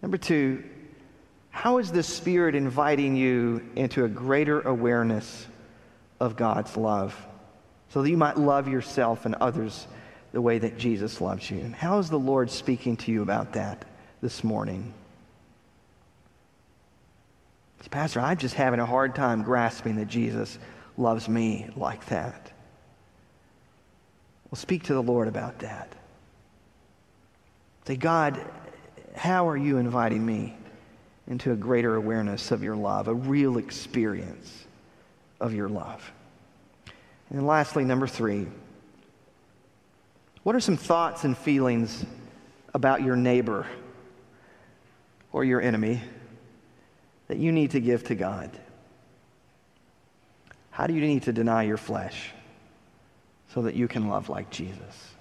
Number 0.00 0.16
two, 0.16 0.64
how 1.50 1.76
is 1.76 1.92
the 1.92 2.02
Spirit 2.02 2.54
inviting 2.54 3.16
you 3.16 3.68
into 3.76 4.06
a 4.06 4.08
greater 4.08 4.62
awareness 4.62 5.46
of 6.20 6.36
God's 6.36 6.74
love 6.74 7.14
so 7.90 8.00
that 8.00 8.08
you 8.08 8.16
might 8.16 8.38
love 8.38 8.66
yourself 8.66 9.26
and 9.26 9.34
others 9.34 9.86
the 10.32 10.40
way 10.40 10.58
that 10.58 10.78
Jesus 10.78 11.20
loves 11.20 11.50
you? 11.50 11.58
And 11.58 11.74
how 11.74 11.98
is 11.98 12.08
the 12.08 12.18
Lord 12.18 12.50
speaking 12.50 12.96
to 12.96 13.12
you 13.12 13.20
about 13.20 13.52
that 13.52 13.84
this 14.22 14.42
morning? 14.42 14.94
Pastor, 17.90 18.20
I'm 18.20 18.38
just 18.38 18.54
having 18.54 18.80
a 18.80 18.86
hard 18.86 19.14
time 19.14 19.42
grasping 19.42 19.96
that 19.96 20.08
Jesus 20.08 20.58
loves 20.96 21.28
me 21.28 21.68
like 21.76 22.06
that. 22.06 22.52
Well, 24.50 24.58
speak 24.58 24.84
to 24.84 24.94
the 24.94 25.02
Lord 25.02 25.28
about 25.28 25.60
that. 25.60 25.92
Say, 27.86 27.96
God, 27.96 28.40
how 29.14 29.48
are 29.48 29.56
you 29.56 29.78
inviting 29.78 30.24
me 30.24 30.56
into 31.28 31.52
a 31.52 31.56
greater 31.56 31.94
awareness 31.94 32.50
of 32.50 32.62
your 32.62 32.76
love, 32.76 33.08
a 33.08 33.14
real 33.14 33.58
experience 33.58 34.66
of 35.40 35.54
your 35.54 35.68
love? 35.68 36.10
And 37.30 37.46
lastly, 37.46 37.84
number 37.84 38.08
three, 38.08 38.48
what 40.42 40.56
are 40.56 40.60
some 40.60 40.76
thoughts 40.76 41.24
and 41.24 41.36
feelings 41.36 42.04
about 42.74 43.02
your 43.02 43.14
neighbor 43.14 43.66
or 45.32 45.44
your 45.44 45.60
enemy 45.60 46.00
that 47.28 47.38
you 47.38 47.52
need 47.52 47.70
to 47.72 47.80
give 47.80 48.04
to 48.04 48.16
God? 48.16 48.50
How 50.70 50.88
do 50.88 50.94
you 50.94 51.00
need 51.02 51.24
to 51.24 51.32
deny 51.32 51.62
your 51.64 51.76
flesh 51.76 52.30
so 53.54 53.62
that 53.62 53.74
you 53.74 53.88
can 53.88 54.08
love 54.08 54.28
like 54.28 54.50
Jesus 54.50 55.14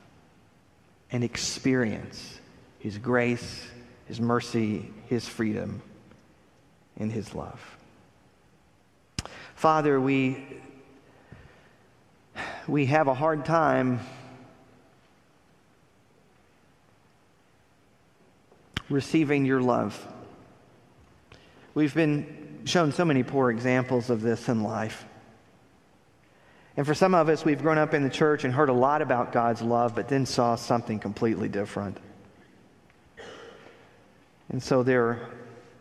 and 1.11 1.23
experience 1.23 2.39
His 2.80 2.97
grace, 2.97 3.67
His 4.05 4.21
mercy, 4.21 4.91
His 5.07 5.27
freedom, 5.27 5.82
and 6.97 7.11
His 7.11 7.34
love? 7.34 7.59
Father, 9.55 9.99
we, 9.99 10.45
we 12.67 12.86
have 12.86 13.07
a 13.07 13.13
hard 13.13 13.45
time 13.45 13.99
receiving 18.89 19.45
your 19.45 19.61
love. 19.61 20.07
We've 21.73 21.93
been 21.93 22.61
shown 22.65 22.91
so 22.91 23.05
many 23.05 23.23
poor 23.23 23.51
examples 23.51 24.09
of 24.09 24.21
this 24.21 24.49
in 24.49 24.63
life. 24.63 25.05
And 26.80 26.88
for 26.88 26.93
some 26.93 27.13
of 27.13 27.27
us, 27.27 27.43
we've 27.43 27.61
grown 27.61 27.77
up 27.77 27.93
in 27.93 28.03
the 28.03 28.09
church 28.09 28.45
and 28.45 28.53
heard 28.53 28.69
a 28.69 28.73
lot 28.73 29.01
about 29.01 29.34
God's 29.34 29.61
love, 29.61 29.95
but 29.95 30.07
then 30.07 30.25
saw 30.25 30.55
something 30.55 30.97
completely 30.97 31.49
different. 31.49 31.97
And 34.47 34.63
so 34.63 34.82
there 34.82 35.03
are 35.07 35.30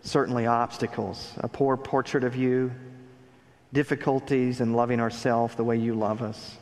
certainly 0.03 0.47
obstacles 0.47 1.35
a 1.37 1.47
poor 1.47 1.77
portrait 1.77 2.25
of 2.25 2.35
you, 2.35 2.73
difficulties 3.73 4.61
in 4.61 4.73
loving 4.73 4.99
ourselves 4.99 5.55
the 5.55 5.63
way 5.63 5.77
you 5.77 5.95
love 5.95 6.21
us. 6.21 6.57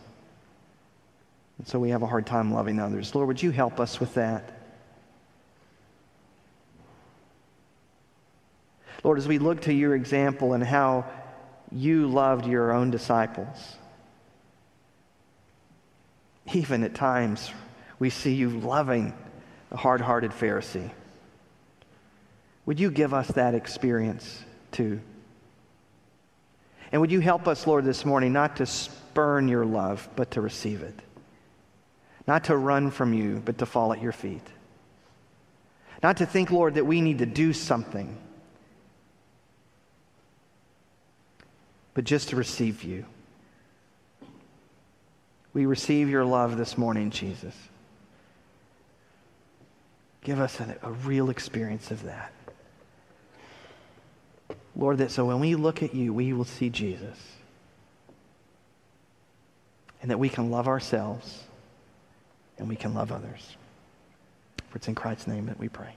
And 1.57 1.67
so 1.67 1.79
we 1.79 1.89
have 1.89 2.03
a 2.03 2.07
hard 2.07 2.27
time 2.27 2.53
loving 2.53 2.79
others. 2.79 3.15
Lord, 3.15 3.29
would 3.29 3.43
you 3.43 3.53
help 3.53 3.81
us 3.81 4.01
with 4.01 4.13
that? 4.17 4.53
Lord, 9.03 9.17
as 9.17 9.27
we 9.27 9.39
look 9.39 9.63
to 9.63 9.73
your 9.73 9.95
example 9.95 10.53
and 10.53 10.63
how 10.63 11.07
you 11.73 12.07
loved 12.07 12.45
your 12.45 12.73
own 12.73 12.91
disciples, 12.91 13.77
even 16.53 16.85
at 16.85 16.95
times 16.95 17.51
we 17.99 18.11
see 18.11 18.35
you 18.35 18.51
loving 18.51 19.13
the 19.71 19.77
hard 19.77 20.01
hearted 20.01 20.31
Pharisee. 20.31 20.91
Would 22.67 22.81
you 22.81 22.91
give 22.91 23.15
us 23.15 23.29
that 23.29 23.55
experience 23.55 24.45
too? 24.73 25.01
And 26.93 27.01
would 27.01 27.11
you 27.11 27.21
help 27.21 27.49
us, 27.49 27.67
Lord, 27.67 27.85
this 27.85 28.05
morning 28.05 28.33
not 28.33 28.57
to 28.57 28.67
spurn 28.67 29.49
your 29.49 29.65
love, 29.65 30.09
but 30.15 30.33
to 30.33 30.41
receive 30.41 30.83
it? 30.83 30.95
Not 32.27 32.45
to 32.45 32.57
run 32.57 32.91
from 32.91 33.13
you, 33.13 33.43
but 33.45 33.59
to 33.59 33.67
fall 33.67 33.93
at 33.93 34.03
your 34.03 34.13
feet. 34.13 34.47
Not 36.03 36.19
to 36.19 36.27
think, 36.27 36.51
Lord, 36.51 36.75
that 36.75 36.85
we 36.85 37.01
need 37.01 37.19
to 37.19 37.27
do 37.27 37.53
something 37.53 38.19
but 41.97 42.05
just 42.05 42.29
to 42.29 42.37
receive 42.37 42.85
you. 42.85 43.07
We 45.57 45.65
receive 45.65 46.11
your 46.11 46.27
love 46.27 46.59
this 46.59 46.77
morning, 46.77 47.09
Jesus. 47.09 47.55
Give 50.23 50.39
us 50.39 50.61
a, 50.61 50.77
a 50.83 50.93
real 50.93 51.31
experience 51.31 51.91
of 51.91 52.03
that. 52.03 52.31
Lord, 54.77 54.99
that 54.99 55.11
so 55.11 55.25
when 55.25 55.41
we 55.41 55.55
look 55.55 55.83
at 55.83 55.95
you, 55.95 56.13
we 56.13 56.35
will 56.35 56.45
see 56.45 56.69
Jesus. 56.69 57.17
And 60.03 60.11
that 60.11 60.19
we 60.19 60.29
can 60.29 60.51
love 60.51 60.69
ourselves 60.69 61.45
and 62.59 62.69
we 62.69 62.77
can 62.77 62.93
love 62.93 63.11
others. 63.11 63.57
For 64.69 64.77
it's 64.77 64.89
in 64.89 64.95
Christ's 64.95 65.27
name 65.27 65.47
that 65.47 65.59
we 65.59 65.71
pray. 65.71 65.95